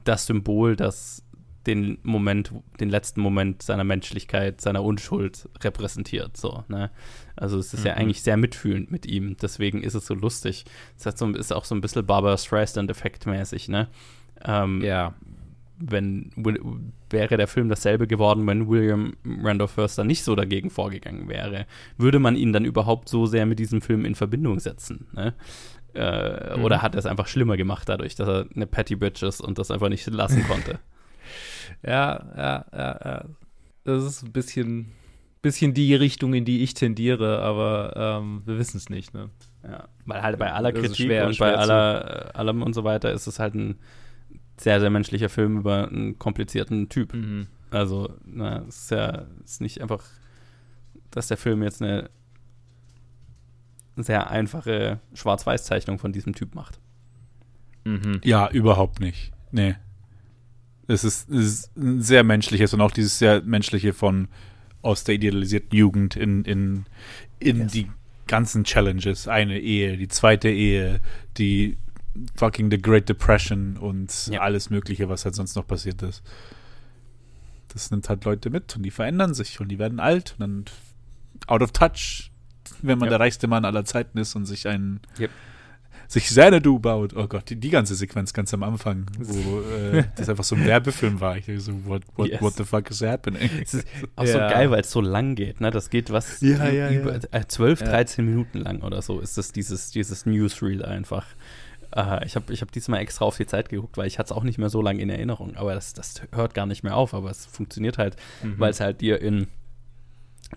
das 0.05 0.27
Symbol, 0.27 0.77
das 0.77 1.24
den 1.67 1.99
Moment, 2.03 2.53
den 2.81 2.89
letzten 2.91 3.21
Moment 3.21 3.63
seiner 3.63 3.85
Menschlichkeit, 3.85 4.61
seiner 4.61 4.83
Unschuld 4.85 5.49
repräsentiert. 5.63 6.37
So, 6.37 6.65
ne? 6.69 6.91
Also 7.37 7.59
es 7.59 7.73
ist 7.75 7.85
ja 7.85 7.93
Mhm. 7.95 7.99
eigentlich 8.01 8.23
sehr 8.23 8.37
mitfühlend 8.37 8.91
mit 8.91 9.07
ihm, 9.07 9.37
deswegen 9.41 9.83
ist 9.83 9.95
es 9.95 10.07
so 10.07 10.15
lustig. 10.15 10.65
Es 10.99 11.07
hat 11.07 11.19
so, 11.19 11.29
ist 11.31 11.53
auch 11.53 11.65
so 11.65 11.75
ein 11.75 11.81
bisschen 11.81 12.05
Barbara 12.07 12.37
Streisand-Effekt 12.37 13.27
mäßig, 13.27 13.69
ne? 13.69 13.89
Ähm, 14.45 14.83
Ja. 14.83 15.15
wenn 15.79 16.31
Will- 16.37 16.61
wäre 17.11 17.37
der 17.37 17.49
Film 17.49 17.69
dasselbe 17.69 18.07
geworden, 18.07 18.47
wenn 18.47 18.69
William 18.69 19.15
Randolph 19.25 19.73
Förster 19.73 20.05
nicht 20.05 20.23
so 20.23 20.35
dagegen 20.37 20.71
vorgegangen 20.71 21.29
wäre, 21.29 21.67
würde 21.97 22.19
man 22.19 22.37
ihn 22.37 22.53
dann 22.53 22.65
überhaupt 22.65 23.09
so 23.09 23.27
sehr 23.27 23.47
mit 23.47 23.59
diesem 23.59 23.81
Film 23.81 24.05
in 24.05 24.15
Verbindung 24.15 24.61
setzen? 24.61 25.07
Ne? 25.13 25.35
Äh, 25.95 26.57
Mhm. 26.59 26.65
Oder 26.65 26.83
hat 26.83 26.95
er 26.95 26.99
es 26.99 27.07
einfach 27.07 27.27
schlimmer 27.29 27.57
gemacht 27.57 27.89
dadurch, 27.89 28.15
dass 28.17 28.29
er 28.29 28.47
eine 28.55 28.67
Patty 28.67 28.97
Bitch 28.97 29.23
ist 29.23 29.41
und 29.41 29.59
das 29.59 29.71
einfach 29.71 29.89
nicht 29.89 30.07
lassen 30.09 30.45
konnte? 30.47 30.79
Ja, 31.87 32.25
ja, 32.37 32.65
ja, 32.73 33.01
ja. 33.05 33.25
Das 33.85 34.03
ist 34.05 34.23
ein 34.23 34.33
bisschen, 34.33 34.93
bisschen 35.43 35.75
die 35.75 35.95
Richtung, 35.95 36.35
in 36.35 36.45
die 36.45 36.63
ich 36.63 36.75
tendiere, 36.75 37.41
aber 37.41 37.93
ähm, 37.97 38.43
wir 38.47 38.59
wissen 38.59 38.79
es 38.79 38.89
nicht, 38.89 39.13
ne? 39.13 39.31
Ja, 39.63 39.89
weil 40.07 40.23
halt 40.23 40.39
bei 40.39 40.53
aller 40.53 40.73
Kritik 40.73 41.07
schwer- 41.07 41.27
und 41.27 41.39
bei 41.39 41.51
schwer 41.51 41.59
aller, 41.59 42.31
allem 42.35 42.63
und 42.63 42.75
so 42.75 42.85
weiter 42.85 43.13
ist 43.13 43.27
es 43.27 43.39
halt 43.39 43.55
ein 43.55 43.79
sehr, 44.59 44.81
sehr 44.81 44.91
menschlicher 44.91 45.29
Film 45.29 45.59
über 45.59 45.89
einen 45.89 46.19
komplizierten 46.19 46.89
Typ. 46.89 47.15
Mhm. 47.15 47.47
Also, 47.71 48.15
na, 48.25 48.65
es 48.69 48.83
ist 48.85 48.91
ja 48.91 49.27
ist 49.45 49.61
nicht 49.61 49.81
einfach, 49.81 50.03
dass 51.11 51.29
der 51.29 51.37
Film 51.37 51.63
jetzt 51.63 51.83
eine 51.83 52.09
sehr 53.97 54.31
einfache 54.31 55.01
Schwarz-Weiß-Zeichnung 55.15 55.99
von 55.99 56.13
diesem 56.13 56.35
Typ 56.35 56.55
macht. 56.55 56.79
Mhm. 57.85 58.21
Ja, 58.25 58.49
überhaupt 58.51 59.01
nicht. 59.01 59.33
Nee. 59.51 59.77
Es 60.87 61.05
ist, 61.05 61.31
es 61.31 61.45
ist 61.47 61.77
ein 61.77 62.03
sehr 62.03 62.25
menschliches 62.25 62.75
und 62.75 62.81
auch 62.81 62.91
dieses 62.91 63.19
sehr 63.19 63.43
menschliche 63.43 63.93
von 63.93 64.29
aus 64.83 65.05
der 65.05 65.15
idealisierten 65.15 65.77
Jugend 65.77 66.15
in, 66.17 66.45
in, 66.45 66.85
in 67.39 67.59
Yes. 67.61 67.73
die 67.73 67.91
ganzen 68.27 68.65
Challenges. 68.65 69.29
Eine 69.29 69.59
Ehe, 69.61 69.97
die 69.97 70.09
zweite 70.09 70.49
Ehe, 70.51 71.01
die 71.39 71.79
fucking 72.37 72.71
The 72.71 72.81
Great 72.81 73.09
Depression 73.09 73.77
und 73.79 74.29
Ja. 74.29 74.41
alles 74.43 74.69
Mögliche, 74.71 75.09
was 75.09 75.25
halt 75.25 75.35
sonst 75.35 75.57
noch 75.57 75.67
passiert 75.67 76.03
ist. 76.03 76.23
Das 77.73 77.91
nimmt 77.91 78.09
halt 78.09 78.25
Leute 78.25 78.51
mit 78.51 78.77
und 78.77 78.83
die 78.83 78.91
verändern 78.91 79.35
sich 79.35 79.61
und 79.61 79.69
die 79.69 79.79
werden 79.79 79.99
alt 80.01 80.37
und 80.39 80.41
dann 80.41 80.65
out 81.49 81.63
of 81.63 81.73
touch, 81.73 82.31
wenn 82.83 82.99
man 82.99 83.07
Ja. 83.07 83.11
der 83.11 83.21
reichste 83.21 83.49
Mann 83.49 83.65
aller 83.65 83.85
Zeiten 83.85 84.19
ist 84.19 84.35
und 84.37 84.47
sich 84.47 84.69
einen 84.69 85.01
Yep. 85.19 85.31
Sich 86.09 86.25
Xanadu 86.25 86.79
baut. 86.79 87.15
Oh 87.17 87.27
Gott, 87.27 87.51
die, 87.51 87.57
die 87.57 87.71
ganze 87.71 87.95
Sequenz 87.95 88.33
ganz 88.33 88.53
am 88.55 88.63
Anfang, 88.63 89.07
wo 89.19 89.61
äh, 89.61 90.05
das 90.17 90.29
einfach 90.29 90.45
so 90.45 90.55
ein 90.57 90.65
Werbefilm 90.65 91.21
war. 91.21 91.37
Ich 91.37 91.47
dachte 91.47 91.61
so, 91.61 91.73
what, 91.87 92.03
what, 92.17 92.29
Yes. 92.29 92.41
what 92.43 92.55
the 92.57 92.65
fuck 92.65 92.91
is 92.91 93.01
happening? 93.03 93.49
Es 93.63 93.75
ist 93.75 93.87
auch 94.17 94.27
so 94.27 94.39
Ja. 94.39 94.51
geil, 94.51 94.71
weil 94.71 94.81
es 94.81 94.91
so 94.91 95.01
lang 95.01 95.35
geht, 95.35 95.61
ne? 95.61 95.71
Das 95.71 95.91
geht 95.91 96.11
was 96.11 96.41
Ja, 96.41 96.69
ja, 96.69 96.91
über. 96.91 97.19
Äh, 97.33 97.47
12, 97.47 97.81
Ja. 97.81 97.87
13 97.89 98.25
Minuten 98.25 98.59
lang 98.59 98.83
oder 98.83 99.03
so 99.03 99.21
ist 99.21 99.37
das 99.39 99.53
dieses, 99.53 99.91
dieses 99.91 100.27
Newsreel 100.27 100.85
einfach. 100.85 101.27
Äh, 101.97 102.27
ich 102.27 102.35
habe 102.37 102.53
ich 102.53 102.61
hab 102.61 102.73
diesmal 102.73 103.01
extra 103.01 103.25
auf 103.25 103.37
die 103.37 103.47
Zeit 103.47 103.69
geguckt, 103.69 103.97
weil 103.97 104.07
ich 104.07 104.19
hatte 104.19 104.29
es 104.29 104.33
auch 104.33 104.43
nicht 104.45 104.59
mehr 104.59 104.69
so 104.71 104.83
lange 104.83 105.01
in 105.01 105.11
Erinnerung. 105.11 105.57
Aber 105.57 105.75
das, 105.75 105.93
das 105.93 106.23
hört 106.33 106.55
gar 106.55 106.67
nicht 106.67 106.83
mehr 106.83 106.97
auf, 106.97 107.15
aber 107.15 107.31
es 107.31 107.47
funktioniert 107.47 107.99
halt, 107.99 108.17
Mhm. 108.43 108.55
weil 108.59 108.71
es 108.71 108.81
halt 108.81 109.01
dir 109.01 109.21
in 109.21 109.47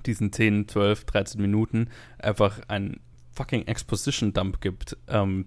diesen 0.05 0.31
10, 0.31 0.67
12, 0.67 1.05
13 1.05 1.41
Minuten 1.41 1.89
einfach 2.19 2.59
einen 2.67 2.99
fucking 3.37 3.67
Exposition-Dump 3.67 4.59
gibt, 4.61 4.97
ähm, 5.07 5.45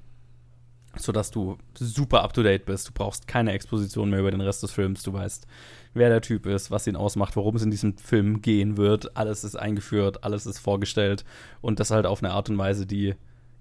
sodass 0.96 1.30
du 1.30 1.58
super 1.74 2.22
up-to-date 2.22 2.64
bist. 2.64 2.88
Du 2.88 2.92
brauchst 2.92 3.28
keine 3.28 3.52
Exposition 3.52 4.10
mehr 4.10 4.20
über 4.20 4.30
den 4.30 4.40
Rest 4.40 4.62
des 4.62 4.72
Films. 4.72 5.02
Du 5.02 5.12
weißt, 5.12 5.46
wer 5.94 6.08
der 6.08 6.20
Typ 6.20 6.46
ist, 6.46 6.70
was 6.70 6.86
ihn 6.86 6.96
ausmacht, 6.96 7.36
worum 7.36 7.56
es 7.56 7.62
in 7.62 7.70
diesem 7.70 7.96
Film 7.96 8.42
gehen 8.42 8.76
wird. 8.76 9.16
Alles 9.16 9.44
ist 9.44 9.56
eingeführt, 9.56 10.24
alles 10.24 10.46
ist 10.46 10.58
vorgestellt 10.58 11.24
und 11.60 11.80
das 11.80 11.90
halt 11.90 12.06
auf 12.06 12.22
eine 12.22 12.32
Art 12.32 12.48
und 12.48 12.58
Weise, 12.58 12.86
die 12.86 13.14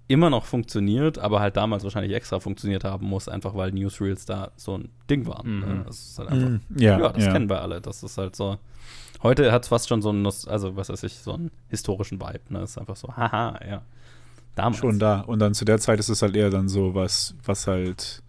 immer 0.10 0.32
noch 0.32 0.46
funktioniert, 0.46 1.20
aber 1.20 1.40
halt 1.40 1.56
damals 1.56 1.84
wahrscheinlich 1.84 2.14
extra 2.16 2.40
funktioniert 2.40 2.84
haben 2.84 3.06
muss, 3.06 3.30
einfach 3.30 3.56
weil 3.56 3.72
Newsreels 3.72 4.26
da 4.26 4.52
so 4.56 4.80
ein 4.80 4.90
Ding 5.08 5.28
waren. 5.28 5.58
Mhm. 5.58 5.60
Ne? 5.60 5.84
Das 5.86 6.00
ist 6.00 6.20
halt 6.20 6.30
einfach 6.30 6.50
Mm, 6.50 6.80
ja, 6.80 7.00
ja, 7.00 7.10
das 7.10 7.26
ja. 7.26 7.32
kennen 7.32 7.48
wir 7.48 7.62
alle. 7.62 7.80
Das 7.80 8.02
ist 8.02 8.18
halt 8.18 8.36
so. 8.36 8.58
Heute 9.22 9.52
hat 9.52 9.64
es 9.64 9.68
fast 9.68 9.88
schon 9.88 10.02
so 10.02 10.10
einen, 10.10 10.26
also 10.26 10.76
was 10.76 10.90
weiß 10.90 11.04
ich, 11.04 11.14
so 11.14 11.34
einen 11.34 11.52
historischen 11.68 12.20
Vibe. 12.20 12.42
Ne? 12.50 12.60
Das 12.60 12.72
ist 12.72 12.78
einfach 12.80 12.96
so, 12.96 13.16
haha, 13.16 13.60
ja. 13.68 13.82
Damals. 14.62 14.78
Schon 14.80 15.00
da. 15.00 15.22
Und 15.22 15.40
dann 15.40 15.54
zu 15.54 15.66
der 15.66 15.80
Zeit 15.80 16.00
ist 16.00 16.10
es 16.10 16.22
halt 16.22 16.36
eher 16.36 16.50
dann 16.50 16.68
so 16.70 16.94
was, 16.96 17.36
was 17.46 17.68
halt, 17.68 18.22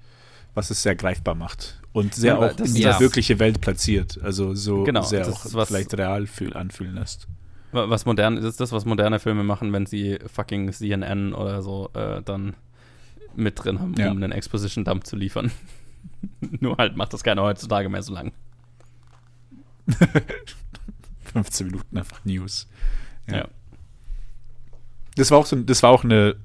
was 0.55 0.71
es 0.71 0.83
sehr 0.83 0.95
greifbar 0.95 1.35
macht. 1.35 1.81
Und 1.93 2.15
sehr 2.15 2.35
Ja, 2.35 2.39
auch 2.39 2.53
das 2.55 2.69
in 2.69 2.75
die 2.77 2.83
Ja. 2.83 3.01
wirkliche 3.01 3.39
Welt 3.41 3.61
platziert. 3.61 4.19
Also 4.23 4.55
so 4.55 4.85
Genau, 4.85 5.03
sehr 5.03 5.27
auch 5.29 5.45
was- 5.55 5.69
vielleicht 5.69 5.93
real 5.99 6.27
fühl, 6.27 6.55
anfühlen 6.57 6.95
lässt. 6.95 7.27
Wa- 7.73 7.89
Was 7.91 8.05
modern 8.07 8.37
ist, 8.37 8.45
ist 8.45 8.61
das, 8.61 8.71
was 8.73 8.85
moderne 8.85 9.19
Filme 9.19 9.43
machen, 9.45 9.73
wenn 9.73 9.87
sie 9.87 10.19
fucking 10.27 10.73
CNN 10.73 11.33
oder 11.35 11.63
so 11.63 11.91
äh, 11.95 12.23
dann 12.23 12.55
mit 13.35 13.63
drin 13.65 13.81
haben, 13.81 13.95
Ja. 13.97 14.11
um 14.11 14.17
einen 14.17 14.33
Exposition-Dump 14.33 15.07
zu 15.07 15.17
liefern. 15.17 15.51
Nur 16.61 16.77
halt 16.79 16.97
macht 16.97 17.13
das 17.13 17.23
keiner 17.25 17.43
heutzutage 17.43 17.89
mehr 17.89 18.03
so 18.03 18.13
lang. 18.15 18.33
15 21.33 21.67
Minuten 21.69 21.97
einfach 21.99 22.25
News. 22.25 22.69
Ja. 23.29 23.49
Das 25.21 25.31
war 25.31 25.39
auch 25.39 25.47
so, 25.47 25.57
das 25.57 25.83
war 25.83 25.91
auch 25.91 26.03
eine 26.05 26.37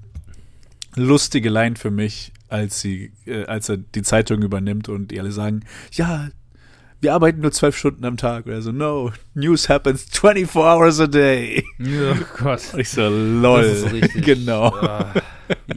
lustige 0.96 1.50
Line 1.50 1.76
für 1.76 1.92
mich, 1.92 2.32
als 2.50 2.80
sie, 2.82 3.12
äh, 3.26 3.46
als 3.46 3.70
er 3.70 3.78
die 3.78 4.02
Zeitung 4.02 4.42
übernimmt 4.42 4.90
und 4.90 5.12
die 5.12 5.20
alle 5.20 5.32
sagen, 5.32 5.62
ja, 5.92 6.30
wir 7.02 7.14
arbeiten 7.14 7.42
nur 7.42 7.52
zwölf 7.52 7.78
Stunden 7.78 8.04
am 8.06 8.18
Tag. 8.18 8.48
Oder 8.48 8.62
so, 8.62 8.72
no, 8.72 9.12
News 9.34 9.70
happens 9.70 10.06
24 10.12 10.56
hours 10.56 11.00
a 11.00 11.08
day. 11.08 11.64
Oh 11.80 12.16
Gott. 12.38 12.62
Und 12.74 12.80
ich 12.80 12.90
so, 12.90 13.08
lol. 13.10 13.62
Das 13.64 13.78
ist 13.80 13.92
richtig. 13.94 14.26
Genau. 14.26 14.68
Ah, 14.76 15.14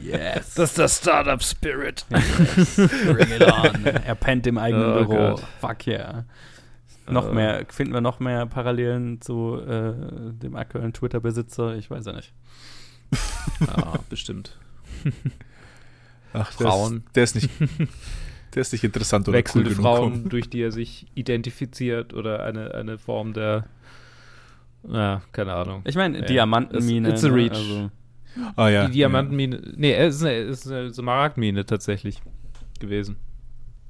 Yes. 0.01 0.55
das 0.55 0.69
ist 0.71 0.77
der 0.79 0.87
Startup-Spirit. 0.87 2.05
Bring 2.09 3.31
it 3.31 3.41
on. 3.43 3.85
Er 3.85 4.15
pennt 4.15 4.47
im 4.47 4.57
eigenen 4.57 4.91
Oh 4.91 5.05
Büro. 5.05 5.15
Gott. 5.35 5.43
Fuck 5.61 5.85
yeah. 5.87 6.25
Noch 7.07 7.29
Äh. 7.29 7.33
mehr, 7.35 7.65
finden 7.69 7.93
wir 7.93 8.01
noch 8.01 8.19
mehr 8.19 8.45
Parallelen 8.47 9.21
zu 9.21 9.57
äh, 9.59 9.93
dem 10.33 10.55
aktuellen 10.55 10.93
Twitter-Besitzer? 10.93 11.75
Ich 11.75 11.91
weiß 11.91 12.05
ja 12.05 12.13
nicht. 12.13 12.33
Ja, 13.61 13.93
bestimmt. 14.09 14.57
Ach, 16.33 16.51
Frauen. 16.51 17.03
Der 17.15 17.23
ist, 17.23 17.35
der 17.35 17.41
ist 17.43 17.49
nicht. 17.59 17.89
Der 18.55 18.61
ist 18.61 18.71
nicht 18.71 18.83
interessant 18.83 19.27
oder 19.27 19.37
wechselnde 19.37 19.69
cool 19.69 19.75
genug. 19.75 19.85
Frauen, 19.85 20.29
durch 20.29 20.49
die 20.49 20.61
er 20.61 20.71
sich 20.71 21.05
identifiziert 21.13 22.13
oder 22.15 22.43
eine, 22.43 22.73
eine 22.73 22.97
Form 22.97 23.33
der, 23.33 23.65
ja, 24.91 25.21
keine 25.33 25.53
Ahnung. 25.53 25.81
Ich 25.85 25.95
meine, 25.95 26.19
Ja. 26.19 26.25
Diamantenmine. 26.25 27.09
It's- 27.09 27.13
it's 27.21 27.23
a 27.25 27.27
ne, 27.29 27.35
reach. 27.35 27.51
Also, 27.53 27.91
Ah 28.55 28.69
ja. 28.69 28.85
die 28.87 28.93
Diamantenmine, 28.93 29.61
nee, 29.75 29.93
es 29.93 30.15
ist 30.17 30.23
eine, 30.23 30.33
es 30.37 30.65
ist 30.65 30.71
eine 30.71 30.91
Smaragdmine 30.93 31.65
tatsächlich 31.65 32.21
gewesen. 32.79 33.17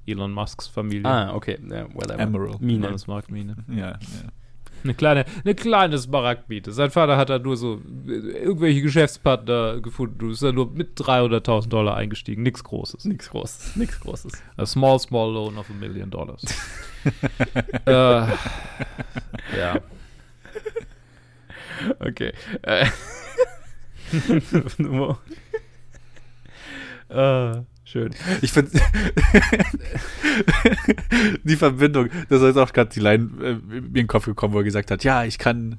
Elon 0.08 0.32
Musks 0.34 0.68
Familie. 0.68 1.06
ah, 1.10 1.34
okay. 1.36 1.58
Ja, 1.70 1.86
whatever. 1.94 2.20
Emerald. 2.20 2.60
Mine. 2.62 2.98
Smaragdmine. 2.98 3.56
Ja, 3.70 3.76
ja. 3.76 3.98
Eine 4.84 4.94
kleine, 4.94 5.26
eine 5.44 5.56
kleine 5.56 5.98
Smaragdmine. 5.98 6.72
Sein 6.72 6.92
Vater 6.92 7.18
hat 7.18 7.30
da 7.30 7.40
nur 7.40 7.58
so 7.58 7.82
äh, 8.08 8.12
irgendwelche 8.12 8.82
Geschäftspartner 8.82 9.82
gefunden. 9.82 10.18
Du 10.18 10.30
bist 10.30 10.44
da 10.44 10.52
nur 10.52 10.72
mit 10.72 10.98
300.000 11.00 11.70
Dollar 11.70 11.96
eingestiegen. 11.96 12.44
Nichts 12.44 12.64
Großes. 12.64 13.06
Nichts 13.06 13.30
Großes. 13.30 13.76
Nichts 13.76 14.00
Großes. 14.00 14.34
A 14.58 14.66
small, 14.66 15.00
small 15.00 15.32
loan 15.34 15.58
of 15.58 15.70
a 15.70 15.74
million 15.74 16.10
dollars. 16.10 16.44
äh, 17.86 17.92
ja. 17.92 18.30
Okay. 22.00 22.34
Äh. 22.62 22.86
Äh, 27.10 27.64
schön. 27.92 28.12
Ich 28.42 28.52
finde 28.52 28.72
die 31.44 31.56
Verbindung, 31.56 32.10
das 32.30 32.42
ist 32.42 32.58
auch 32.58 32.72
gerade 32.74 32.90
die 32.94 33.00
Line 33.00 33.30
äh, 33.42 33.54
mir 33.54 33.78
in 33.78 33.94
den 33.94 34.08
Kopf 34.08 34.26
gekommen, 34.26 34.54
wo 34.54 34.60
er 34.60 34.64
gesagt 34.64 34.92
hat, 34.92 35.04
ja, 35.04 35.24
ich 35.24 35.38
kann 35.38 35.78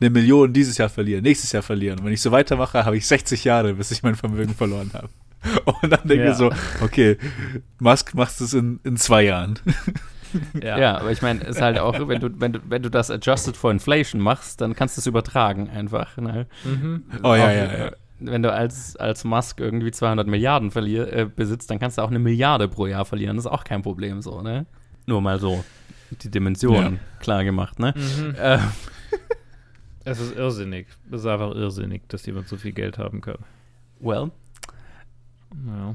eine 0.00 0.10
Million 0.10 0.52
dieses 0.52 0.78
Jahr 0.78 0.88
verlieren, 0.88 1.22
nächstes 1.22 1.52
Jahr 1.52 1.62
verlieren. 1.62 1.98
Und 1.98 2.06
wenn 2.06 2.12
ich 2.12 2.22
so 2.22 2.30
weitermache, 2.32 2.84
habe 2.84 2.96
ich 2.96 3.06
60 3.06 3.44
Jahre, 3.44 3.74
bis 3.74 3.90
ich 3.90 4.02
mein 4.02 4.14
Vermögen 4.14 4.54
verloren 4.54 4.90
habe. 4.94 5.08
Und 5.82 5.90
dann 5.90 6.06
denke 6.06 6.24
Ja. 6.24 6.30
ich 6.32 6.36
so, 6.36 6.50
okay, 6.82 7.16
Musk 7.78 8.14
macht 8.14 8.40
es 8.40 8.54
in, 8.54 8.80
in 8.84 8.96
zwei 8.96 9.22
Jahren. 9.22 9.58
Ja, 10.62 10.96
aber 11.00 11.10
ich 11.10 11.22
meine, 11.22 11.42
es 11.42 11.56
ist 11.56 11.60
halt 11.60 11.80
auch, 11.80 12.06
wenn 12.06 12.20
du, 12.20 12.28
wenn 12.40 12.52
du, 12.52 12.60
wenn 12.68 12.84
du 12.84 12.88
das 12.88 13.10
adjusted 13.10 13.56
for 13.56 13.72
inflation 13.72 14.20
machst, 14.20 14.60
dann 14.60 14.76
kannst 14.76 14.96
du 14.96 15.00
es 15.00 15.08
übertragen 15.08 15.68
einfach. 15.68 16.16
Ne? 16.18 16.46
Mhm. 16.64 17.02
Oh 17.24 17.34
ja, 17.34 17.46
Auch, 17.46 17.48
ja, 17.48 17.78
ja. 17.86 17.90
Wenn 18.20 18.42
du 18.42 18.52
als, 18.52 18.96
als 18.96 19.24
Musk 19.24 19.60
irgendwie 19.60 19.90
200 19.90 20.26
Milliarden 20.26 20.70
verlier, 20.70 21.12
äh, 21.12 21.24
besitzt, 21.24 21.70
dann 21.70 21.78
kannst 21.78 21.98
du 21.98 22.02
auch 22.02 22.10
eine 22.10 22.18
Milliarde 22.18 22.68
pro 22.68 22.86
Jahr 22.86 23.04
verlieren. 23.04 23.36
Das 23.36 23.46
ist 23.46 23.50
auch 23.50 23.64
kein 23.64 23.82
Problem 23.82 24.20
so, 24.22 24.42
ne? 24.42 24.66
Nur 25.06 25.20
mal 25.22 25.38
so 25.40 25.64
die 26.22 26.30
Dimensionen 26.30 26.94
Ja. 26.94 27.00
klar 27.20 27.44
gemacht, 27.44 27.78
ne? 27.78 27.94
Mhm. 27.96 28.34
Äh, 28.36 28.58
Es 30.04 30.18
ist 30.18 30.34
irrsinnig. 30.34 30.86
Es 31.10 31.20
ist 31.20 31.26
einfach 31.26 31.54
irrsinnig, 31.54 32.08
dass 32.08 32.24
jemand 32.26 32.48
so 32.48 32.56
viel 32.56 32.72
Geld 32.72 32.96
haben 32.98 33.20
kann. 33.20 33.38
well, 34.00 34.30
Ja. 35.66 35.94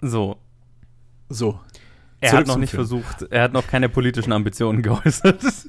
so. 0.00 0.36
So. 1.28 1.58
Er 2.20 2.30
Zurück 2.30 2.40
hat 2.40 2.46
noch 2.48 2.56
nicht 2.56 2.70
Film. 2.70 2.80
versucht, 2.80 3.22
er 3.30 3.42
hat 3.42 3.52
noch 3.52 3.66
keine 3.66 3.88
politischen 3.88 4.32
Ambitionen 4.32 4.82
geäußert. 4.82 5.42
Das, 5.42 5.68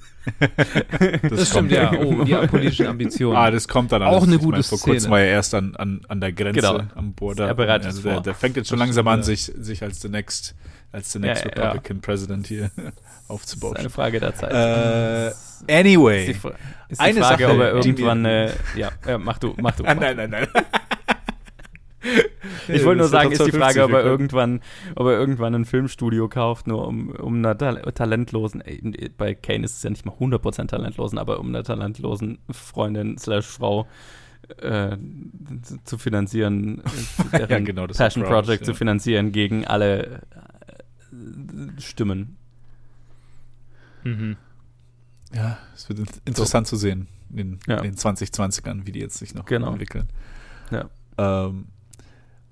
Das 1.21 1.49
stimmt, 1.49 1.51
kommt 1.53 1.71
ja. 1.71 1.91
Oh, 1.93 2.23
die 2.23 2.33
politischen 2.47 2.87
Ambitionen. 2.87 3.37
Ah, 3.37 3.51
das 3.51 3.67
kommt 3.67 3.91
dann 3.91 4.01
Auch 4.03 4.13
alles. 4.13 4.23
eine 4.23 4.35
Ich 4.35 4.41
gute 4.41 4.51
meine, 4.53 4.63
Vor 4.63 4.79
kurzem 4.79 5.11
war 5.11 5.19
er 5.19 5.27
erst 5.27 5.53
an, 5.53 5.75
an, 5.75 6.01
an 6.07 6.21
der 6.21 6.31
Grenze, 6.33 6.59
Genau. 6.61 6.81
am 6.95 7.13
Border. 7.13 7.47
Er 7.47 7.53
bereitet 7.53 7.85
also 7.87 7.99
es 7.99 8.03
der, 8.03 8.13
vor. 8.15 8.21
der 8.23 8.33
fängt 8.35 8.55
jetzt 8.57 8.69
schon 8.69 8.79
Das 8.79 8.87
langsam 8.87 9.03
stimmt, 9.05 9.13
an, 9.13 9.19
ja. 9.19 9.23
sich, 9.23 9.43
sich 9.59 9.83
als 9.83 10.01
the 10.01 10.09
next, 10.09 10.55
als 10.91 11.11
the 11.11 11.19
next 11.19 11.45
Ja, 11.45 11.51
ja, 11.51 11.55
ja. 11.57 11.63
Republican 11.71 12.01
President 12.01 12.47
hier 12.47 12.71
Das 12.77 12.93
aufzubauen. 13.27 13.73
ist 13.75 13.79
eine 13.81 13.89
Frage 13.91 14.19
der 14.19 14.33
Zeit. 14.35 14.51
Äh, 14.51 15.27
ist 15.29 15.65
die, 15.67 15.73
anyway. 15.73 16.25
Ist 16.31 16.43
die 16.43 16.99
Eine 16.99 17.21
Frage, 17.21 17.43
Sache, 17.43 17.53
ob 17.53 17.59
er 17.59 17.73
irgendwann, 17.73 18.25
äh, 18.25 18.51
ja, 18.75 18.89
ja, 19.07 19.17
mach 19.19 19.37
du, 19.37 19.53
mach 19.61 19.75
du. 19.75 19.83
Ah, 19.85 19.93
mach 19.93 20.01
nein, 20.01 20.17
nein, 20.17 20.29
nein. 20.31 20.47
Ich 22.69 22.85
wollte 22.85 22.99
nur 22.99 23.07
sagen, 23.09 23.31
ist 23.31 23.39
die 23.45 23.51
50, 23.51 23.61
Frage, 23.61 23.83
ob 23.83 23.91
er 23.91 24.03
irgendwann, 24.03 24.61
ob 24.95 25.07
er 25.07 25.13
irgendwann 25.19 25.53
ein 25.55 25.65
Filmstudio 25.65 26.29
kauft, 26.29 26.67
nur 26.67 26.87
um, 26.87 27.09
um 27.09 27.35
einer 27.35 27.57
tal 27.57 27.81
talentlosen, 27.93 28.63
bei 29.17 29.35
Kane 29.35 29.65
ist 29.65 29.77
es 29.77 29.83
ja 29.83 29.89
nicht 29.89 30.05
mal 30.05 30.13
100% 30.15 30.67
talentlosen, 30.67 31.17
aber 31.17 31.39
um 31.39 31.47
einer 31.49 31.63
talentlosen 31.63 32.37
Freundin 32.51 33.17
slash 33.17 33.45
Frau 33.47 33.87
äh, 34.57 34.95
zu 35.83 35.97
finanzieren, 35.97 36.81
deren 37.33 37.49
Ja, 37.49 37.59
genau, 37.59 37.85
das 37.87 37.97
Passion 37.97 38.23
Project 38.25 38.65
zu 38.65 38.71
ja. 38.71 38.77
finanzieren 38.77 39.31
gegen 39.31 39.67
alle 39.67 40.21
äh, 41.11 41.81
Stimmen. 41.81 42.37
Mhm. 44.03 44.37
Ja, 45.33 45.57
es 45.75 45.89
wird 45.89 45.99
in- 45.99 46.07
interessant 46.25 46.67
zu 46.67 46.75
sehen 46.75 47.07
in, 47.35 47.59
Ja. 47.67 47.77
in 47.77 47.83
den 47.83 47.95
2020ern, 47.95 48.85
wie 48.87 48.91
die 48.91 48.99
jetzt 48.99 49.17
sich 49.17 49.35
noch 49.35 49.45
Genau. 49.45 49.71
entwickeln. 49.73 50.07
Ja. 50.71 50.89
Ähm, 51.17 51.65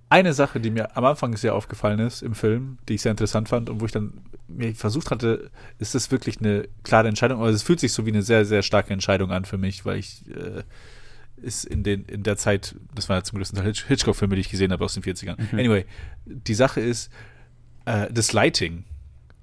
eine 0.10 0.34
Sache, 0.34 0.60
die 0.60 0.70
mir 0.72 0.96
am 0.96 1.04
Anfang 1.06 1.36
sehr 1.36 1.54
aufgefallen 1.54 2.00
ist 2.00 2.22
im 2.22 2.34
Film, 2.36 2.78
die 2.88 2.94
ich 2.96 3.02
sehr 3.02 3.12
interessant 3.12 3.50
fand 3.50 3.70
und 3.70 3.82
wo 3.82 3.86
ich 3.86 3.92
dann 3.92 4.14
mir 4.48 4.74
versucht 4.74 5.12
hatte, 5.12 5.52
ist 5.80 5.96
das 5.96 6.12
wirklich 6.12 6.40
eine 6.40 6.68
klare 6.84 7.08
Entscheidung? 7.10 7.42
Also 7.42 7.56
es 7.56 7.64
fühlt 7.64 7.80
sich 7.82 7.92
so 7.92 8.06
wie 8.06 8.12
eine 8.12 8.22
sehr, 8.22 8.46
sehr 8.46 8.64
starke 8.64 8.94
Entscheidung 8.94 9.32
an 9.32 9.44
für 9.46 9.58
mich, 9.58 9.86
weil 9.86 9.98
ich 9.98 10.24
äh, 10.30 10.64
ist 11.46 11.66
in, 11.66 11.84
den, 11.84 12.06
in 12.06 12.24
der 12.24 12.38
Zeit, 12.38 12.76
das 12.96 13.10
war 13.10 13.18
ja 13.18 13.24
zum 13.24 13.38
größten 13.38 13.58
Teil 13.58 13.68
Hitch 13.68 13.86
Hitchcock-Filme, 13.86 14.36
die 14.36 14.42
ich 14.42 14.50
gesehen 14.50 14.72
habe 14.72 14.86
aus 14.86 14.94
den 14.94 15.04
40ern. 15.04 15.36
Mhm. 15.52 15.60
Anyway, 15.60 15.86
die 16.26 16.54
Sache 16.56 16.80
ist, 16.80 17.12
äh, 17.86 18.08
das 18.12 18.32
Lighting 18.34 18.86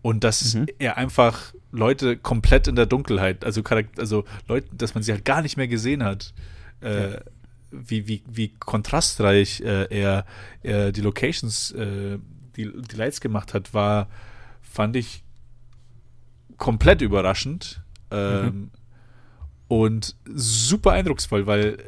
und 0.03 0.25
dass 0.25 0.55
Mhm. 0.55 0.67
er 0.79 0.97
einfach 0.97 1.53
Leute 1.73 2.17
komplett 2.17 2.69
in 2.69 2.77
der 2.77 2.87
Dunkelheit, 2.87 3.45
also, 3.45 3.63
also 3.99 4.25
Leute, 4.49 4.69
dass 4.75 4.95
man 4.95 5.03
sie 5.03 5.13
halt 5.13 5.25
gar 5.25 5.43
nicht 5.43 5.57
mehr 5.57 5.69
gesehen 5.69 6.03
hat, 6.05 6.33
äh, 6.81 7.13
Ja. 7.13 7.19
Wie, 7.75 8.07
wie, 8.09 8.23
wie 8.27 8.49
kontrastreich 8.49 9.61
äh, 9.61 9.87
er, 9.91 10.25
er 10.63 10.93
die 10.93 11.01
Locations, 11.01 11.73
äh, 11.73 12.19
die, 12.57 12.71
die 12.73 12.97
Lights 12.97 13.21
gemacht 13.21 13.55
hat, 13.55 13.75
war, 13.75 14.09
fand 14.63 14.97
ich 14.97 15.23
komplett 16.57 17.03
überraschend. 17.03 17.83
Ähm, 18.11 18.71
Und 19.67 20.15
super 20.27 20.93
eindrucksvoll, 20.93 21.47
weil 21.47 21.79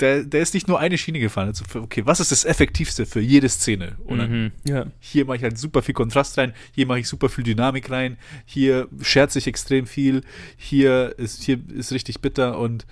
der, 0.00 0.24
der 0.24 0.40
ist 0.40 0.54
nicht 0.54 0.66
nur 0.66 0.80
eine 0.80 0.98
Schiene 0.98 1.20
gefahren. 1.20 1.48
Also, 1.48 1.64
okay, 1.74 2.04
was 2.04 2.20
ist 2.20 2.32
das 2.32 2.44
Effektivste 2.44 3.06
für 3.06 3.20
jede 3.20 3.48
Szene? 3.48 3.96
Mhm. 4.08 4.52
Ja. 4.66 4.86
hier 4.98 5.24
mache 5.26 5.36
ich 5.36 5.42
halt 5.42 5.58
super 5.58 5.82
viel 5.82 5.94
Kontrast 5.94 6.36
rein, 6.38 6.52
hier 6.72 6.86
mache 6.86 7.00
ich 7.00 7.08
super 7.08 7.28
viel 7.28 7.44
Dynamik 7.44 7.90
rein, 7.90 8.16
hier 8.44 8.88
scherze 9.00 9.38
ich 9.38 9.46
extrem 9.46 9.86
viel, 9.86 10.22
hier 10.56 11.14
ist, 11.18 11.42
hier 11.42 11.60
ist 11.68 11.92
richtig 11.92 12.20
bitter 12.20 12.58
und 12.58 12.86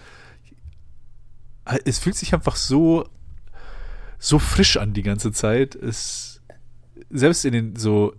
es 1.84 1.98
fühlt 1.98 2.16
sich 2.16 2.34
einfach 2.34 2.56
so, 2.56 3.08
so 4.18 4.38
frisch 4.38 4.76
an 4.76 4.92
die 4.92 5.02
ganze 5.02 5.32
Zeit. 5.32 5.74
Es, 5.74 6.42
selbst 7.10 7.44
in 7.44 7.52
den 7.52 7.76
so 7.76 8.14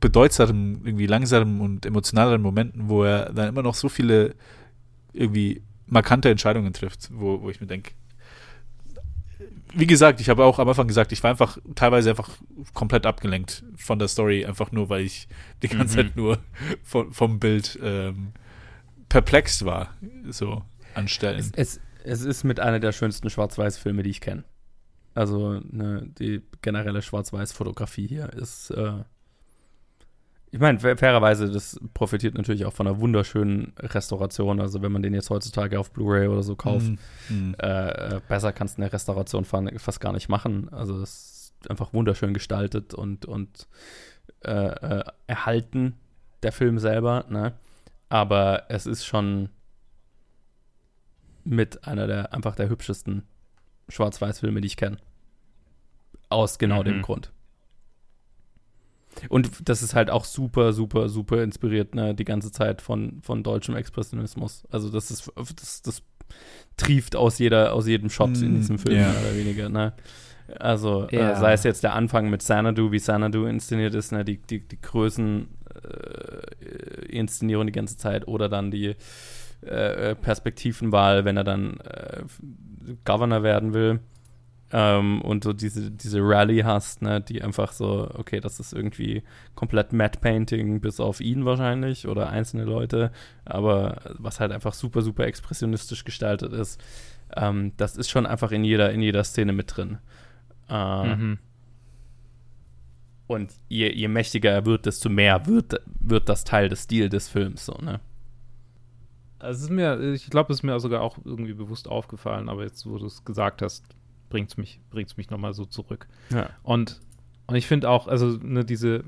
bedeutsamen, 0.00 0.84
irgendwie 0.84 1.06
langsamen 1.06 1.60
und 1.60 1.86
emotionaleren 1.86 2.42
Momenten, 2.42 2.88
wo 2.88 3.04
er 3.04 3.32
dann 3.32 3.48
immer 3.48 3.62
noch 3.62 3.74
so 3.74 3.88
viele 3.88 4.34
irgendwie 5.12 5.62
markante 5.86 6.28
Entscheidungen 6.30 6.72
trifft, 6.72 7.08
wo, 7.12 7.40
wo 7.40 7.50
ich 7.50 7.60
mir 7.60 7.66
denke, 7.66 7.92
wie 9.74 9.86
gesagt, 9.86 10.20
ich 10.20 10.28
habe 10.28 10.44
auch 10.44 10.58
am 10.58 10.68
Anfang 10.68 10.88
gesagt, 10.88 11.12
ich 11.12 11.22
war 11.22 11.30
einfach 11.30 11.58
teilweise 11.74 12.10
einfach 12.10 12.30
komplett 12.72 13.04
abgelenkt 13.04 13.62
von 13.76 13.98
der 13.98 14.08
Story, 14.08 14.44
einfach 14.46 14.72
nur, 14.72 14.88
weil 14.88 15.02
ich 15.02 15.28
die 15.62 15.68
ganze 15.68 15.98
Mhm. 15.98 16.06
Zeit 16.06 16.16
nur 16.16 16.38
von, 16.82 17.12
vom 17.12 17.38
Bild 17.38 17.78
ähm, 17.82 18.32
perplex 19.08 19.64
war, 19.64 19.94
so 20.30 20.62
an 20.94 21.08
Stellen. 21.08 21.38
Es, 21.38 21.76
es, 21.76 21.80
es 22.06 22.22
ist 22.22 22.44
mit 22.44 22.60
einer 22.60 22.80
der 22.80 22.92
schönsten 22.92 23.28
Schwarz-Weiß-Filme, 23.30 24.02
die 24.02 24.10
ich 24.10 24.20
kenne. 24.20 24.44
Also 25.14 25.60
ne, 25.70 26.08
die 26.18 26.42
generelle 26.62 27.02
Schwarz-Weiß-Fotografie 27.02 28.06
hier 28.06 28.32
ist. 28.32 28.70
Äh 28.70 29.04
ich 30.52 30.60
meine, 30.60 30.78
fa- 30.78 30.96
fairerweise, 30.96 31.50
das 31.50 31.78
profitiert 31.92 32.34
natürlich 32.34 32.64
auch 32.64 32.72
von 32.72 32.86
einer 32.86 33.00
wunderschönen 33.00 33.72
Restauration. 33.78 34.60
Also 34.60 34.80
wenn 34.80 34.92
man 34.92 35.02
den 35.02 35.12
jetzt 35.12 35.28
heutzutage 35.30 35.78
auf 35.78 35.90
Blu-ray 35.90 36.28
oder 36.28 36.42
so 36.42 36.54
kauft, 36.56 36.86
Mhm. 36.88 36.98
Mhm. 37.28 37.54
äh, 37.58 38.20
besser 38.28 38.52
kannst 38.52 38.78
du 38.78 38.82
eine 38.82 38.92
Restauration 38.92 39.44
fa- 39.44 39.64
fast 39.78 40.00
gar 40.00 40.12
nicht 40.12 40.28
machen. 40.28 40.68
Also 40.72 41.00
es 41.02 41.52
ist 41.60 41.70
einfach 41.70 41.92
wunderschön 41.92 42.32
gestaltet 42.32 42.94
und, 42.94 43.26
und 43.26 43.66
äh, 44.44 44.50
äh, 45.00 45.04
erhalten, 45.26 45.94
der 46.42 46.52
Film 46.52 46.78
selber, 46.78 47.24
ne? 47.28 47.54
Aber 48.08 48.64
es 48.68 48.86
ist 48.86 49.04
schon 49.04 49.48
mit 51.46 51.86
einer 51.86 52.06
der 52.06 52.32
einfach 52.34 52.54
der 52.56 52.68
hübschesten 52.68 53.22
Schwarz-Weiß-Filme, 53.88 54.60
die 54.60 54.66
ich 54.66 54.76
kenne. 54.76 54.98
Aus 56.28 56.58
genau 56.58 56.80
Mhm. 56.80 56.84
dem 56.84 57.02
Grund. 57.02 57.32
Und 59.30 59.68
das 59.68 59.82
ist 59.82 59.94
halt 59.94 60.10
auch 60.10 60.24
super, 60.26 60.72
super, 60.74 61.08
super 61.08 61.42
inspiriert, 61.42 61.94
ne, 61.94 62.14
die 62.14 62.24
ganze 62.24 62.52
Zeit 62.52 62.82
von, 62.82 63.20
von 63.22 63.42
deutschem 63.42 63.74
Expressionismus. 63.74 64.64
Also 64.70 64.90
das 64.90 65.10
ist, 65.10 65.32
das, 65.58 65.80
das 65.82 66.02
trieft 66.76 67.16
aus 67.16 67.38
jeder, 67.38 67.72
aus 67.72 67.86
jedem 67.86 68.10
Shot 68.10 68.42
in 68.42 68.52
Mm, 68.52 68.56
diesem 68.56 68.78
Film, 68.78 68.96
ja. 68.96 69.12
mehr 69.12 69.20
oder 69.22 69.34
weniger, 69.36 69.68
ne. 69.70 69.94
Also 70.58 71.08
Ja. 71.10 71.32
äh, 71.32 71.36
sei 71.36 71.52
es 71.54 71.64
jetzt 71.64 71.82
der 71.82 71.94
Anfang 71.94 72.28
mit 72.28 72.40
Xanadu, 72.42 72.92
wie 72.92 72.98
Xanadu 72.98 73.46
inszeniert 73.46 73.94
ist, 73.94 74.12
ne, 74.12 74.24
die, 74.24 74.36
die, 74.36 74.60
die 74.60 74.80
Größen 74.82 75.48
äh, 75.82 77.06
Inszenierung 77.06 77.66
die 77.66 77.72
ganze 77.72 77.96
Zeit 77.96 78.28
oder 78.28 78.48
dann 78.50 78.70
die 78.70 78.96
äh, 79.62 80.14
Perspektivenwahl, 80.14 81.24
wenn 81.24 81.36
er 81.36 81.44
dann 81.44 81.78
äh, 81.80 82.22
Governor 83.04 83.42
werden 83.42 83.74
will. 83.74 84.00
ähm, 84.72 85.22
und 85.22 85.44
so 85.44 85.52
diese, 85.52 85.90
diese 85.92 86.20
Rally 86.20 86.58
hast, 86.60 87.00
ne, 87.02 87.20
die 87.20 87.42
einfach 87.42 87.72
so, 87.72 88.08
okay, 88.14 88.40
das 88.40 88.58
ist 88.60 88.72
irgendwie 88.72 89.22
komplett 89.54 89.92
Matte 89.92 90.18
Painting, 90.20 90.80
bis 90.80 90.98
auf 91.00 91.20
ihn 91.20 91.44
wahrscheinlich 91.44 92.08
oder 92.08 92.30
einzelne 92.30 92.64
Leute, 92.64 93.12
aber 93.44 94.00
was 94.18 94.40
halt 94.40 94.50
einfach 94.52 94.74
super, 94.74 95.02
super 95.02 95.24
expressionistisch 95.26 96.04
gestaltet 96.04 96.52
ist, 96.52 96.80
ähm, 97.36 97.72
das 97.76 97.96
ist 97.96 98.10
schon 98.10 98.26
einfach 98.26 98.50
in 98.52 98.64
jeder, 98.64 98.92
in 98.92 99.02
jeder 99.02 99.22
Szene 99.24 99.52
mit 99.52 99.76
drin. 99.76 99.98
Äh, 100.68 101.04
Mhm. 101.16 101.38
Und 103.28 103.52
je, 103.68 103.92
je 103.92 104.08
mächtiger 104.08 104.50
er 104.52 104.66
wird, 104.66 104.86
desto 104.86 105.08
mehr 105.08 105.46
wird, 105.46 105.80
wird 106.00 106.28
das 106.28 106.44
Teil 106.44 106.68
des 106.68 106.84
Stils 106.84 107.10
des 107.10 107.28
Films, 107.28 107.66
so, 107.66 107.74
ne? 107.82 108.00
Also 109.46 109.58
es 109.58 109.64
ist 109.64 109.70
mir, 109.70 110.12
ich 110.12 110.28
glaube, 110.28 110.52
es 110.52 110.58
ist 110.58 110.62
mir 110.62 110.78
sogar 110.80 111.00
auch 111.00 111.18
irgendwie 111.24 111.54
bewusst 111.54 111.88
aufgefallen, 111.88 112.48
aber 112.48 112.64
jetzt, 112.64 112.84
wo 112.86 112.98
du 112.98 113.06
es 113.06 113.24
gesagt 113.24 113.62
hast, 113.62 113.84
bringt 114.28 114.50
es 114.50 114.56
mich, 114.56 114.80
bringt's 114.90 115.16
mich 115.16 115.30
nochmal 115.30 115.54
so 115.54 115.64
zurück. 115.64 116.08
Ja. 116.30 116.50
Und, 116.62 117.00
und 117.46 117.54
ich 117.54 117.66
finde 117.66 117.88
auch, 117.88 118.08
also 118.08 118.38
ne, 118.42 118.64
diese, 118.64 119.04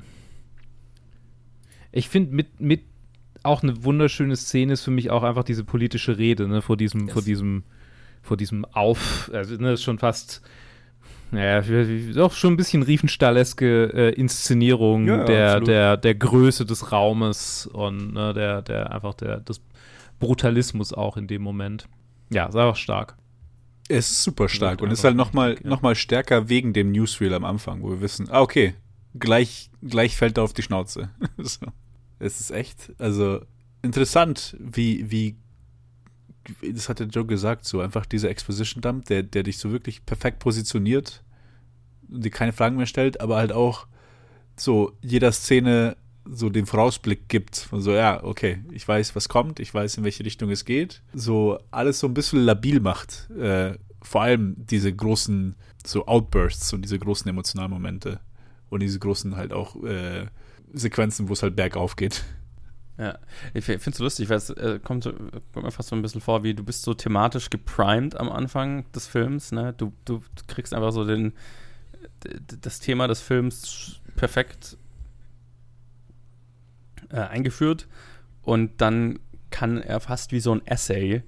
ich 1.91 2.09
finde 2.09 2.35
mit, 2.35 2.61
mit 2.61 2.83
auch 3.43 3.63
eine 3.63 3.85
wunderschöne 3.85 4.37
Szene 4.37 4.75
ist 4.75 4.83
für 4.83 4.91
mich 4.91 5.11
auch 5.11 5.23
einfach 5.23 5.45
diese 5.45 5.65
politische 5.65 6.19
Rede, 6.19 6.47
ne, 6.47 6.63
vor 6.63 6.77
diesem, 6.77 7.07
Yes. 7.07 7.13
vor 7.13 7.23
diesem, 7.23 7.65
vor 8.23 8.37
diesem 8.37 8.65
Auf, 8.67 9.31
also 9.33 9.57
ne, 9.57 9.73
ist 9.73 9.83
schon 9.83 9.99
fast, 9.99 10.43
naja, 11.31 11.63
doch 12.15 12.33
schon 12.33 12.55
ein 12.55 12.57
bisschen 12.57 12.83
Riefenstahleske 12.83 13.93
äh, 13.93 14.15
Inszenierung 14.15 15.07
ja, 15.07 15.25
der, 15.25 15.47
absolut. 15.47 15.69
der, 15.69 15.97
der 15.97 16.15
Größe 16.15 16.65
des 16.65 16.93
Raumes 16.93 17.67
und 17.67 18.15
ne, 18.15 18.33
der, 18.33 18.63
der 18.63 18.93
einfach 18.93 19.15
der, 19.15 19.41
des 19.41 19.61
Brutalismus 20.19 20.93
auch 20.93 21.17
in 21.17 21.27
dem 21.27 21.43
Moment. 21.43 21.89
Ja, 22.31 22.47
ist 22.47 22.57
einfach 22.57 22.77
stark. 22.77 23.17
Es 23.89 24.11
ist 24.11 24.23
super 24.23 24.49
stark 24.49 24.83
und 24.83 24.91
ist 24.91 25.05
halt 25.05 25.17
nochmal 25.17 25.59
ja. 25.63 25.71
noch 25.71 25.81
mal 25.81 25.95
stärker 25.95 26.49
wegen 26.49 26.75
dem 26.75 26.93
Newsreel 26.93 27.33
am 27.33 27.45
Anfang, 27.45 27.83
wo 27.83 27.91
wir 27.91 28.01
wissen, 28.03 28.29
ah, 28.31 28.43
okay, 28.43 28.75
gleich, 29.19 29.71
gleich 29.83 30.17
fällt 30.17 30.37
er 30.39 30.45
auf 30.45 30.53
die 30.53 30.63
Schnauze. 30.63 31.11
so. 31.39 31.67
Es 32.19 32.41
ist 32.41 32.51
echt, 32.51 32.93
also 32.99 33.41
interessant, 33.83 34.57
wie, 34.59 35.11
wie, 35.11 35.37
das 36.73 36.89
hat 36.89 36.99
der 36.99 37.07
Joe 37.07 37.25
gesagt, 37.25 37.65
so 37.65 37.81
einfach 37.81 38.05
dieser 38.05 38.29
Exposition-Dump, 38.29 39.07
der, 39.07 39.23
der 39.23 39.43
dich 39.43 39.59
so 39.59 39.71
wirklich 39.73 40.05
perfekt 40.05 40.41
positioniert, 40.41 41.23
und 42.11 42.25
dir 42.25 42.31
keine 42.31 42.53
Fragen 42.53 42.77
mehr 42.77 42.87
stellt, 42.87 43.21
aber 43.21 43.37
halt 43.37 43.53
auch 43.53 43.87
so 44.57 44.93
jeder 45.03 45.33
Szene 45.33 45.97
so 46.31 46.51
den 46.51 46.67
Vorausblick 46.67 47.29
gibt. 47.29 47.69
Und 47.71 47.81
so, 47.81 47.93
ja, 47.93 48.23
okay, 48.23 48.63
ich 48.73 48.87
weiß, 48.87 49.17
was 49.17 49.29
kommt, 49.29 49.61
ich 49.61 49.73
weiß, 49.73 49.99
in 49.99 50.05
welche 50.05 50.25
Richtung 50.25 50.51
es 50.51 50.65
geht. 50.65 51.03
So 51.13 51.59
alles 51.71 52.01
so 52.01 52.07
ein 52.07 52.15
bisschen 52.15 52.45
labil 52.45 52.81
macht. 52.81 53.31
Äh, 53.31 53.75
vor 54.03 54.23
allem 54.23 54.55
diese 54.57 54.93
großen 54.93 55.57
so 55.85 56.07
Outbursts 56.07 56.73
und 56.73 56.83
diese 56.83 56.99
großen 56.99 57.29
emotionalen 57.29 57.71
Momente. 57.71 58.21
Und 58.69 58.81
diese 58.81 58.99
großen 58.99 59.37
halt 59.37 59.53
auch 59.53 59.83
äh, 59.83 60.27
Sequenzen, 60.73 61.29
wo 61.29 61.33
es 61.33 61.43
halt 61.43 61.57
bergauf 61.57 61.97
geht. 61.97 62.25
Ja, 62.99 63.17
ich 63.55 63.65
finde 63.65 63.91
es 63.91 63.99
lustig, 64.01 64.29
weil 64.29 64.39
es 64.39 64.51
äh, 64.51 64.81
kommt, 64.83 65.05
kommt 65.05 65.65
mir 65.65 65.71
fast 65.71 65.89
so 65.89 65.97
ein 65.97 66.03
bisschen 66.03 66.21
vor, 66.21 66.43
wie 66.43 66.53
du 66.53 66.65
bist 66.65 66.83
so 66.83 66.95
thematisch 66.95 67.49
geprimed 67.49 68.17
am 68.19 68.29
Anfang 68.29 68.91
des 68.93 69.07
Films, 69.07 69.53
ne? 69.53 69.73
Du, 69.77 69.93
du 70.05 70.21
kriegst 70.49 70.75
einfach 70.75 70.91
so 70.91 71.05
den, 71.05 71.33
das 72.61 72.81
Thema 72.81 73.07
des 73.07 73.21
Films 73.21 74.01
perfekt 74.17 74.77
äh, 77.11 77.17
eingeführt 77.17 77.89
und 78.43 78.81
dann 78.81 79.19
kann 79.51 79.83
er 79.83 80.01
fast 80.01 80.33
wie 80.33 80.41
so 80.41 80.53
ein 80.53 80.67
Essay 80.67 81.23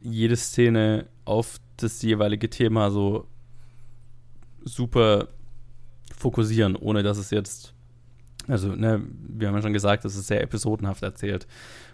jede 0.00 0.36
Szene 0.36 1.06
auf 1.24 1.58
das 1.76 2.02
jeweilige 2.02 2.50
Thema 2.50 2.90
so 2.90 3.28
super 4.64 5.28
fokussieren, 6.14 6.76
ohne 6.76 7.02
dass 7.02 7.18
es 7.18 7.30
jetzt 7.30 7.74
also, 8.48 8.74
ne, 8.74 9.02
wir 9.28 9.48
haben 9.48 9.54
ja 9.54 9.62
schon 9.62 9.72
gesagt, 9.72 10.04
es 10.04 10.16
ist 10.16 10.26
sehr 10.26 10.42
episodenhaft 10.42 11.02
erzählt. 11.02 11.46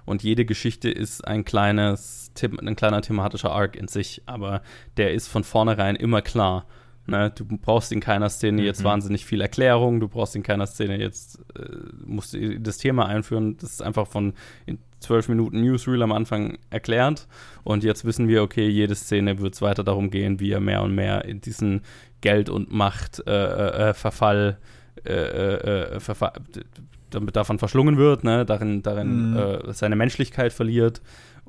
Und 0.05 0.23
jede 0.23 0.45
Geschichte 0.45 0.91
ist 0.91 1.27
ein 1.27 1.45
kleines, 1.45 2.33
ein 2.43 2.77
kleiner 2.77 3.03
thematischer 3.03 3.53
Arc 3.53 3.77
in 3.77 3.89
sich, 3.89 4.23
aber 4.27 4.63
der 4.97 5.13
ist 5.13 5.29
von 5.29 5.45
vornherein 5.45 5.97
immer 5.97 6.23
klar. 6.23 6.67
Ne, 7.11 7.31
du 7.31 7.47
brauchst 7.47 7.91
in 7.91 8.01
keiner 8.01 8.29
Szene 8.29 8.63
jetzt 8.63 8.81
Mhm. 8.81 8.85
wahnsinnig 8.85 9.25
viel 9.25 9.41
Erklärung, 9.41 9.99
du 9.99 10.09
brauchst 10.09 10.37
in 10.37 10.43
keiner 10.43 10.67
Szene 10.67 10.99
jetzt, 11.01 11.39
äh, 11.59 11.63
musst 12.05 12.35
du 12.35 12.61
das 12.61 12.77
Thema 12.77 13.07
einführen. 13.07 13.57
Das 13.57 13.71
ist 13.73 13.83
einfach 13.83 14.07
von 14.07 14.35
in 14.67 14.79
zwölf 15.01 15.27
Minuten 15.31 15.61
Newsreel 15.63 16.03
am 16.03 16.13
Anfang 16.13 16.59
erklärt. 16.69 17.27
Und 17.65 17.83
jetzt 17.83 18.05
wissen 18.05 18.29
wir, 18.29 18.43
okay, 18.43 18.69
jede 18.69 18.95
Szene 18.95 19.39
wird 19.41 19.55
es 19.55 19.63
weiter 19.63 19.85
darum 19.85 20.11
gehen, 20.11 20.39
wie 20.39 20.51
er 20.53 20.61
mehr 20.61 20.83
und 20.83 20.95
mehr 20.95 21.25
in 21.25 21.41
diesen 21.41 21.81
Geld- 22.21 22.51
und 22.51 22.71
Macht-Verfall 22.73 24.59
äh, 25.05 25.13
äh, 25.13 25.15
äh, 25.15 25.95
äh, 25.95 25.99
verfa- 26.01 26.33
d- 26.55 26.63
damit 27.11 27.37
davon 27.37 27.59
verschlungen 27.59 27.97
wird, 27.97 28.25
ne, 28.25 28.45
darin, 28.45 28.83
darin 28.83 29.31
Mhm. 29.31 29.37
äh, 29.37 29.73
seine 29.73 29.97
Menschlichkeit 29.97 30.53
verliert. 30.53 31.01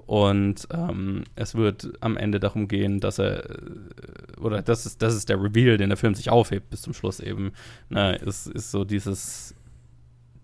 Und 0.10 0.68
ähm, 0.72 1.24
es 1.36 1.54
wird 1.54 1.92
am 2.00 2.18
Ende 2.18 2.40
darum 2.40 2.68
gehen, 2.68 3.00
dass 3.00 3.20
er, 3.20 3.48
äh, 3.48 4.40
oder 4.42 4.64
das 4.64 4.88
ist, 4.88 5.04
das 5.04 5.14
ist 5.14 5.30
der 5.30 5.40
Reveal, 5.40 5.78
den 5.78 5.90
der 5.90 5.98
Film 5.98 6.16
sich 6.16 6.32
aufhebt 6.32 6.72
bis 6.72 6.82
zum 6.82 6.96
Schluss 6.96 7.20
eben. 7.20 7.52
Ne, 7.90 8.16
ist, 8.16 8.48
ist 8.48 8.72
so 8.72 8.86
dieses, 8.86 9.54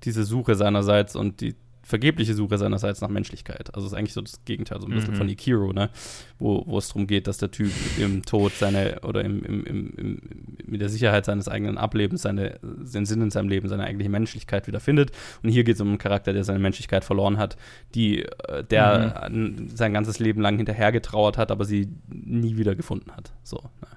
diese 0.03 0.23
Suche 0.23 0.53
seinerseits 0.53 1.15
und 1.15 1.41
die 1.41 1.55
vergebliche 1.85 2.33
Suche 2.33 2.57
seinerseits 2.57 2.99
nach 2.99 3.09
Menschlichkeit. 3.09 3.73
Also 3.75 3.85
es 3.85 3.93
ist 3.93 3.97
eigentlich 3.97 4.13
so 4.13 4.21
das 4.21 4.43
Gegenteil, 4.43 4.81
so 4.81 4.87
ein 4.87 4.93
bisschen 4.93 5.13
Mhm. 5.13 5.17
von 5.17 5.29
Ikiro, 5.29 5.71
ne? 5.71 5.91
Wo, 6.39 6.63
wo 6.65 6.79
es 6.79 6.87
darum 6.87 7.05
geht, 7.05 7.27
dass 7.27 7.37
der 7.37 7.51
Typ 7.51 7.71
im 7.99 8.23
Tod 8.23 8.51
seine 8.53 8.99
oder 9.01 9.23
im, 9.23 9.43
im, 9.45 9.63
im, 9.65 9.93
im, 9.95 10.21
mit 10.65 10.81
der 10.81 10.89
Sicherheit 10.89 11.25
seines 11.25 11.47
eigenen 11.47 11.77
Ablebens 11.77 12.23
seine, 12.23 12.59
den 12.63 13.05
Sinn 13.05 13.21
in 13.21 13.29
seinem 13.31 13.49
Leben, 13.49 13.69
seine 13.69 13.83
eigentliche 13.83 14.09
Menschlichkeit 14.09 14.65
wieder 14.67 14.79
findet. 14.79 15.11
Und 15.43 15.49
hier 15.49 15.63
geht 15.63 15.75
es 15.75 15.81
um 15.81 15.89
einen 15.89 15.97
Charakter, 15.99 16.33
der 16.33 16.43
seine 16.43 16.59
Menschlichkeit 16.59 17.05
verloren 17.05 17.37
hat, 17.37 17.55
die, 17.93 18.23
äh, 18.23 18.63
der 18.63 19.23
an- 19.23 19.69
sein 19.73 19.93
ganzes 19.93 20.17
Leben 20.19 20.41
lang 20.41 20.57
hinterhergetrauert 20.57 21.37
hat, 21.37 21.51
aber 21.51 21.65
sie 21.65 21.87
nie 22.09 22.57
wieder 22.57 22.73
gefunden 22.75 23.11
hat. 23.11 23.31
So. 23.43 23.57
Ne? 23.57 23.87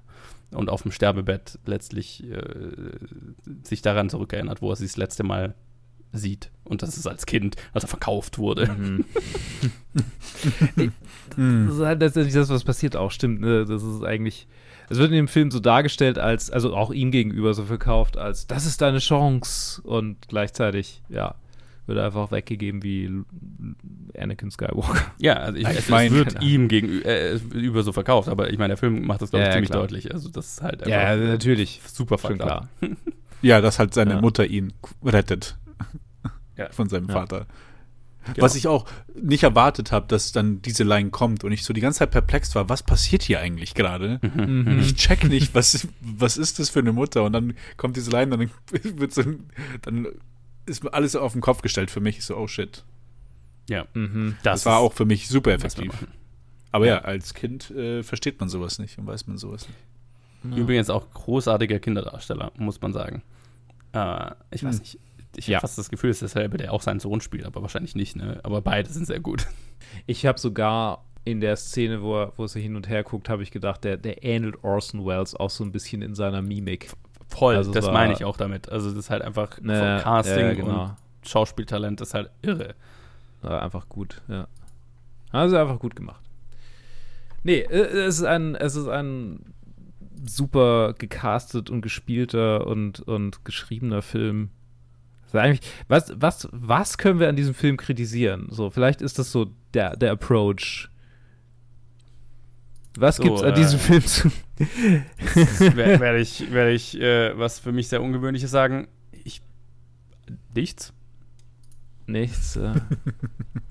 Und 0.59 0.69
auf 0.71 0.83
dem 0.83 0.93
Sterbebett 0.93 1.59
letztlich 1.67 2.25
äh, 2.31 2.43
sich 3.63 3.83
daran 3.83 4.09
zurückerinnert, 4.11 4.63
wo 4.63 4.71
er 4.71 4.77
sie 4.77 4.87
das 4.87 4.97
letzte 4.97 5.23
Mal 5.25 5.55
sieht. 6.13 6.51
Und 6.65 6.83
das 6.83 6.97
ist 6.99 7.07
als 7.07 7.27
Kind, 7.27 7.57
als 7.73 7.85
er 7.85 7.89
verkauft 7.89 8.39
wurde. 8.39 8.67
Mhm. 8.73 9.05
Hm. 11.37 11.67
Das 11.69 11.77
ist 11.77 11.83
halt 11.85 12.01
letztendlich 12.01 12.35
das, 12.35 12.49
was 12.49 12.65
passiert 12.65 12.97
auch, 12.97 13.11
stimmt. 13.11 13.41
Ne? 13.41 13.65
Das 13.65 13.83
ist 13.83 14.03
eigentlich. 14.03 14.47
Es 14.91 14.97
wird 14.99 15.11
in 15.11 15.17
dem 15.17 15.29
Film 15.29 15.51
so 15.51 15.61
dargestellt, 15.61 16.19
als, 16.19 16.51
also 16.51 16.75
auch 16.75 16.91
ihm 16.93 17.11
gegenüber 17.11 17.53
so 17.53 17.65
verkauft, 17.65 18.17
als 18.17 18.47
das 18.47 18.65
ist 18.65 18.81
deine 18.81 18.99
Chance 19.01 19.83
und 19.83 20.17
gleichzeitig, 20.29 21.03
ja, 21.11 21.35
wird 21.87 21.99
er 21.99 22.07
einfach 22.07 22.31
weggegeben 22.31 22.83
wie 22.83 23.11
Anakin 24.19 24.51
Skywalker. 24.51 25.01
Ja, 25.19 25.35
also 25.35 25.59
ich, 25.59 25.69
Ich 25.69 25.77
es, 25.79 25.89
mein, 25.91 26.07
es 26.07 26.13
wird 26.15 26.43
ihm 26.43 26.69
gegenüber 26.69 27.07
äh, 27.07 27.35
über 27.53 27.83
so 27.83 27.93
verkauft, 27.93 28.29
aber 28.31 28.51
ich 28.51 28.57
meine, 28.59 28.69
der 28.69 28.77
Film 28.79 29.07
macht 29.07 29.21
das, 29.21 29.31
glaube 29.31 29.43
ich, 29.43 29.47
Ja, 29.47 29.51
ja, 29.51 29.55
ziemlich 29.57 29.71
klar. 29.71 29.83
deutlich. 29.83 30.15
Also 30.15 30.31
das 30.31 30.53
ist 30.53 30.63
halt 30.63 30.87
Ja, 30.87 31.01
einfach 31.01 31.27
natürlich. 31.27 31.81
super 31.87 32.17
klar. 32.17 32.69
Ja, 33.43 33.61
dass 33.61 33.79
halt 33.79 33.95
seine 33.95 34.15
Ja. 34.15 34.21
Mutter 34.21 34.47
ihn 34.47 34.73
rettet 35.05 35.57
Ja. 36.59 36.71
von 36.71 36.89
seinem 36.89 37.07
Ja. 37.09 37.15
Vater. 37.15 37.47
Genau. 38.35 38.45
Was 38.45 38.57
ich 38.57 38.67
auch 38.67 38.85
nicht 39.15 39.43
erwartet 39.45 39.91
habe, 39.91 40.07
dass 40.09 40.33
dann 40.33 40.61
diese 40.61 40.85
Line 40.85 41.09
kommt 41.09 41.45
und 41.45 41.53
ich 41.53 41.65
so 41.65 41.73
die 41.73 41.81
ganze 41.81 42.01
Zeit 42.01 42.11
perplex 42.11 42.55
war, 42.55 42.69
was 42.69 42.83
passiert 42.83 43.23
hier 43.23 43.41
eigentlich 43.41 43.73
gerade? 43.75 44.21
Mhm. 44.23 44.81
Ich 44.81 44.97
check 44.97 45.25
nicht, 45.25 45.55
was, 45.55 45.89
was 46.03 46.37
ist 46.37 46.59
das 46.59 46.69
für 46.69 46.81
eine 46.81 46.93
Mutter? 46.93 47.25
Und 47.25 47.33
dann 47.33 47.55
kommt 47.79 47.97
diese 47.97 48.11
Line 48.11 48.35
und 48.37 48.51
dann 48.73 48.99
wird 48.99 49.15
so, 49.15 49.23
dann 49.83 50.09
ist 50.67 50.85
mir 50.85 50.93
alles 50.93 51.17
auf 51.17 51.33
den 51.33 51.41
Kopf 51.41 51.63
gestellt 51.63 51.91
für 51.91 52.01
mich. 52.01 52.19
Ich 52.19 52.25
so, 52.27 52.37
oh 52.37 52.47
shit. 52.49 52.85
Ja, 53.71 53.87
Mhm. 53.95 54.37
Das, 54.43 54.67
war 54.67 54.79
ist, 54.79 54.83
auch 54.85 54.93
für 54.93 55.07
mich 55.07 55.29
super 55.29 55.53
effektiv. 55.53 55.93
Aber 56.71 56.87
ja, 56.87 56.97
Ja. 56.97 57.01
als 57.03 57.33
Kind 57.33 57.71
äh, 57.71 58.03
versteht 58.03 58.41
man 58.41 58.51
sowas 58.51 58.79
nicht 58.79 58.99
und 58.99 59.07
weiß 59.07 59.27
man 59.27 59.39
sowas 59.39 59.67
nicht. 60.45 60.59
Übrigens 60.59 60.91
auch 60.91 61.11
großartiger 61.13 61.79
Kinderdarsteller, 61.79 62.53
muss 62.59 62.81
man 62.83 62.93
sagen. 62.93 63.23
Äh, 63.93 64.33
ich 64.51 64.63
weiß 64.65 64.75
Hm. 64.75 64.81
nicht. 64.81 64.99
Ich 65.37 65.47
Ja. 65.47 65.57
habe 65.57 65.63
fast 65.63 65.79
das 65.79 65.91
Gefühl, 65.91 66.11
ist 66.11 66.23
derselbe, 66.23 66.57
der 66.59 66.73
auch 66.73 66.83
seinen 66.83 67.01
Sohn 67.01 67.21
spielt, 67.21 67.45
aber 67.47 67.63
wahrscheinlich 67.63 67.95
nicht. 67.95 68.17
Ne? 68.17 68.41
Aber 68.43 68.61
beide 68.61 68.89
sind 68.91 69.07
sehr 69.07 69.21
gut. 69.21 69.47
Ich 70.07 70.27
habe 70.27 70.39
sogar 70.39 71.05
in 71.25 71.41
der 71.41 71.57
Szene, 71.57 72.03
wo 72.03 72.17
er, 72.23 72.33
wo 72.37 72.45
er 72.45 72.51
hin 72.61 72.75
und 72.77 72.89
her 72.89 73.03
guckt, 73.05 73.29
habe 73.29 73.43
ich 73.43 73.51
gedacht, 73.51 73.85
der, 73.85 73.97
der 73.97 74.25
ähnelt 74.25 74.65
Orson 74.65 75.05
Welles 75.07 75.35
auch 75.35 75.51
so 75.51 75.63
ein 75.65 75.73
bisschen 75.73 76.03
in 76.03 76.15
seiner 76.15 76.43
Mimik. 76.43 76.91
Voll, 77.29 77.57
Also 77.57 77.73
das 77.73 77.87
war- 77.87 77.93
meine 77.93 78.15
ich 78.15 78.25
auch 78.25 78.37
damit. 78.37 78.69
Also 78.71 78.89
das 78.91 78.99
ist 78.99 79.11
halt 79.11 79.23
einfach 79.23 79.61
Ne, 79.61 79.79
vom 80.01 80.03
Casting 80.13 80.39
ja, 80.47 80.53
genau. 80.55 80.83
und 80.85 80.93
Schauspieltalent 81.29 82.01
ist 82.01 82.15
halt 82.15 82.31
irre. 82.43 82.75
War 83.43 83.63
einfach 83.63 83.89
gut, 83.89 84.23
ja. 84.29 84.49
Also 85.31 85.57
einfach 85.59 85.79
gut 85.79 85.95
gemacht. 85.95 86.23
Nee, 87.45 87.61
äh, 87.61 87.77
es 88.07 88.19
ist 88.19 88.25
ein, 88.25 88.55
es 88.55 88.75
ist 88.77 88.89
ein 88.89 89.55
super 90.27 90.95
gecastet 90.95 91.71
und 91.71 91.83
gespielter 91.83 92.67
und, 92.67 93.01
und 93.01 93.45
geschriebener 93.45 94.03
Film. 94.03 94.51
Eigentlich, 95.33 95.71
was, 95.89 96.13
was, 96.17 96.49
was 96.53 96.99
können 96.99 97.21
wir 97.21 97.29
an 97.29 97.37
diesem 97.37 97.55
Film 97.55 97.77
kritisieren? 97.77 98.49
So, 98.51 98.71
vielleicht 98.71 99.03
ist 99.03 99.19
das 99.19 99.31
so 99.31 99.53
der, 99.75 99.97
der 99.97 100.13
Approach. 100.13 100.89
Was 102.97 103.17
So, 103.17 103.23
gibt's 103.23 103.43
an 103.43 103.53
äh, 103.53 103.55
diesem 103.55 103.79
Film 103.79 104.05
zu? 104.05 104.31
werde 104.59 106.01
werd 106.01 106.21
ich, 106.21 106.53
werd 106.53 106.75
ich 106.75 107.01
äh, 107.01 107.39
was 107.39 107.59
für 107.59 107.73
mich 107.73 107.89
sehr 107.89 108.03
Ungewöhnliches 108.03 108.51
sagen. 108.51 108.89
Ich. 109.25 109.43
Nichts. 110.55 110.93
Nichts. 112.07 112.57
Äh. 112.57 112.75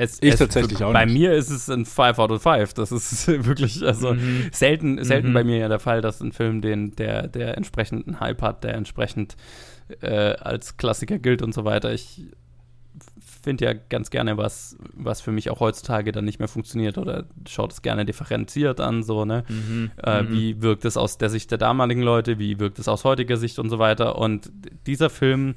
Es, 0.00 0.18
Ich 0.22 0.32
es, 0.32 0.38
tatsächlich 0.38 0.82
auch 0.82 0.92
Bei 0.92 1.04
nicht. 1.04 1.14
mir 1.14 1.32
ist 1.32 1.50
es 1.50 1.68
ein 1.68 1.84
5 1.84 2.18
out 2.18 2.30
of 2.30 2.42
5. 2.42 2.74
Das 2.74 2.90
ist 2.92 3.28
wirklich, 3.46 3.84
also 3.84 4.14
Mhm. 4.14 4.48
selten, 4.52 5.04
selten 5.04 5.28
Mhm. 5.30 5.34
bei 5.34 5.44
mir 5.44 5.58
ja 5.58 5.68
der 5.68 5.80
Fall, 5.80 6.00
dass 6.00 6.20
ein 6.20 6.32
Film, 6.32 6.60
den, 6.60 6.92
der, 6.96 7.28
der 7.28 7.56
entsprechenden 7.56 8.20
Hype 8.20 8.42
hat, 8.42 8.64
der 8.64 8.74
entsprechend 8.74 9.36
äh, 10.00 10.08
als 10.34 10.76
Klassiker 10.76 11.18
gilt 11.18 11.42
und 11.42 11.52
so 11.52 11.64
weiter. 11.64 11.92
Ich 11.92 12.22
finde 13.42 13.64
ja 13.64 13.72
ganz 13.72 14.10
gerne 14.10 14.36
was, 14.36 14.76
was 14.92 15.20
für 15.22 15.32
mich 15.32 15.48
auch 15.50 15.60
heutzutage 15.60 16.12
dann 16.12 16.24
nicht 16.26 16.38
mehr 16.40 16.48
funktioniert 16.48 16.98
oder 16.98 17.24
schaut 17.48 17.72
es 17.72 17.80
gerne 17.82 18.04
differenziert 18.04 18.80
an, 18.80 19.02
so, 19.02 19.24
ne? 19.24 19.44
Mhm. 19.48 19.90
Äh, 20.02 20.22
Mhm. 20.22 20.32
Wie 20.32 20.62
wirkt 20.62 20.84
es 20.84 20.96
aus 20.98 21.16
der 21.18 21.30
Sicht 21.30 21.50
der 21.50 21.56
damaligen 21.58 22.02
Leute? 22.02 22.38
Wie 22.38 22.58
wirkt 22.58 22.78
es 22.78 22.86
aus 22.88 23.04
heutiger 23.04 23.36
Sicht 23.38 23.58
und 23.58 23.70
so 23.70 23.78
weiter? 23.78 24.16
Und 24.18 24.50
dieser 24.86 25.08
Film 25.10 25.54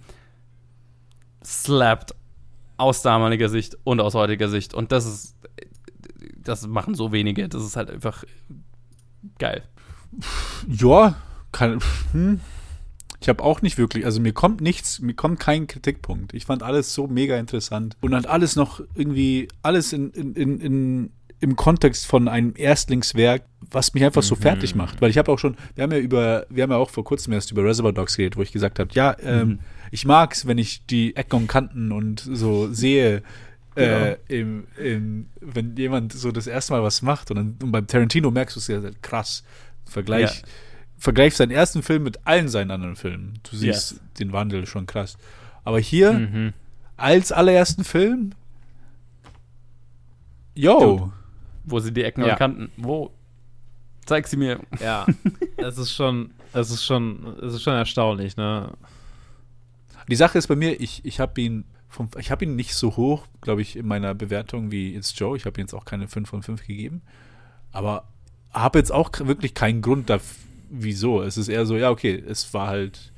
slappt 1.43 2.15
aus 2.77 3.01
damaliger 3.01 3.49
Sicht 3.49 3.77
und 3.83 3.99
aus 4.01 4.13
heutiger 4.13 4.49
Sicht. 4.49 4.73
Und 4.73 4.91
das 4.91 5.05
ist, 5.05 5.35
das 6.37 6.67
machen 6.67 6.95
so 6.95 7.11
wenige. 7.11 7.47
Das 7.49 7.63
ist 7.63 7.75
halt 7.75 7.89
einfach 7.89 8.23
geil. 9.39 9.63
Ja, 10.67 11.15
kann. 11.51 11.79
Hm. 12.11 12.39
Ich 13.21 13.29
habe 13.29 13.41
auch 13.41 13.61
nicht 13.61 13.77
wirklich, 13.77 14.05
also 14.05 14.19
mir 14.19 14.33
kommt 14.33 14.59
nichts, 14.59 14.99
mir 14.99 15.13
kommt 15.13 15.39
kein 15.39 15.65
Kritikpunkt. 15.67 16.33
Ich 16.33 16.45
fand 16.45 16.61
alles 16.61 16.93
so 16.93 17.07
mega 17.07 17.37
interessant 17.37 17.95
und 18.01 18.13
hat 18.13 18.27
alles 18.27 18.57
noch 18.57 18.81
irgendwie, 18.95 19.47
alles 19.61 19.93
in, 19.93 20.11
in, 20.11 20.33
in, 20.33 20.59
in, 20.59 21.11
im 21.43 21.55
Kontext 21.57 22.05
von 22.07 22.27
einem 22.29 22.53
Erstlingswerk, 22.55 23.43
was 23.69 23.93
mich 23.93 24.03
einfach 24.05 24.23
so 24.23 24.35
Mhm. 24.35 24.39
fertig 24.39 24.75
macht. 24.75 25.01
Weil 25.01 25.09
ich 25.09 25.17
habe 25.17 25.29
auch 25.31 25.37
schon, 25.39 25.57
wir 25.75 25.83
haben 25.83 25.91
ja 25.91 25.97
über, 25.97 26.45
wir 26.49 26.63
haben 26.63 26.71
ja 26.71 26.77
auch 26.77 26.89
vor 26.89 27.03
kurzem 27.03 27.33
erst 27.33 27.51
über 27.51 27.63
Reservoir 27.65 27.91
Dogs 27.91 28.15
geredet, 28.15 28.37
wo 28.37 28.41
ich 28.41 28.51
gesagt 28.53 28.79
habe, 28.79 28.89
ja, 28.93 29.15
ähm, 29.21 29.47
Mhm. 29.47 29.59
ich 29.91 30.05
mag's, 30.05 30.47
wenn 30.47 30.57
ich 30.57 30.85
die 30.85 31.15
Ecken 31.17 31.35
und 31.41 31.47
Kanten 31.47 31.91
und 31.91 32.21
so 32.21 32.71
sehe, 32.71 33.23
äh, 33.75 34.15
im, 34.29 34.67
im, 34.77 35.25
wenn 35.41 35.75
jemand 35.75 36.13
so 36.13 36.31
das 36.31 36.47
erste 36.47 36.73
Mal 36.73 36.83
was 36.83 37.01
macht 37.01 37.29
und, 37.31 37.37
dann, 37.37 37.57
und 37.61 37.71
beim 37.71 37.87
Tarantino 37.87 38.31
merkst 38.31 38.55
du 38.55 38.59
es 38.59 38.67
ja 38.67 38.79
krass. 39.01 39.43
Vergleich, 39.85 40.41
Ja. 40.41 40.47
vergleich 40.97 41.35
seinen 41.35 41.51
ersten 41.51 41.81
Film 41.83 42.03
mit 42.03 42.25
allen 42.25 42.47
seinen 42.47 42.71
anderen 42.71 42.95
Filmen. 42.95 43.39
Du 43.43 43.57
siehst 43.57 43.91
Yes. 43.91 43.99
den 44.19 44.31
Wandel 44.31 44.65
schon 44.65 44.85
krass. 44.85 45.17
Aber 45.65 45.79
hier, 45.79 46.13
Mhm. 46.13 46.53
als 46.95 47.31
allerersten 47.33 47.83
Film, 47.83 48.31
yo, 50.55 50.79
Dude. 50.97 51.11
Wo 51.63 51.79
sind 51.79 51.95
die 51.95 52.03
Ecken 52.03 52.23
Ja. 52.23 52.33
und 52.33 52.37
Kanten? 52.37 52.71
Wo? 52.77 53.11
Zeig 54.05 54.27
sie 54.27 54.37
mir. 54.37 54.59
Ja, 54.81 55.05
es 55.57 55.77
ist 55.77 55.93
schon, 55.93 56.31
es 56.51 56.69
ist 56.71 56.83
schon, 56.83 57.25
es 57.41 57.53
ist 57.53 57.63
schon 57.63 57.73
erstaunlich, 57.73 58.35
ne? 58.35 58.73
Die 60.09 60.15
Sache 60.17 60.37
ist 60.37 60.47
bei 60.47 60.55
mir, 60.57 60.79
ich, 60.81 61.05
ich 61.05 61.19
habe 61.21 61.39
ihn 61.39 61.63
vom, 61.87 62.09
ich 62.19 62.29
habe 62.31 62.43
ihn 62.43 62.55
nicht 62.57 62.75
so 62.75 62.97
hoch, 62.97 63.25
glaube 63.41 63.61
ich, 63.61 63.77
in 63.77 63.87
meiner 63.87 64.13
Bewertung 64.13 64.71
wie 64.71 64.93
It's 64.95 65.17
Joe. 65.17 65.37
Ich 65.37 65.45
habe 65.45 65.59
ihm 65.59 65.63
jetzt 65.63 65.73
auch 65.73 65.85
keine 65.85 66.07
5 66.07 66.27
von 66.29 66.43
5 66.43 66.67
gegeben. 66.67 67.01
Aber 67.71 68.07
habe 68.51 68.79
jetzt 68.79 68.91
auch 68.91 69.09
wirklich 69.19 69.53
keinen 69.53 69.81
Grund 69.81 70.09
dafür, 70.09 70.35
wieso. 70.69 71.21
Es 71.21 71.37
ist 71.37 71.47
eher 71.47 71.65
so, 71.65 71.77
ja, 71.77 71.89
okay, 71.91 72.21
es 72.27 72.53
war 72.53 72.67
halt. 72.67 73.11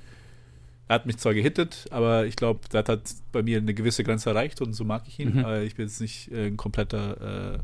Er 0.88 0.96
hat 0.96 1.08
mich 1.08 1.18
zwar 1.18 1.34
gehittet, 1.34 1.86
aber 1.90 2.28
ich 2.28 2.36
glaube, 2.36 2.60
das 2.70 2.88
hat 2.88 3.02
bei 3.32 3.42
mir 3.42 3.58
eine 3.58 3.74
gewisse 3.74 4.04
Grenze 4.04 4.30
erreicht 4.30 4.62
und 4.62 4.74
so 4.74 4.84
mag 4.84 5.04
ich 5.08 5.20
ihn. 5.20 5.38
Mhm. 5.38 5.64
Ich 5.64 5.74
bin 5.76 5.88
jetzt 5.88 6.00
nicht 6.00 6.32
äh, 6.32 6.46
ein 6.48 6.58
kompletter, 6.58 7.56
äh, 7.56 7.60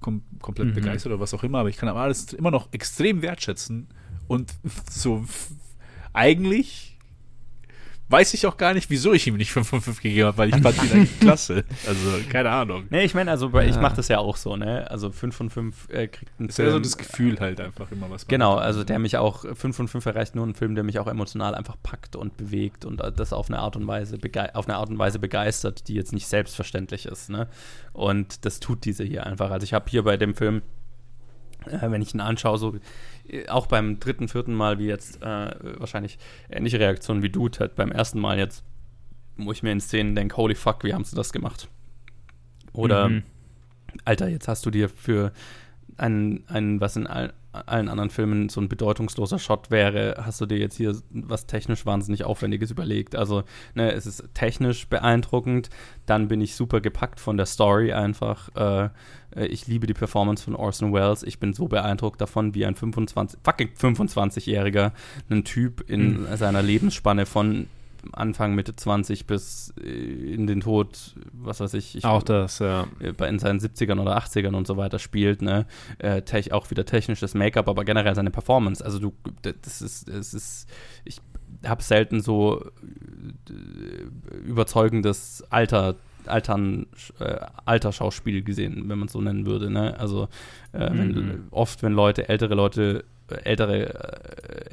kom 0.00 0.22
komplett 0.40 0.68
Mhm. 0.68 0.74
begeistert 0.74 1.12
oder 1.12 1.20
was 1.20 1.34
auch 1.34 1.42
immer, 1.42 1.58
aber 1.58 1.68
ich 1.68 1.76
kann 1.76 1.88
aber 1.88 2.00
alles 2.00 2.32
immer 2.32 2.50
noch 2.50 2.72
extrem 2.72 3.22
wertschätzen 3.22 3.88
und 4.28 4.54
so 4.90 5.24
eigentlich 6.12 6.95
weiß 8.08 8.34
ich 8.34 8.46
auch 8.46 8.56
gar 8.56 8.74
nicht, 8.74 8.88
wieso 8.90 9.12
ich 9.12 9.26
ihm 9.26 9.36
nicht 9.36 9.50
5 9.52 9.68
von 9.68 9.80
5 9.80 10.00
gegeben 10.00 10.26
habe, 10.28 10.38
weil 10.38 10.48
ich 10.48 10.62
fand 10.62 10.82
ihn 10.82 10.92
eigentlich 10.92 11.20
klasse. 11.20 11.64
Also, 11.86 12.00
keine 12.30 12.50
Ahnung. 12.50 12.84
Nee, 12.90 13.04
ich 13.04 13.14
meine, 13.14 13.30
also 13.30 13.52
ich 13.60 13.76
mache 13.80 13.96
das 13.96 14.08
ja 14.08 14.18
auch 14.18 14.36
so, 14.36 14.56
ne? 14.56 14.88
Also 14.90 15.10
5 15.10 15.34
von 15.34 15.50
5 15.50 15.88
äh, 15.90 16.06
kriegt 16.08 16.38
ein 16.40 16.46
Es 16.46 16.58
ist 16.58 16.64
ja 16.64 16.70
so 16.70 16.78
das 16.78 16.96
Gefühl 16.96 17.40
halt 17.40 17.60
einfach 17.60 17.90
immer, 17.90 18.10
was 18.10 18.22
man 18.22 18.28
Genau, 18.28 18.56
also 18.56 18.84
der 18.84 18.98
mich 18.98 19.16
auch, 19.16 19.44
5 19.54 19.76
von 19.76 19.88
5 19.88 20.06
erreicht 20.06 20.36
nur 20.36 20.46
ein 20.46 20.54
Film, 20.54 20.74
der 20.74 20.84
mich 20.84 20.98
auch 20.98 21.08
emotional 21.08 21.54
einfach 21.54 21.76
packt 21.82 22.16
und 22.16 22.36
bewegt 22.36 22.84
und 22.84 23.02
das 23.16 23.32
auf 23.32 23.48
eine 23.48 23.58
Art 23.58 23.76
und 23.76 23.86
Weise, 23.86 24.18
auf 24.54 24.68
eine 24.68 24.76
Art 24.76 24.90
und 24.90 24.98
Weise 24.98 25.18
begeistert, 25.18 25.88
die 25.88 25.94
jetzt 25.94 26.12
nicht 26.12 26.26
selbstverständlich 26.28 27.06
ist, 27.06 27.30
ne? 27.30 27.48
Und 27.92 28.44
das 28.44 28.60
tut 28.60 28.84
diese 28.84 29.04
hier 29.04 29.26
einfach. 29.26 29.50
Also 29.50 29.64
ich 29.64 29.72
habe 29.72 29.86
hier 29.90 30.02
bei 30.02 30.16
dem 30.16 30.34
Film, 30.34 30.62
äh, 31.66 31.90
wenn 31.90 32.02
ich 32.02 32.14
ihn 32.14 32.20
anschaue, 32.20 32.58
so 32.58 32.74
äh, 33.28 33.48
auch 33.48 33.66
beim 33.66 34.00
dritten, 34.00 34.28
vierten 34.28 34.54
Mal, 34.54 34.78
wie 34.78 34.86
jetzt 34.86 35.22
äh, 35.22 35.54
wahrscheinlich 35.78 36.18
ähnliche 36.50 36.78
Reaktionen 36.80 37.22
wie 37.22 37.30
du, 37.30 37.48
Ted, 37.48 37.74
beim 37.76 37.92
ersten 37.92 38.20
Mal 38.20 38.38
jetzt, 38.38 38.64
wo 39.36 39.52
ich 39.52 39.62
mir 39.62 39.72
in 39.72 39.80
Szenen 39.80 40.14
denke, 40.14 40.36
holy 40.36 40.54
fuck, 40.54 40.84
wie 40.84 40.94
haben 40.94 41.04
sie 41.04 41.16
das 41.16 41.32
gemacht? 41.32 41.68
Oder 42.72 43.08
Mhm. 43.08 43.22
Alter, 44.04 44.28
jetzt 44.28 44.46
hast 44.48 44.66
du 44.66 44.70
dir 44.70 44.88
für 44.88 45.32
einen, 45.96 46.44
einen 46.48 46.80
was 46.80 46.96
in 46.96 47.06
allen 47.66 47.88
anderen 47.88 48.10
Filmen 48.10 48.48
so 48.48 48.60
ein 48.60 48.68
bedeutungsloser 48.68 49.38
Shot 49.38 49.70
wäre, 49.70 50.22
hast 50.24 50.40
du 50.40 50.46
dir 50.46 50.58
jetzt 50.58 50.76
hier 50.76 50.96
was 51.10 51.46
technisch 51.46 51.86
wahnsinnig 51.86 52.24
Aufwendiges 52.24 52.70
überlegt. 52.70 53.16
Also, 53.16 53.44
ne, 53.74 53.92
es 53.92 54.06
ist 54.06 54.24
technisch 54.34 54.88
beeindruckend. 54.88 55.70
Dann 56.06 56.28
bin 56.28 56.40
ich 56.40 56.54
super 56.54 56.80
gepackt 56.80 57.20
von 57.20 57.36
der 57.36 57.46
Story 57.46 57.92
einfach. 57.92 58.54
Äh, 58.54 58.90
ich 59.48 59.66
liebe 59.66 59.86
die 59.86 59.94
Performance 59.94 60.44
von 60.44 60.54
Orson 60.54 60.92
Welles. 60.92 61.22
Ich 61.22 61.38
bin 61.38 61.52
so 61.52 61.68
beeindruckt 61.68 62.20
davon, 62.20 62.54
wie 62.54 62.64
ein 62.64 62.74
25, 62.74 63.40
fucking 63.42 63.70
25-Jähriger, 63.78 64.92
ein 65.28 65.44
Typ 65.44 65.88
in 65.88 66.26
seiner 66.36 66.62
Lebensspanne 66.62 67.26
von 67.26 67.66
Anfang, 68.12 68.54
Mitte 68.54 68.74
20 68.76 69.26
bis 69.26 69.72
äh, 69.82 69.88
in 70.34 70.46
den 70.46 70.60
Tod, 70.60 71.14
was 71.32 71.60
weiß 71.60 71.74
ich, 71.74 71.96
ich 71.96 72.04
Auch 72.04 72.22
das, 72.22 72.58
ja. 72.60 72.86
äh, 73.00 73.12
bei- 73.12 73.28
in 73.28 73.38
seinen 73.38 73.58
70ern 73.60 74.00
oder 74.00 74.16
80ern 74.16 74.54
und 74.54 74.66
so 74.66 74.76
weiter 74.76 74.98
spielt, 74.98 75.42
ne? 75.42 75.66
Äh, 75.98 76.22
tech, 76.22 76.52
auch 76.52 76.70
wieder 76.70 76.84
technisches 76.84 77.34
Make-up, 77.34 77.68
aber 77.68 77.84
generell 77.84 78.14
seine 78.14 78.30
Performance. 78.30 78.84
Also 78.84 78.98
du, 78.98 79.12
das 79.42 79.82
ist, 79.82 80.08
es 80.08 80.34
ist, 80.34 80.68
ich 81.04 81.20
habe 81.64 81.82
selten 81.82 82.20
so 82.20 82.64
äh, 83.50 84.46
überzeugendes 84.48 85.44
Alter, 85.50 85.96
Altern, 86.26 86.86
äh, 87.20 87.36
Alterschauspiel 87.66 88.42
gesehen, 88.42 88.88
wenn 88.88 88.98
man 88.98 89.06
es 89.06 89.12
so 89.12 89.20
nennen 89.20 89.46
würde, 89.46 89.70
ne? 89.70 89.98
Also 89.98 90.24
äh, 90.72 90.90
wenn, 90.92 91.08
Mhm. 91.14 91.46
oft, 91.52 91.82
wenn 91.82 91.92
Leute, 91.92 92.28
ältere 92.28 92.54
Leute, 92.54 93.04
ältere, 93.44 93.94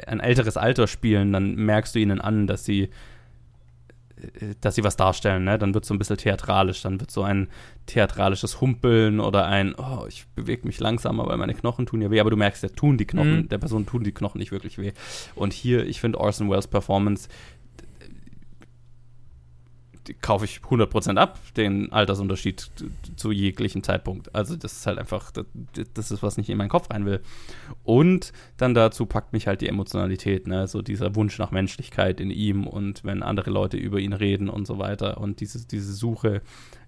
äh, 0.02 0.06
ein 0.08 0.20
älteres 0.20 0.58
Alter 0.58 0.88
spielen, 0.88 1.32
dann 1.32 1.56
merkst 1.56 1.94
du 1.96 2.00
ihnen 2.00 2.20
an, 2.22 2.48
dass 2.48 2.66
sie 2.66 2.90
dass 4.62 4.76
sie 4.76 4.84
was 4.84 4.96
darstellen, 4.96 5.44
ne? 5.44 5.58
Dann 5.58 5.74
wird 5.74 5.86
so 5.86 5.94
ein 5.94 6.00
bisschen 6.00 6.18
theatralisch, 6.18 6.82
dann 6.82 7.00
wird 7.00 7.12
so 7.12 7.24
ein 7.24 7.48
theatralisches 7.86 8.62
Humpeln 8.62 9.20
oder 9.20 9.46
ein, 9.46 9.76
oh, 9.78 10.06
ich 10.08 10.26
bewege 10.36 10.66
mich 10.68 10.80
langsamer, 10.80 11.26
weil 11.28 11.38
meine 11.38 11.54
Knochen 11.54 11.86
tun 11.86 12.02
ja 12.02 12.10
weh, 12.12 12.20
aber 12.20 12.30
du 12.30 12.38
merkst, 12.38 12.64
der 12.64 12.74
tun 12.74 12.98
die 12.98 13.06
Knochen, 13.06 13.38
Mhm. 13.42 13.50
der 13.50 13.58
Person 13.58 13.86
tun 13.86 14.04
die 14.04 14.12
Knochen 14.14 14.40
nicht 14.40 14.52
wirklich 14.52 14.78
weh. 14.78 14.92
Und 15.36 15.54
hier, 15.54 15.86
ich 15.86 16.00
finde 16.00 16.20
Orson 16.20 16.50
Welles 16.50 16.68
Performance 16.68 17.28
kaufe 20.22 20.45
ich 20.45 20.60
100% 20.60 21.18
ab, 21.18 21.39
den 21.56 21.91
Altersunterschied 21.91 22.70
zu, 23.16 23.32
jeglichem 23.32 23.84
Zeitpunkt. 23.84 24.34
Also 24.36 24.56
das 24.56 24.74
ist 24.74 24.86
halt 24.86 24.99
einfach, 24.99 25.32
das, 25.32 25.45
das 25.93 26.12
ist, 26.12 26.22
was 26.22 26.38
nicht 26.38 26.49
in 26.49 26.58
meinen 26.58 26.70
Kopf 26.70 26.89
rein 26.89 27.06
will. 27.06 27.22
Und 27.84 28.34
dann 28.58 28.74
dazu 28.74 29.06
packt 29.06 29.34
mich 29.34 29.47
halt 29.47 29.62
die 29.62 29.70
Emotionalität, 29.70 30.47
ne? 30.47 30.68
so 30.68 30.82
dieser 30.82 31.16
Wunsch 31.16 31.39
nach 31.39 31.51
Menschlichkeit 31.51 32.20
in 32.20 32.32
ihm 32.32 32.68
und 32.68 33.04
wenn 33.04 33.24
andere 33.24 33.51
Leute 33.51 33.78
über 33.78 33.99
ihn 33.99 34.14
reden 34.14 34.49
und 34.49 34.68
so 34.68 34.78
weiter 34.78 35.20
und 35.20 35.39
diese, 35.39 35.66
diese 35.66 35.93
Suche, 35.93 36.41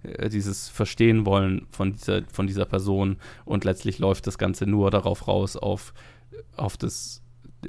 äh, 0.04 0.30
dieses 0.30 0.68
Verstehen 0.68 1.26
wollen 1.26 1.68
von 1.72 1.94
dieser, 1.94 2.24
von 2.32 2.48
dieser 2.48 2.66
Person 2.66 3.18
und 3.46 3.64
letztlich 3.64 4.00
läuft 4.00 4.28
das 4.28 4.38
Ganze 4.38 4.66
nur 4.66 4.92
darauf 4.92 5.28
raus, 5.28 5.56
auf, 5.56 5.94
auf 6.58 6.76
das 6.76 7.22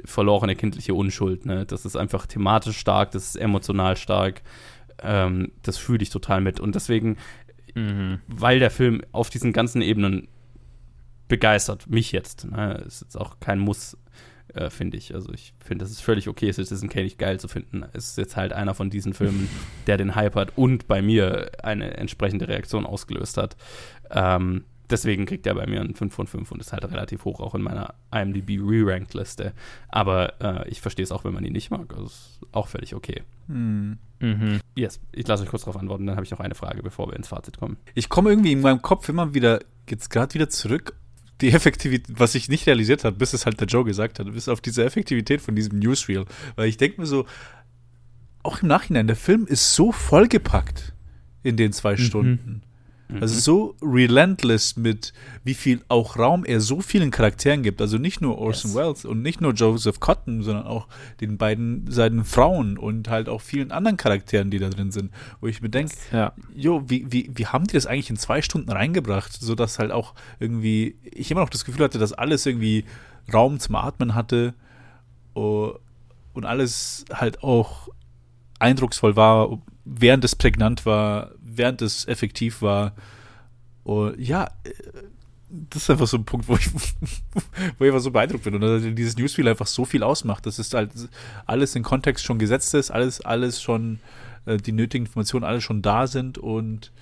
verlorene 0.05 0.57
kindliche 0.57 0.95
Unschuld. 0.95 1.47
Ne? 1.47 1.65
Das 1.65 1.85
ist 1.85 1.97
einfach 1.97 2.27
thematisch 2.27 2.79
stark, 2.79 3.13
das 3.13 3.29
ist 3.29 3.37
emotional 3.37 3.97
stark 3.97 4.43
ähm, 5.03 5.53
das 5.63 5.79
fühle 5.79 6.03
ich 6.03 6.11
total 6.11 6.41
mit. 6.41 6.61
Und 6.61 6.75
deswegen, 6.75 7.17
Mhm. 7.75 8.21
weil 8.27 8.59
der 8.59 8.71
Film 8.71 9.03
auf 9.13 9.29
diesen 9.29 9.53
ganzen 9.53 9.83
Ebenen 9.83 10.29
begeistert, 11.29 11.89
mich 11.89 12.13
jetzt, 12.13 12.47
ne, 12.51 12.83
ist 12.87 13.03
jetzt 13.03 13.17
auch 13.17 13.39
kein 13.41 13.59
Muss, 13.59 13.99
äh, 14.55 14.71
finde 14.71 14.97
ich. 14.97 15.13
Also 15.15 15.33
ich 15.33 15.53
finde, 15.63 15.85
das 15.85 15.91
ist 15.91 16.01
völlig 16.01 16.29
okay, 16.29 16.51
Citizen 16.53 16.89
Kane 16.89 17.05
nicht 17.05 17.19
geil 17.19 17.39
zu 17.41 17.49
finden. 17.49 17.85
Es 17.93 18.11
ist 18.11 18.19
jetzt 18.19 18.37
halt 18.37 18.53
einer 18.53 18.75
von 18.75 18.91
diesen 18.91 19.13
Filmen, 19.13 19.49
der 19.87 19.97
den 19.97 20.15
Hype 20.15 20.37
hat 20.37 20.53
und 20.57 20.87
bei 20.87 21.03
mir 21.03 21.51
eine 21.63 21.97
entsprechende 21.97 22.49
Reaktion 22.49 22.87
ausgelöst 22.87 23.37
hat. 23.37 23.57
Ähm, 24.11 24.65
Deswegen 24.91 25.27
kriegt 25.27 25.47
er 25.47 25.55
bei 25.55 25.67
mir 25.67 25.81
einen 25.81 25.95
5 25.95 26.15
von 26.15 26.27
5 26.27 26.53
und 26.53 26.61
ist 26.61 26.73
halt 26.73 26.85
relativ 26.85 27.25
hoch 27.25 27.41
auch 27.41 27.55
in 27.55 27.63
meiner 27.63 27.95
IMDb 28.13 28.59
Re-Ranked-Liste. 28.61 29.53
Aber 29.89 30.41
äh, 30.41 30.69
ich 30.69 30.81
verstehe 30.81 31.03
es 31.03 31.13
auch, 31.13 31.25
wenn 31.25 31.35
man 31.35 31.45
ihn 31.45 31.53
nicht 31.53 31.71
mag. 31.71 31.89
Das 31.89 32.05
ist 32.05 32.41
auch 32.53 32.69
völlig 32.69 32.95
okay. 32.95 33.23
Hm. 33.49 33.99
Mhm. 34.21 34.61
Yes, 34.75 35.01
ich 35.13 35.27
lasse 35.27 35.43
euch 35.43 35.51
kurz 35.51 35.63
darauf 35.65 35.77
antworten, 35.77 36.07
dann 36.07 36.17
habe 36.17 36.25
ich 36.25 36.31
noch 36.31 36.41
eine 36.41 36.55
Frage, 36.55 36.83
bevor 36.83 37.09
wir 37.09 37.17
ins 37.17 37.29
Fazit 37.29 37.59
kommen. 37.59 37.77
Ich 37.95 38.09
komme 38.09 38.31
irgendwie 38.31 38.53
in 38.53 38.61
meinem 38.61 38.81
Kopf 38.81 39.09
immer 39.09 39.35
wieder, 39.35 39.61
jetzt 39.89 40.09
gerade 40.09 40.33
wieder 40.35 40.49
zurück, 40.49 40.95
die 41.41 41.53
Effektivität, 41.53 42.19
was 42.19 42.35
ich 42.35 42.49
nicht 42.49 42.67
realisiert 42.67 43.05
habe, 43.05 43.17
bis 43.17 43.35
es 43.35 43.45
halt 43.45 43.61
der 43.61 43.67
Joe 43.67 43.85
gesagt 43.85 44.19
hat, 44.19 44.33
bis 44.33 44.49
auf 44.49 44.61
diese 44.61 44.85
Effektivität 44.85 45.43
von 45.43 45.55
diesem 45.55 45.79
Newsreel. 45.79 46.25
Weil 46.55 46.69
ich 46.69 46.79
denke 46.79 47.01
mir 47.01 47.07
so, 47.07 47.27
auch 48.43 48.63
im 48.63 48.69
Nachhinein, 48.69 49.07
der 49.07 49.17
Film 49.17 49.47
ist 49.47 49.75
so 49.75 49.93
vollgepackt 49.93 50.95
in 51.43 51.57
den 51.57 51.73
zwei 51.73 51.97
Stunden. 51.97 52.63
Also 53.21 53.39
so 53.39 53.77
relentless 53.83 54.77
mit 54.77 55.13
wie 55.45 55.55
viel 55.55 55.81
auch 55.89 56.19
Raum 56.19 56.45
er 56.45 56.61
so 56.61 56.81
vielen 56.81 57.11
Charakteren 57.13 57.63
gibt. 57.63 57.81
Also 57.81 57.99
nicht 57.99 58.21
nur 58.21 58.39
Orson 58.39 58.73
Yes. 58.73 58.77
Welles 58.77 59.05
und 59.05 59.23
nicht 59.23 59.41
nur 59.41 59.53
Joseph 59.53 60.01
Cotton, 60.01 60.43
sondern 60.43 60.67
auch 60.67 60.89
den 61.21 61.39
beiden 61.39 61.89
seinen 61.91 62.25
Frauen 62.25 62.77
und 62.79 63.09
halt 63.09 63.29
auch 63.29 63.41
vielen 63.41 63.71
anderen 63.71 63.97
Charakteren, 63.97 64.51
die 64.51 64.59
da 64.59 64.69
drin 64.71 64.91
sind. 64.91 65.13
Wo 65.41 65.47
ich 65.47 65.63
mir 65.63 65.69
denke, 65.69 65.95
Ja. 66.13 66.33
jo, 66.55 66.83
wie, 66.89 67.07
wie, 67.11 67.31
wie 67.33 67.47
haben 67.47 67.67
die 67.67 67.75
das 67.75 67.87
eigentlich 67.87 68.11
in 68.11 68.17
zwei 68.17 68.43
Stunden 68.43 68.71
reingebracht, 68.71 69.33
sodass 69.33 69.79
halt 69.79 69.93
auch 69.93 70.15
irgendwie, 70.41 70.97
ich 71.05 71.31
immer 71.31 71.43
noch 71.43 71.51
das 71.51 71.65
Gefühl 71.65 71.85
hatte, 71.85 71.99
dass 71.99 72.13
alles 72.13 72.45
irgendwie 72.45 72.85
Raum 73.33 73.61
zum 73.61 73.77
Atmen 73.77 74.15
hatte 74.15 74.55
oh, 75.35 75.75
und 76.33 76.45
alles 76.45 77.05
halt 77.13 77.43
auch 77.43 77.89
eindrucksvoll 78.59 79.17
war, 79.17 79.61
während 79.85 80.25
es 80.25 80.35
prägnant 80.35 80.87
war, 80.87 81.31
während 81.59 81.83
es 81.83 82.07
effektiv 82.07 82.63
war. 82.63 82.95
Und 83.85 84.19
ja, 84.19 84.45
äh, 84.65 84.71
das 85.49 85.83
ist 85.83 85.91
einfach 85.91 86.09
so 86.09 86.17
ein 86.17 86.25
Punkt, 86.25 86.49
wo 86.49 86.57
ich, 86.57 86.73
wo 87.79 87.85
ich 87.85 87.91
einfach 87.91 88.01
so 88.03 88.11
beeindruckt 88.11 88.45
bin 88.45 88.55
und 88.55 88.61
dass 88.61 88.83
dieses 88.83 89.17
Newsreel 89.17 89.49
einfach 89.49 89.67
so 89.67 89.85
viel 89.85 90.03
ausmacht. 90.03 90.45
Das 90.47 90.59
ist 90.59 90.75
halt 90.75 90.91
alles 91.47 91.77
in 91.77 91.83
Kontext 91.83 92.25
schon 92.25 92.39
gesetzt 92.39 92.75
ist, 92.75 92.91
alles, 92.91 93.21
alles 93.21 93.63
schon, 93.63 94.01
äh, 94.47 94.57
die 94.57 94.73
nötigen 94.73 95.07
Informationen 95.07 95.45
alle 95.45 95.61
schon 95.61 95.83
da 95.83 96.07
sind 96.07 96.39
und 96.39 96.93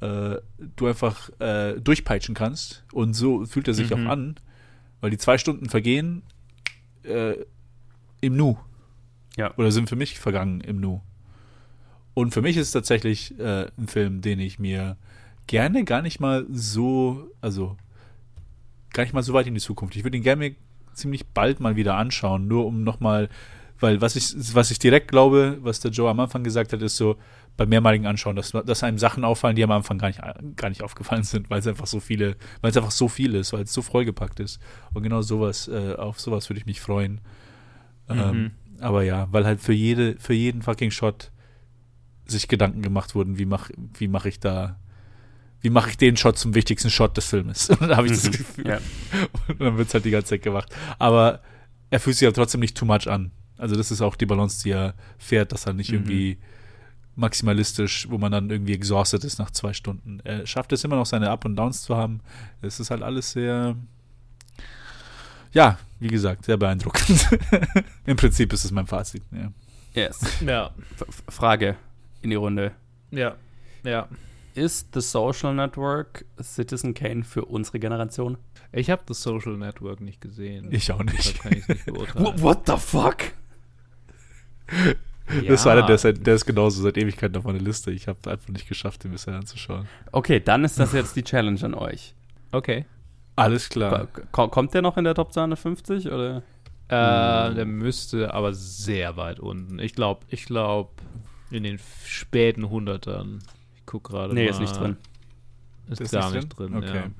äh, 0.00 0.36
du 0.76 0.86
einfach 0.86 1.30
äh, 1.40 1.80
durchpeitschen 1.80 2.34
kannst. 2.34 2.84
Und 2.92 3.14
so 3.14 3.44
fühlt 3.46 3.68
er 3.68 3.74
sich 3.74 3.90
Mhm. 3.90 4.06
auch 4.06 4.10
an, 4.10 4.36
weil 5.00 5.10
die 5.10 5.18
zwei 5.18 5.38
Stunden 5.38 5.68
vergehen 5.68 6.22
äh, 7.04 7.34
im 8.20 8.36
Nu. 8.36 8.58
Ja. 9.36 9.54
Oder 9.56 9.70
sind 9.70 9.88
für 9.88 9.96
mich 9.96 10.18
vergangen 10.18 10.60
im 10.60 10.80
Nu. 10.80 11.00
Und 12.18 12.32
für 12.32 12.42
mich 12.42 12.56
ist 12.56 12.66
es 12.66 12.72
tatsächlich 12.72 13.38
äh, 13.38 13.66
ein 13.78 13.86
Film, 13.86 14.22
den 14.22 14.40
ich 14.40 14.58
mir 14.58 14.96
gerne 15.46 15.84
gar 15.84 16.02
nicht 16.02 16.18
mal 16.18 16.46
so, 16.50 17.30
also 17.40 17.76
gar 18.92 19.04
nicht 19.04 19.12
mal 19.12 19.22
so 19.22 19.34
weit 19.34 19.46
in 19.46 19.54
die 19.54 19.60
Zukunft. 19.60 19.94
Ich 19.94 20.02
würde 20.02 20.16
ihn 20.16 20.24
gerne 20.24 20.48
mir 20.48 20.56
ziemlich 20.94 21.28
bald 21.28 21.60
mal 21.60 21.76
wieder 21.76 21.94
anschauen, 21.94 22.48
nur 22.48 22.66
um 22.66 22.82
nochmal, 22.82 23.28
weil 23.78 24.00
was 24.00 24.16
ich, 24.16 24.34
was 24.52 24.72
ich 24.72 24.80
direkt 24.80 25.12
glaube, 25.12 25.58
was 25.60 25.78
der 25.78 25.92
Joe 25.92 26.10
am 26.10 26.18
Anfang 26.18 26.42
gesagt 26.42 26.72
hat, 26.72 26.82
ist 26.82 26.96
so, 26.96 27.16
beim 27.56 27.68
mehrmaligen 27.68 28.08
Anschauen, 28.08 28.34
dass, 28.34 28.50
dass 28.50 28.82
einem 28.82 28.98
Sachen 28.98 29.22
auffallen, 29.22 29.54
die 29.54 29.62
am 29.62 29.70
Anfang 29.70 29.98
gar 29.98 30.08
nicht, 30.08 30.20
gar 30.56 30.70
nicht 30.70 30.82
aufgefallen 30.82 31.22
sind, 31.22 31.48
weil 31.50 31.60
es 31.60 31.68
einfach 31.68 31.86
so 31.86 32.00
viele, 32.00 32.36
weil 32.62 32.72
es 32.72 32.76
einfach 32.76 32.90
so 32.90 33.06
viel 33.06 33.36
ist, 33.36 33.52
weil 33.52 33.62
es 33.62 33.72
so 33.72 33.80
vollgepackt 33.80 34.40
ist. 34.40 34.58
Und 34.92 35.04
genau 35.04 35.22
sowas, 35.22 35.68
äh, 35.68 35.94
auf 35.94 36.18
sowas 36.18 36.50
würde 36.50 36.58
ich 36.58 36.66
mich 36.66 36.80
freuen. 36.80 37.20
Ähm, 38.08 38.16
Mhm. 38.16 38.50
aber 38.80 39.04
ja, 39.04 39.28
weil 39.30 39.44
halt 39.44 39.60
für 39.60 39.72
jede, 39.72 40.16
für 40.18 40.34
jeden 40.34 40.62
fucking 40.62 40.90
Shot 40.90 41.30
sich 42.28 42.48
Gedanken 42.48 42.82
gemacht 42.82 43.14
wurden, 43.14 43.38
wie 43.38 43.46
mach, 43.46 43.70
wie 43.98 44.08
mache 44.08 44.28
ich 44.28 44.38
da, 44.40 44.78
wie 45.60 45.70
mache 45.70 45.90
ich 45.90 45.96
den 45.96 46.16
Shot 46.16 46.38
zum 46.38 46.54
wichtigsten 46.54 46.90
Shot 46.90 47.16
des 47.16 47.26
Filmes? 47.26 47.68
Und 47.70 47.82
dann 47.82 47.96
habe 47.96 48.06
ich 48.06 48.12
das 48.12 48.24
Mhm. 48.26 48.30
Gefühl. 48.32 48.66
Ja. 48.68 48.78
Und 49.48 49.60
dann 49.60 49.76
wird 49.78 49.88
es 49.88 49.94
halt 49.94 50.04
die 50.04 50.10
ganze 50.10 50.28
Zeit 50.30 50.42
gemacht. 50.42 50.74
Aber 50.98 51.40
er 51.90 52.00
fühlt 52.00 52.16
sich 52.16 52.26
ja 52.26 52.32
trotzdem 52.32 52.60
nicht 52.60 52.76
too 52.76 52.84
much 52.84 53.08
an. 53.08 53.30
Also 53.56 53.74
das 53.74 53.90
ist 53.90 54.00
auch 54.02 54.14
die 54.14 54.26
Balance, 54.26 54.62
die 54.62 54.70
er 54.70 54.94
fährt, 55.18 55.52
dass 55.52 55.66
er 55.66 55.72
nicht 55.72 55.90
Mhm. 55.90 55.96
irgendwie 55.96 56.38
maximalistisch, 57.16 58.08
wo 58.08 58.18
man 58.18 58.30
dann 58.30 58.48
irgendwie 58.50 58.74
exhausted 58.74 59.24
ist 59.24 59.38
nach 59.40 59.50
zwei 59.50 59.72
Stunden. 59.72 60.20
Er 60.22 60.46
schafft 60.46 60.72
es 60.72 60.84
immer 60.84 60.94
noch, 60.94 61.06
seine 61.06 61.30
Up 61.30 61.44
und 61.44 61.56
Downs 61.56 61.82
zu 61.82 61.96
haben. 61.96 62.20
Es 62.62 62.78
ist 62.78 62.90
halt 62.92 63.02
alles 63.02 63.32
sehr, 63.32 63.74
ja, 65.52 65.78
wie 65.98 66.08
gesagt, 66.08 66.44
sehr 66.44 66.56
beeindruckend. 66.56 67.28
Im 68.06 68.16
Prinzip 68.16 68.52
ist 68.52 68.64
es 68.64 68.70
mein 68.70 68.86
Fazit. 68.86 69.22
Ja. 69.32 69.50
Yes. 69.94 70.20
Ja. 70.46 70.70
F- 71.00 71.22
Frage 71.28 71.76
in 72.22 72.30
die 72.30 72.36
Runde. 72.36 72.72
Ja. 73.10 73.36
Ja. 73.84 74.08
Ist 74.54 74.88
The 74.94 75.00
Social 75.00 75.54
Network 75.54 76.24
Citizen 76.42 76.94
Kane 76.94 77.22
für 77.24 77.44
unsere 77.44 77.78
Generation? 77.78 78.38
Ich 78.72 78.90
habe 78.90 79.02
das 79.06 79.22
Social 79.22 79.56
Network 79.56 80.00
nicht 80.00 80.20
gesehen. 80.20 80.68
Ich 80.72 80.90
auch 80.92 81.02
nicht. 81.02 81.44
Nicht. 81.44 81.68
What 81.86 82.66
the 82.66 82.76
fuck? 82.76 83.16
Das 85.46 85.66
war 85.66 85.72
einer, 85.72 85.84
der 85.84 85.96
ist, 85.96 86.04
Ja. 86.04 86.12
der 86.12 86.34
ist 86.36 86.46
genauso 86.46 86.80
seit 86.80 86.96
Ewigkeiten 86.96 87.36
auf 87.36 87.44
meiner 87.44 87.58
Liste. 87.58 87.90
Ich 87.90 88.08
habe 88.08 88.18
einfach 88.30 88.48
nicht 88.48 88.66
geschafft, 88.66 89.04
den 89.04 89.10
bisher 89.10 89.34
anzuschauen. 89.34 89.86
Okay, 90.10 90.40
dann 90.40 90.64
ist 90.64 90.80
das 90.80 90.92
jetzt 90.94 91.16
die 91.16 91.22
Challenge 91.22 91.62
an 91.64 91.74
euch. 91.74 92.14
Okay. 92.50 92.86
Alles 93.36 93.68
klar. 93.68 94.08
Ko- 94.32 94.48
Kommt 94.48 94.72
der 94.72 94.80
noch 94.80 94.96
in 94.96 95.04
der 95.04 95.14
Top 95.14 95.30
250 95.34 96.06
oder? 96.06 96.38
Äh, 96.88 97.54
der 97.54 97.66
müsste 97.66 98.32
aber 98.32 98.54
sehr 98.54 99.18
weit 99.18 99.38
unten. 99.38 99.78
Ich 99.80 99.94
glaube, 99.94 100.24
ich 100.30 100.46
glaube 100.46 100.92
in 101.50 101.62
den 101.62 101.78
späten 102.04 102.68
Hundertern. 102.70 103.40
Ich 103.76 103.86
gucke 103.86 104.12
gerade 104.12 104.34
Nee, 104.34 104.44
mal. 104.44 104.50
ist 104.50 104.60
nicht 104.60 104.76
drin. 104.78 104.96
Ist, 105.88 106.00
Ist 106.00 106.12
gar 106.12 106.30
nicht 106.30 106.48
drin. 106.58 106.72
drin? 106.72 106.84
Okay. 106.84 106.96
Ja. 106.96 107.10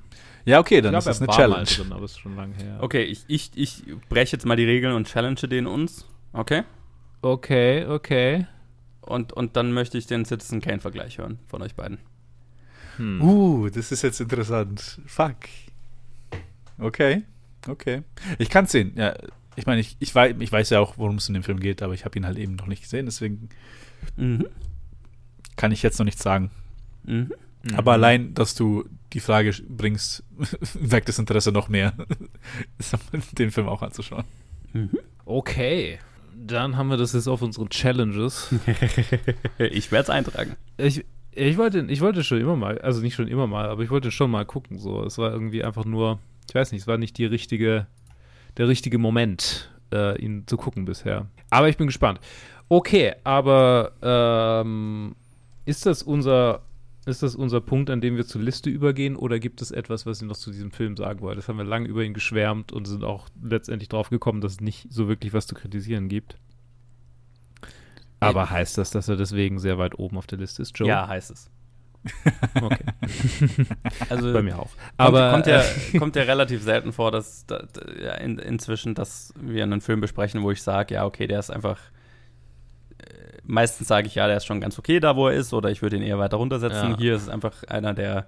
Ja, 0.45 0.59
okay, 0.59 0.81
dann 0.81 0.93
ich 0.93 0.99
ist 0.99 1.05
das 1.05 1.21
eine 1.21 1.31
Challenge. 1.31 1.53
mal 1.55 1.65
drin, 1.65 1.91
aber 1.91 2.05
ist 2.05 2.19
schon 2.19 2.35
lange 2.35 2.55
her. 2.55 2.77
Okay, 2.81 3.03
ich, 3.03 3.23
ich, 3.27 3.51
ich 3.55 3.83
breche 4.09 4.35
jetzt 4.35 4.45
mal 4.45 4.55
die 4.55 4.63
Regeln 4.65 4.95
und 4.95 5.07
challenge 5.07 5.35
den 5.47 5.67
uns. 5.67 6.05
Okay? 6.33 6.63
Okay, 7.21 7.85
okay. 7.85 8.47
Und, 9.01 9.33
und 9.33 9.55
dann 9.55 9.73
möchte 9.73 9.97
ich 9.97 10.07
den 10.07 10.25
Citizen 10.25 10.61
Kane-Vergleich 10.61 11.17
hören 11.17 11.39
von 11.47 11.61
euch 11.61 11.75
beiden. 11.75 11.99
Hm. 12.97 13.21
Uh, 13.21 13.69
das 13.69 13.91
ist 13.91 14.01
jetzt 14.01 14.21
interessant. 14.21 14.99
Fuck. 15.05 15.35
Okay, 16.77 17.23
okay. 17.67 18.03
Ich 18.37 18.49
kann 18.49 18.65
es 18.65 18.71
sehen. 18.71 18.93
Ja, 18.95 19.13
ich 19.55 19.65
meine, 19.65 19.81
ich, 19.81 19.97
ich, 19.99 20.15
weiß, 20.15 20.35
ich 20.39 20.51
weiß 20.51 20.69
ja 20.69 20.79
auch, 20.79 20.97
worum 20.97 21.17
es 21.17 21.27
in 21.27 21.33
dem 21.33 21.43
Film 21.43 21.59
geht, 21.59 21.81
aber 21.81 21.93
ich 21.93 22.05
habe 22.05 22.17
ihn 22.17 22.25
halt 22.25 22.37
eben 22.37 22.55
noch 22.55 22.67
nicht 22.67 22.81
gesehen, 22.83 23.05
deswegen 23.05 23.49
Mhm. 24.17 24.45
kann 25.55 25.71
ich 25.71 25.83
jetzt 25.83 25.99
noch 25.99 26.05
nichts 26.05 26.23
sagen. 26.23 26.51
Mhm. 27.05 27.31
Aber 27.75 27.93
allein, 27.93 28.33
dass 28.33 28.55
du 28.55 28.85
die 29.13 29.19
Frage 29.19 29.53
bringst, 29.67 30.23
weckt 30.73 31.09
das 31.09 31.19
Interesse 31.19 31.51
noch 31.51 31.69
mehr, 31.69 31.93
den 33.37 33.51
Film 33.51 33.67
auch 33.67 33.81
anzuschauen. 33.81 34.23
Mhm. 34.73 34.91
Okay. 35.25 35.99
Dann 36.35 36.77
haben 36.77 36.89
wir 36.89 36.97
das 36.97 37.13
jetzt 37.13 37.27
auf 37.27 37.41
unseren 37.41 37.69
Challenges. 37.69 38.53
ich 39.57 39.91
werde 39.91 40.03
es 40.03 40.09
eintragen. 40.09 40.55
Ich, 40.77 41.05
ich, 41.31 41.57
wollte, 41.57 41.85
ich 41.89 41.99
wollte 41.99 42.23
schon 42.23 42.39
immer 42.39 42.55
mal, 42.55 42.79
also 42.79 43.01
nicht 43.01 43.15
schon 43.15 43.27
immer 43.27 43.45
mal, 43.45 43.67
aber 43.67 43.83
ich 43.83 43.89
wollte 43.89 44.09
schon 44.09 44.31
mal 44.31 44.45
gucken. 44.45 44.79
So. 44.79 45.03
Es 45.03 45.17
war 45.17 45.31
irgendwie 45.31 45.63
einfach 45.63 45.83
nur, 45.83 46.19
ich 46.47 46.55
weiß 46.55 46.71
nicht, 46.71 46.81
es 46.81 46.87
war 46.87 46.97
nicht 46.97 47.17
die 47.17 47.25
richtige, 47.25 47.87
der 48.57 48.69
richtige 48.69 48.97
Moment, 48.97 49.69
äh, 49.93 50.17
ihn 50.19 50.47
zu 50.47 50.55
gucken 50.55 50.85
bisher. 50.85 51.27
Aber 51.49 51.67
ich 51.67 51.77
bin 51.77 51.87
gespannt. 51.87 52.21
Okay, 52.69 53.15
aber 53.23 53.91
ähm, 54.01 55.15
ist 55.65 55.85
das 55.85 56.03
unser 56.03 56.61
ist 57.05 57.23
das 57.23 57.35
unser 57.35 57.59
Punkt, 57.59 57.89
an 57.89 58.01
dem 58.01 58.17
wir 58.17 58.25
zur 58.25 58.41
Liste 58.41 58.69
übergehen, 58.69 59.15
oder 59.15 59.39
gibt 59.39 59.61
es 59.61 59.71
etwas, 59.71 60.05
was 60.05 60.21
ihr 60.21 60.27
noch 60.27 60.37
zu 60.37 60.51
diesem 60.51 60.71
Film 60.71 60.95
sagen 60.95 61.21
wollt? 61.21 61.37
Das 61.37 61.47
haben 61.47 61.57
wir 61.57 61.63
lange 61.65 61.87
über 61.87 62.03
ihn 62.03 62.13
geschwärmt 62.13 62.71
und 62.71 62.85
sind 62.85 63.03
auch 63.03 63.29
letztendlich 63.41 63.89
drauf 63.89 64.09
gekommen, 64.09 64.41
dass 64.41 64.53
es 64.53 64.61
nicht 64.61 64.93
so 64.93 65.07
wirklich 65.07 65.33
was 65.33 65.47
zu 65.47 65.55
kritisieren 65.55 66.07
gibt. 66.07 66.37
Aber 68.19 68.49
heißt 68.49 68.77
das, 68.77 68.91
dass 68.91 69.07
er 69.07 69.15
deswegen 69.15 69.59
sehr 69.59 69.77
weit 69.77 69.97
oben 69.97 70.17
auf 70.17 70.27
der 70.27 70.37
Liste 70.37 70.61
ist, 70.61 70.77
Joe? 70.77 70.87
Ja, 70.87 71.07
heißt 71.07 71.31
es. 71.31 71.49
Okay. 72.61 72.85
Also 74.09 74.31
Bei 74.33 74.41
mir 74.41 74.57
auch. 74.57 74.69
Kommt, 74.69 74.93
Aber 74.97 75.31
kommt, 75.31 75.47
ja, 75.47 75.61
äh, 75.61 75.97
kommt 75.97 76.15
ja 76.15 76.23
relativ 76.23 76.63
selten 76.63 76.93
vor, 76.93 77.11
dass 77.11 77.45
da, 77.45 77.63
da, 77.73 77.81
ja, 78.01 78.13
in, 78.15 78.37
inzwischen, 78.39 78.95
dass 78.95 79.33
wir 79.39 79.63
einen 79.63 79.81
Film 79.81 80.01
besprechen, 80.01 80.41
wo 80.43 80.51
ich 80.51 80.61
sage, 80.61 80.95
ja, 80.95 81.05
okay, 81.05 81.27
der 81.27 81.39
ist 81.39 81.49
einfach. 81.49 81.79
Meistens 83.51 83.87
sage 83.87 84.05
ich, 84.05 84.13
ja, 84.13 84.27
der 84.27 84.37
ist 84.37 84.45
schon 84.45 84.61
ganz 84.61 84.77
okay 84.77 84.99
da, 84.99 85.15
wo 85.15 85.27
er 85.27 85.33
ist, 85.33 85.53
oder 85.53 85.71
ich 85.71 85.81
würde 85.81 85.95
ihn 85.95 86.03
eher 86.03 86.19
weiter 86.19 86.37
runtersetzen. 86.37 86.91
Ja. 86.91 86.97
Hier 86.97 87.15
ist 87.15 87.23
es 87.23 87.29
einfach 87.29 87.63
einer, 87.63 87.95
der 87.95 88.27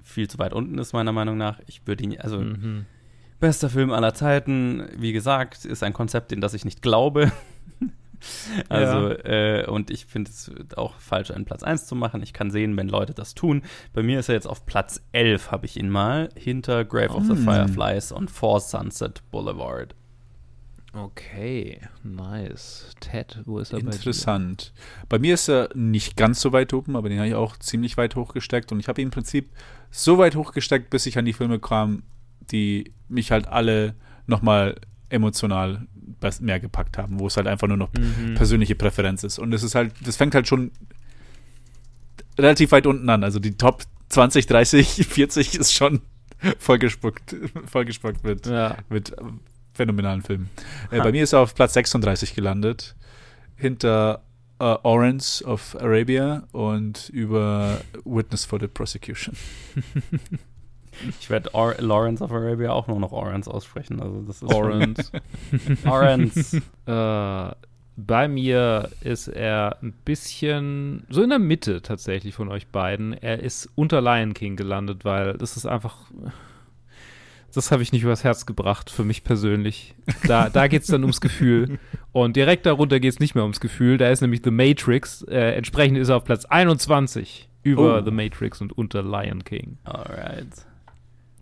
viel 0.00 0.30
zu 0.30 0.38
weit 0.38 0.52
unten 0.52 0.78
ist, 0.78 0.92
meiner 0.92 1.10
Meinung 1.10 1.36
nach. 1.36 1.58
Ich 1.66 1.84
würde 1.88 2.04
ihn, 2.04 2.20
also 2.20 2.38
mhm. 2.38 2.86
bester 3.40 3.68
Film 3.68 3.90
aller 3.90 4.14
Zeiten, 4.14 4.86
wie 4.96 5.12
gesagt, 5.12 5.64
ist 5.64 5.82
ein 5.82 5.92
Konzept, 5.92 6.30
in 6.30 6.40
das 6.40 6.54
ich 6.54 6.64
nicht 6.64 6.82
glaube. 6.82 7.32
Also, 8.70 9.10
äh, 9.10 9.66
und 9.66 9.90
ich 9.90 10.06
finde 10.06 10.30
es 10.30 10.50
auch 10.78 10.94
falsch, 10.98 11.30
einen 11.30 11.44
Platz 11.44 11.62
1 11.62 11.86
zu 11.86 11.94
machen. 11.94 12.22
Ich 12.22 12.32
kann 12.32 12.50
sehen, 12.50 12.74
wenn 12.74 12.88
Leute 12.88 13.12
das 13.12 13.34
tun. 13.34 13.60
Bei 13.92 14.02
mir 14.02 14.18
ist 14.18 14.30
er 14.30 14.34
jetzt 14.34 14.46
auf 14.46 14.64
Platz 14.64 15.02
11, 15.12 15.50
habe 15.50 15.66
ich 15.66 15.76
ihn 15.76 15.90
mal, 15.90 16.30
hinter 16.34 16.86
Grave 16.86 17.10
of 17.10 17.24
the 17.26 17.34
Mm. 17.34 17.44
Fireflies 17.44 18.12
und 18.12 18.30
For 18.30 18.60
Sunset 18.60 19.22
Boulevard. 19.30 19.94
Okay, 20.94 21.80
nice. 22.04 22.86
Ted, 23.00 23.40
wo 23.46 23.58
ist 23.58 23.72
er 23.72 23.80
bei 23.80 23.90
dir? 23.90 23.96
Interessant. 23.96 24.72
Bei, 25.08 25.18
mir 25.18 25.34
ist 25.34 25.48
er 25.48 25.70
nicht 25.74 26.16
ganz 26.16 26.40
so 26.40 26.52
weit 26.52 26.72
oben, 26.72 26.94
aber 26.96 27.08
den 27.08 27.18
habe 27.18 27.28
ich 27.28 27.34
auch 27.34 27.56
ziemlich 27.56 27.96
weit 27.96 28.14
hochgesteckt. 28.14 28.70
Und 28.70 28.78
ich 28.80 28.86
habe 28.88 29.00
ihn 29.00 29.08
im 29.08 29.10
Prinzip 29.10 29.50
so 29.90 30.18
weit 30.18 30.36
hochgesteckt, 30.36 30.90
bis 30.90 31.06
ich 31.06 31.18
an 31.18 31.24
die 31.24 31.32
Filme 31.32 31.58
kam, 31.58 32.04
die 32.52 32.92
mich 33.08 33.30
halt 33.32 33.48
alle 33.48 33.94
nochmal 34.26 34.76
emotional 35.08 35.86
mehr 36.40 36.60
gepackt 36.60 36.96
haben, 36.96 37.18
wo 37.20 37.26
es 37.26 37.36
halt 37.36 37.46
einfach 37.46 37.66
nur 37.68 37.76
noch 37.76 37.92
Mhm. 37.92 38.34
persönliche 38.34 38.74
Präferenz 38.74 39.24
ist. 39.24 39.38
Und 39.38 39.52
es 39.52 39.62
ist 39.62 39.74
halt, 39.74 39.92
das 40.04 40.16
fängt 40.16 40.34
halt 40.34 40.46
schon 40.48 40.70
relativ 42.38 42.72
weit 42.72 42.86
unten 42.86 43.08
an. 43.10 43.24
Also 43.24 43.38
die 43.40 43.56
Top 43.56 43.82
20, 44.08 44.46
30, 44.46 45.06
40 45.06 45.54
ist 45.56 45.72
schon 45.74 46.00
vollgespuckt, 46.58 47.34
vollgespuckt 47.66 48.24
mit, 48.24 48.46
Ja. 48.46 48.76
mit 48.88 49.14
phänomenalen 49.74 50.22
Filmen. 50.22 50.50
Äh, 50.90 51.00
bei 51.00 51.12
mir 51.12 51.22
ist 51.22 51.32
er 51.32 51.40
auf 51.40 51.54
Platz 51.54 51.74
36 51.74 52.34
gelandet, 52.34 52.94
hinter 53.56 54.22
äh, 54.58 54.76
Orange 54.82 55.42
of 55.44 55.76
Arabia 55.80 56.44
und 56.52 57.08
über 57.10 57.80
Witness 58.04 58.44
for 58.44 58.58
the 58.60 58.68
Prosecution. 58.68 59.36
Ich 61.20 61.28
werde 61.28 61.50
Lawrence 61.52 62.22
of 62.22 62.30
Arabia 62.30 62.70
auch 62.70 62.86
nur 62.86 63.00
noch 63.00 63.12
Orange 63.12 63.48
aussprechen. 63.48 64.00
Also 64.00 64.22
das 64.22 64.42
ist 64.42 64.54
Orange. 64.54 65.10
Orange. 65.84 66.62
Äh, 66.86 67.54
bei 67.96 68.28
mir 68.28 68.90
ist 69.02 69.28
er 69.28 69.78
ein 69.82 69.92
bisschen 70.04 71.04
so 71.08 71.22
in 71.22 71.30
der 71.30 71.38
Mitte 71.38 71.82
tatsächlich 71.82 72.34
von 72.34 72.48
euch 72.48 72.68
beiden. 72.68 73.12
Er 73.12 73.40
ist 73.40 73.68
unter 73.74 74.00
Lion 74.00 74.34
King 74.34 74.56
gelandet, 74.56 75.04
weil 75.04 75.34
das 75.34 75.56
ist 75.56 75.66
einfach. 75.66 75.96
Das 77.54 77.70
habe 77.70 77.82
ich 77.82 77.92
nicht 77.92 78.02
übers 78.02 78.24
Herz 78.24 78.46
gebracht, 78.46 78.90
für 78.90 79.04
mich 79.04 79.24
persönlich. 79.24 79.94
Da, 80.26 80.50
da 80.50 80.66
geht 80.66 80.82
es 80.82 80.88
dann 80.88 81.02
ums 81.02 81.20
Gefühl. 81.20 81.78
Und 82.12 82.36
direkt 82.36 82.66
darunter 82.66 83.00
geht 83.00 83.12
es 83.12 83.20
nicht 83.20 83.34
mehr 83.34 83.44
ums 83.44 83.60
Gefühl. 83.60 83.96
Da 83.98 84.08
ist 84.10 84.20
nämlich 84.20 84.40
The 84.44 84.50
Matrix. 84.50 85.22
Äh, 85.22 85.52
entsprechend 85.52 85.98
ist 85.98 86.08
er 86.08 86.16
auf 86.16 86.24
Platz 86.24 86.44
21 86.44 87.48
über 87.62 87.98
Oh. 87.98 88.04
The 88.04 88.10
Matrix 88.10 88.60
und 88.60 88.76
unter 88.76 89.02
Lion 89.02 89.42
King. 89.44 89.78
Alright. 89.84 90.66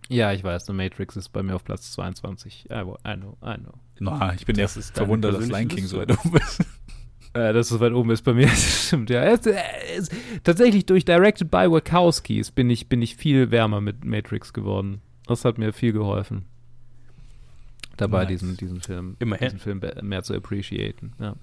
Ja, 0.09 0.31
ich 0.33 0.43
weiß, 0.43 0.65
The 0.65 0.73
Matrix 0.73 1.15
ist 1.15 1.29
bei 1.29 1.43
mir 1.43 1.55
auf 1.55 1.63
Platz 1.63 1.91
22. 1.93 2.65
I 2.65 2.81
know, 2.81 2.97
I 3.05 3.15
know. 3.15 3.37
I 3.43 3.57
know. 3.57 3.73
Na, 3.99 4.33
ich 4.33 4.45
bin 4.45 4.55
Das 4.55 4.73
deine 4.73 4.93
verwundert, 4.93 5.35
dass 5.35 5.47
Lion 5.47 5.67
King 5.67 5.85
so 5.85 5.97
weit 5.97 6.11
oben 6.11 6.37
ist. 6.37 6.61
Äh, 7.33 7.51
dass 7.51 7.71
es 7.71 7.79
weit 7.79 7.93
oben 7.93 8.11
ist 8.11 8.23
bei 8.23 8.33
mir, 8.33 8.45
das 8.47 8.87
stimmt, 8.87 9.09
ja. 9.09 9.23
Es, 9.23 9.45
äh, 9.47 9.55
es, 9.97 10.09
tatsächlich 10.43 10.85
durch 10.85 11.03
Directed 11.03 11.49
by 11.49 11.69
Wachowskis 11.69 12.51
bin 12.51 12.69
ich, 12.69 12.89
bin 12.89 13.01
ich 13.01 13.15
viel 13.15 13.49
wärmer 13.49 13.81
mit 13.81 14.05
Matrix 14.05 14.53
geworden. 14.53 15.01
Das 15.27 15.45
hat 15.45 15.57
mir 15.57 15.71
viel 15.73 15.93
geholfen. 15.93 16.45
Dabei 17.97 18.19
Nice. 18.23 18.29
diesen, 18.29 18.57
diesen 18.57 18.81
Film, 18.81 19.15
Immerhin. 19.19 19.47
diesen 19.49 19.59
Film 19.59 19.81
mehr 20.01 20.23
zu 20.23 20.33
appreciaten. 20.33 21.13
Ja. 21.19 21.35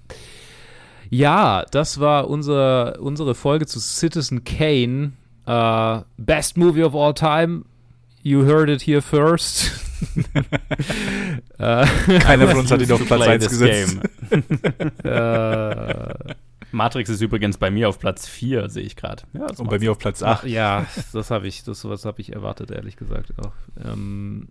ja, 1.09 1.65
das 1.71 1.99
war 1.99 2.29
unser, 2.29 2.99
unsere 3.01 3.35
Folge 3.35 3.65
zu 3.65 3.79
Citizen 3.79 4.43
Kane. 4.43 5.13
Äh, 5.45 6.01
best 6.17 6.57
Movie 6.57 6.83
of 6.83 6.93
all 6.93 7.13
time. 7.13 7.63
You 8.21 8.43
heard 8.45 8.69
it 8.69 8.81
here 8.85 9.01
first. 9.01 9.71
Keiner 11.57 12.47
von 12.49 12.59
uns 12.59 12.71
hat 12.71 12.81
ihn 12.81 12.91
auf 12.91 13.05
Platz 13.05 13.23
play 13.23 13.33
1 13.33 13.43
this 13.47 13.59
gesetzt. 13.59 13.99
game. 14.29 14.91
Matrix 16.71 17.09
ist 17.09 17.21
übrigens 17.21 17.57
bei 17.57 17.69
mir 17.71 17.89
auf 17.89 17.99
Platz 17.99 18.27
4, 18.27 18.69
sehe 18.69 18.83
ich 18.83 18.95
gerade. 18.95 19.23
Ja, 19.33 19.47
Und 19.57 19.69
bei 19.69 19.79
mir 19.79 19.91
auf 19.91 19.97
Platz 19.99 20.23
8. 20.23 20.45
Ja, 20.47 20.85
das 21.13 21.31
habe 21.31 21.47
ich, 21.47 21.63
das 21.63 21.81
sowas 21.81 22.05
habe 22.05 22.21
ich 22.21 22.33
erwartet, 22.33 22.71
ehrlich 22.71 22.95
gesagt 22.95 23.33
auch. 23.39 23.51
Ähm, 23.83 24.47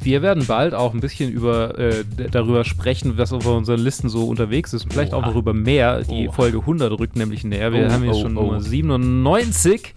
wir 0.00 0.20
werden 0.20 0.44
bald 0.46 0.74
auch 0.74 0.92
ein 0.92 1.00
bisschen 1.00 1.30
über 1.32 1.78
äh, 1.78 2.04
darüber 2.30 2.64
sprechen, 2.64 3.16
was 3.16 3.32
auf 3.32 3.46
unseren 3.46 3.80
Listen 3.80 4.08
so 4.10 4.26
unterwegs 4.28 4.74
ist 4.74 4.84
und 4.84 4.92
vielleicht 4.92 5.14
auch 5.14 5.22
Oha. 5.22 5.28
noch 5.28 5.36
über 5.36 5.54
mehr. 5.54 6.02
Die 6.02 6.28
Oha. 6.28 6.32
Folge 6.34 6.58
100 6.58 6.98
rückt 6.98 7.16
nämlich 7.16 7.42
näher. 7.44 7.72
Wir 7.72 7.86
Oh, 7.86 7.90
haben 7.90 8.04
jetzt 8.04 8.16
oh, 8.16 8.22
schon 8.22 8.36
oh. 8.36 8.42
Nummer 8.42 8.60
97. 8.60 9.94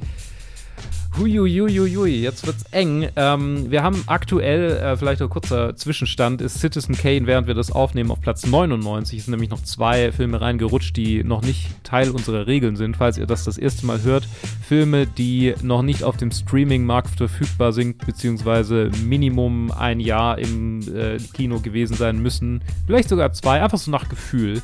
Huiuiuiui, 1.20 2.22
jetzt 2.22 2.46
wird's 2.46 2.64
eng. 2.72 3.10
Ähm, 3.16 3.72
wir 3.72 3.82
haben 3.82 4.04
aktuell, 4.06 4.78
äh, 4.78 4.98
vielleicht 4.98 5.20
ein 5.22 5.30
kurzer 5.30 5.76
Zwischenstand, 5.76 6.42
ist 6.42 6.60
Citizen 6.60 6.96
Kane, 6.96 7.26
während 7.26 7.48
wir 7.48 7.56
das 7.56 7.72
aufnehmen, 7.72 8.12
auf 8.12 8.22
Platz 8.22 8.46
99. 8.46 9.18
Es 9.18 9.26
sind 9.26 9.32
nämlich 9.32 9.50
noch 9.50 9.64
zwei 9.64 10.12
Filme 10.12 10.40
reingerutscht, 10.40 10.96
die 10.96 11.24
noch 11.24 11.42
nicht 11.42 11.84
Teil 11.84 12.12
unserer 12.12 12.46
Regeln 12.46 12.76
sind. 12.76 12.98
Falls 12.98 13.18
ihr 13.18 13.26
das 13.26 13.46
das 13.46 13.58
erste 13.58 13.88
Mal 13.88 14.04
hört, 14.04 14.28
Filme, 14.62 15.08
die 15.08 15.56
noch 15.64 15.82
nicht 15.82 16.04
auf 16.04 16.18
dem 16.18 16.32
Streaming-Markt 16.32 17.18
verfügbar 17.18 17.74
sind, 17.74 18.06
beziehungsweise 18.06 18.92
Minimum 19.04 19.72
ein 19.72 20.00
Jahr 20.00 20.38
im 20.38 20.82
äh, 20.96 21.18
Kino 21.34 21.60
gewesen 21.60 21.96
sein 21.96 22.22
müssen, 22.22 22.62
vielleicht 22.86 23.10
sogar 23.10 23.34
zwei, 23.34 23.64
einfach 23.64 23.80
so 23.80 23.90
nach 23.90 24.08
Gefühl, 24.08 24.62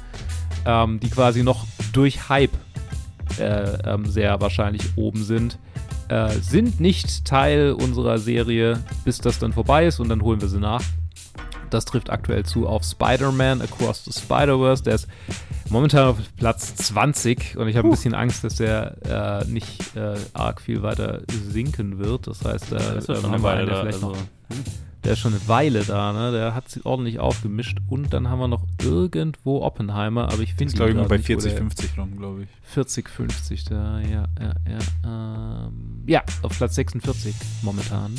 ähm, 0.68 1.00
die 1.00 1.10
quasi 1.10 1.42
noch 1.42 1.66
durch 1.94 2.30
Hype 2.30 2.54
äh, 3.40 3.78
ähm, 3.86 4.06
sehr 4.06 4.40
wahrscheinlich 4.40 4.84
oben 4.96 5.24
sind, 5.24 5.58
äh, 6.10 6.30
sind 6.40 6.80
nicht 6.80 7.26
Teil 7.26 7.74
unserer 7.74 8.18
Serie, 8.18 8.84
bis 9.06 9.18
das 9.20 9.40
dann 9.40 9.54
vorbei 9.54 9.86
ist 9.88 10.00
und 10.00 10.10
dann 10.10 10.22
holen 10.22 10.42
wir 10.42 10.48
sie 10.48 10.60
nach. 10.60 10.82
Das 11.70 11.86
trifft 11.86 12.12
aktuell 12.12 12.46
zu 12.46 12.68
auf 12.68 12.84
Spider-Man 12.84 13.62
Across 13.62 14.06
the 14.06 14.12
Spider-Verse. 14.12 14.84
Der 14.84 14.96
ist 14.96 15.08
momentan 15.70 16.08
auf 16.10 16.18
Platz 16.38 16.76
20 16.76 17.58
und 17.58 17.68
ich 17.68 17.78
habe 17.78 17.88
ein 17.88 17.92
bisschen 17.92 18.14
Angst, 18.14 18.44
dass 18.44 18.56
der 18.56 19.42
äh, 19.44 19.50
nicht 19.50 19.96
äh, 19.96 20.16
arg 20.34 20.62
viel 20.62 20.84
weiter 20.84 21.22
sinken 21.52 21.98
wird. 21.98 22.28
Das 22.28 22.46
heißt, 22.46 22.72
da 22.72 22.78
Das 22.78 22.96
ist 22.96 23.10
ja 23.10 23.16
ähm, 23.16 23.22
schon 23.22 23.32
haben 23.32 23.34
eine 23.34 23.44
wir 23.44 23.50
einen, 23.50 23.60
Weile 23.60 23.66
der 23.66 23.76
da. 23.76 23.82
vielleicht 23.82 24.04
Also, 24.04 24.08
noch 24.12 24.18
der 25.04 25.14
ist 25.14 25.20
schon 25.20 25.34
eine 25.34 25.48
Weile 25.48 25.84
da, 25.84 26.14
ne? 26.14 26.32
Der 26.32 26.56
hat 26.56 26.70
sich 26.70 26.86
ordentlich 26.86 27.20
aufgemischt. 27.20 27.78
Und 27.88 28.14
dann 28.14 28.30
haben 28.30 28.40
wir 28.40 28.48
noch 28.48 28.64
irgendwo 28.82 29.62
Oppenheimer, 29.62 30.26
aber 30.32 30.40
ich 30.42 30.54
finde 30.54 30.66
ist, 30.72 30.76
glaube 30.76 30.92
ich, 30.92 30.98
mal 30.98 31.08
bei 31.08 31.18
nicht, 31.18 31.26
wo 31.30 31.34
40, 31.40 31.52
der- 31.52 31.58
50 31.62 31.98
rum, 31.98 32.18
glaube 32.18 32.44
ich. 32.44 32.50
40, 32.74 33.10
50 33.10 33.66
da, 33.66 34.00
ja, 34.02 34.26
ja, 34.40 34.54
ja. 35.04 35.66
Ähm, 35.68 36.04
ja, 36.08 36.24
auf 36.42 36.58
Platz 36.58 36.76
46 36.76 37.34
momentan. 37.62 38.14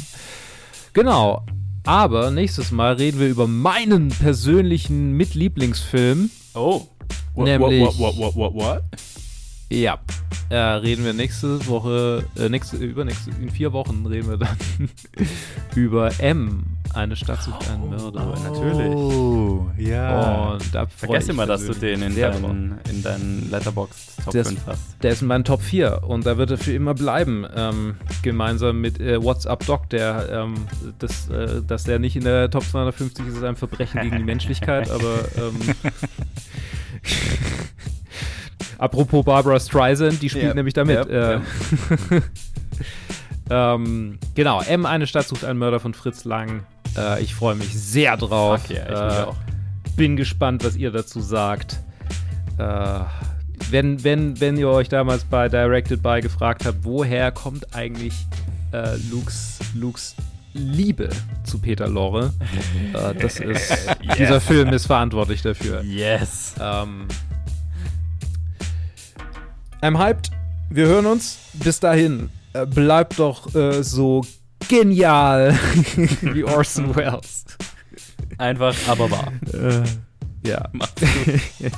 Genau. 0.92 1.44
Aber 1.86 2.30
nächstes 2.30 2.70
Mal 2.70 2.94
reden 2.94 3.20
wir 3.20 3.28
über 3.28 3.46
meinen 3.46 4.08
persönlichen 4.08 5.12
Mitlieblingsfilm. 5.12 6.30
oh, 6.54 6.82
What, 7.34 7.46
Nämlich- 7.46 7.80
what, 7.82 7.98
what, 7.98 8.16
what, 8.16 8.36
what, 8.36 8.54
what? 8.54 8.82
Ja. 9.70 9.98
Äh, 10.50 10.56
reden 10.56 11.04
wir 11.04 11.14
nächste 11.14 11.66
Woche, 11.66 12.24
äh, 12.38 12.48
nächste, 12.50 12.76
übernächste, 12.76 13.30
in 13.40 13.50
vier 13.50 13.72
Wochen 13.72 14.04
reden 14.06 14.28
wir 14.28 14.36
dann 14.36 14.56
über 15.74 16.10
M. 16.20 16.64
Eine 16.92 17.16
Stadt 17.16 17.42
sucht 17.42 17.68
einen 17.70 17.88
Mörder. 17.90 18.20
aber 18.20 18.38
natürlich. 18.38 18.94
Oh, 18.94 19.68
ja. 19.78 20.52
Und 20.52 20.74
da 20.74 20.86
freu 20.86 21.06
vergess 21.08 21.24
ich 21.24 21.30
immer, 21.30 21.46
dass 21.46 21.64
du 21.66 21.72
den 21.72 22.02
in 22.02 22.14
deinen, 22.14 22.78
in 22.88 23.02
deinen 23.02 23.50
Letterboxd 23.50 24.22
Top 24.24 24.34
Das- 24.34 24.48
5 24.48 24.60
hast. 24.66 25.02
Der 25.02 25.10
ist 25.12 25.22
in 25.22 25.28
meinen 25.28 25.44
Top 25.44 25.60
4 25.62 26.02
und 26.06 26.24
da 26.26 26.36
wird 26.36 26.50
er 26.52 26.58
für 26.58 26.72
immer 26.74 26.94
bleiben. 26.94 27.44
Ähm, 27.56 27.96
gemeinsam 28.22 28.80
mit 28.80 29.00
äh, 29.00 29.20
What's 29.20 29.46
Up 29.46 29.64
Doc, 29.66 29.88
der, 29.90 30.28
ähm, 30.30 30.54
das, 31.00 31.28
äh, 31.30 31.62
dass 31.66 31.84
der 31.84 31.98
nicht 31.98 32.14
in 32.16 32.24
der 32.24 32.48
Top 32.50 32.62
250 32.64 33.26
ist, 33.26 33.36
ist 33.38 33.42
ein 33.42 33.56
Verbrechen 33.56 34.02
gegen 34.02 34.18
die 34.18 34.22
Menschlichkeit, 34.24 34.88
aber 34.90 35.20
ähm, 35.36 35.56
apropos 38.78 39.24
Barbara 39.24 39.58
Streisand, 39.60 40.20
die 40.22 40.28
spielt 40.30 40.44
Ja, 40.44 40.54
nämlich 40.54 40.74
damit. 40.74 41.08
ja, 41.08 41.34
äh, 41.34 41.40
ähm, 43.50 44.18
genau, 44.34 44.62
M, 44.62 44.86
eine 44.86 45.06
Stadt 45.06 45.28
sucht 45.28 45.44
einen 45.44 45.58
Mörder 45.58 45.80
von 45.80 45.94
Fritz 45.94 46.24
Lang. 46.24 46.64
Äh, 46.96 47.22
ich 47.22 47.34
freue 47.34 47.54
mich 47.54 47.74
sehr 47.74 48.16
drauf. 48.16 48.62
Fuck 48.62 48.70
yeah, 48.70 48.84
ich 49.10 49.18
äh, 49.18 49.22
auch. 49.24 49.36
bin 49.96 50.16
gespannt, 50.16 50.64
was 50.64 50.76
ihr 50.76 50.90
dazu 50.90 51.20
sagt. 51.20 51.80
Äh, 52.58 53.00
wenn, 53.70 54.02
wenn, 54.04 54.40
wenn 54.40 54.56
ihr 54.56 54.68
euch 54.68 54.88
damals 54.88 55.24
bei 55.24 55.48
Directed 55.48 56.02
By 56.02 56.20
gefragt 56.20 56.64
habt, 56.66 56.78
woher 56.82 57.32
kommt 57.32 57.74
eigentlich 57.74 58.14
äh, 58.72 58.96
Lukes, 59.10 59.58
Lukes 59.74 60.14
Liebe 60.52 61.08
zu 61.42 61.58
Peter 61.58 61.88
Lorre, 61.88 62.32
das 63.20 63.40
ist, 63.40 63.70
Yes. 64.02 64.16
dieser 64.18 64.40
Film 64.40 64.68
ist 64.68 64.86
verantwortlich 64.86 65.42
dafür. 65.42 65.82
Yes. 65.82 66.54
Ähm, 66.60 67.08
I'm 69.84 69.98
hyped. 69.98 70.30
Wir 70.70 70.86
hören 70.86 71.04
uns. 71.04 71.36
Bis 71.52 71.78
dahin. 71.78 72.30
Äh, 72.54 72.64
bleibt 72.64 73.18
doch 73.18 73.54
äh, 73.54 73.82
so 73.82 74.24
genial 74.66 75.52
wie 76.22 76.42
Orson 76.42 76.96
Welles. 76.96 77.44
Einfach, 78.38 78.74
aber 78.88 79.10
wahr. 79.10 79.30
Äh, 79.52 79.82
ja. 80.48 80.70
Macht's 80.72 81.02
gut. 81.02 81.72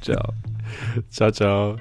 Ciao. 0.00 0.32
Ciao, 1.08 1.30
ciao. 1.30 1.76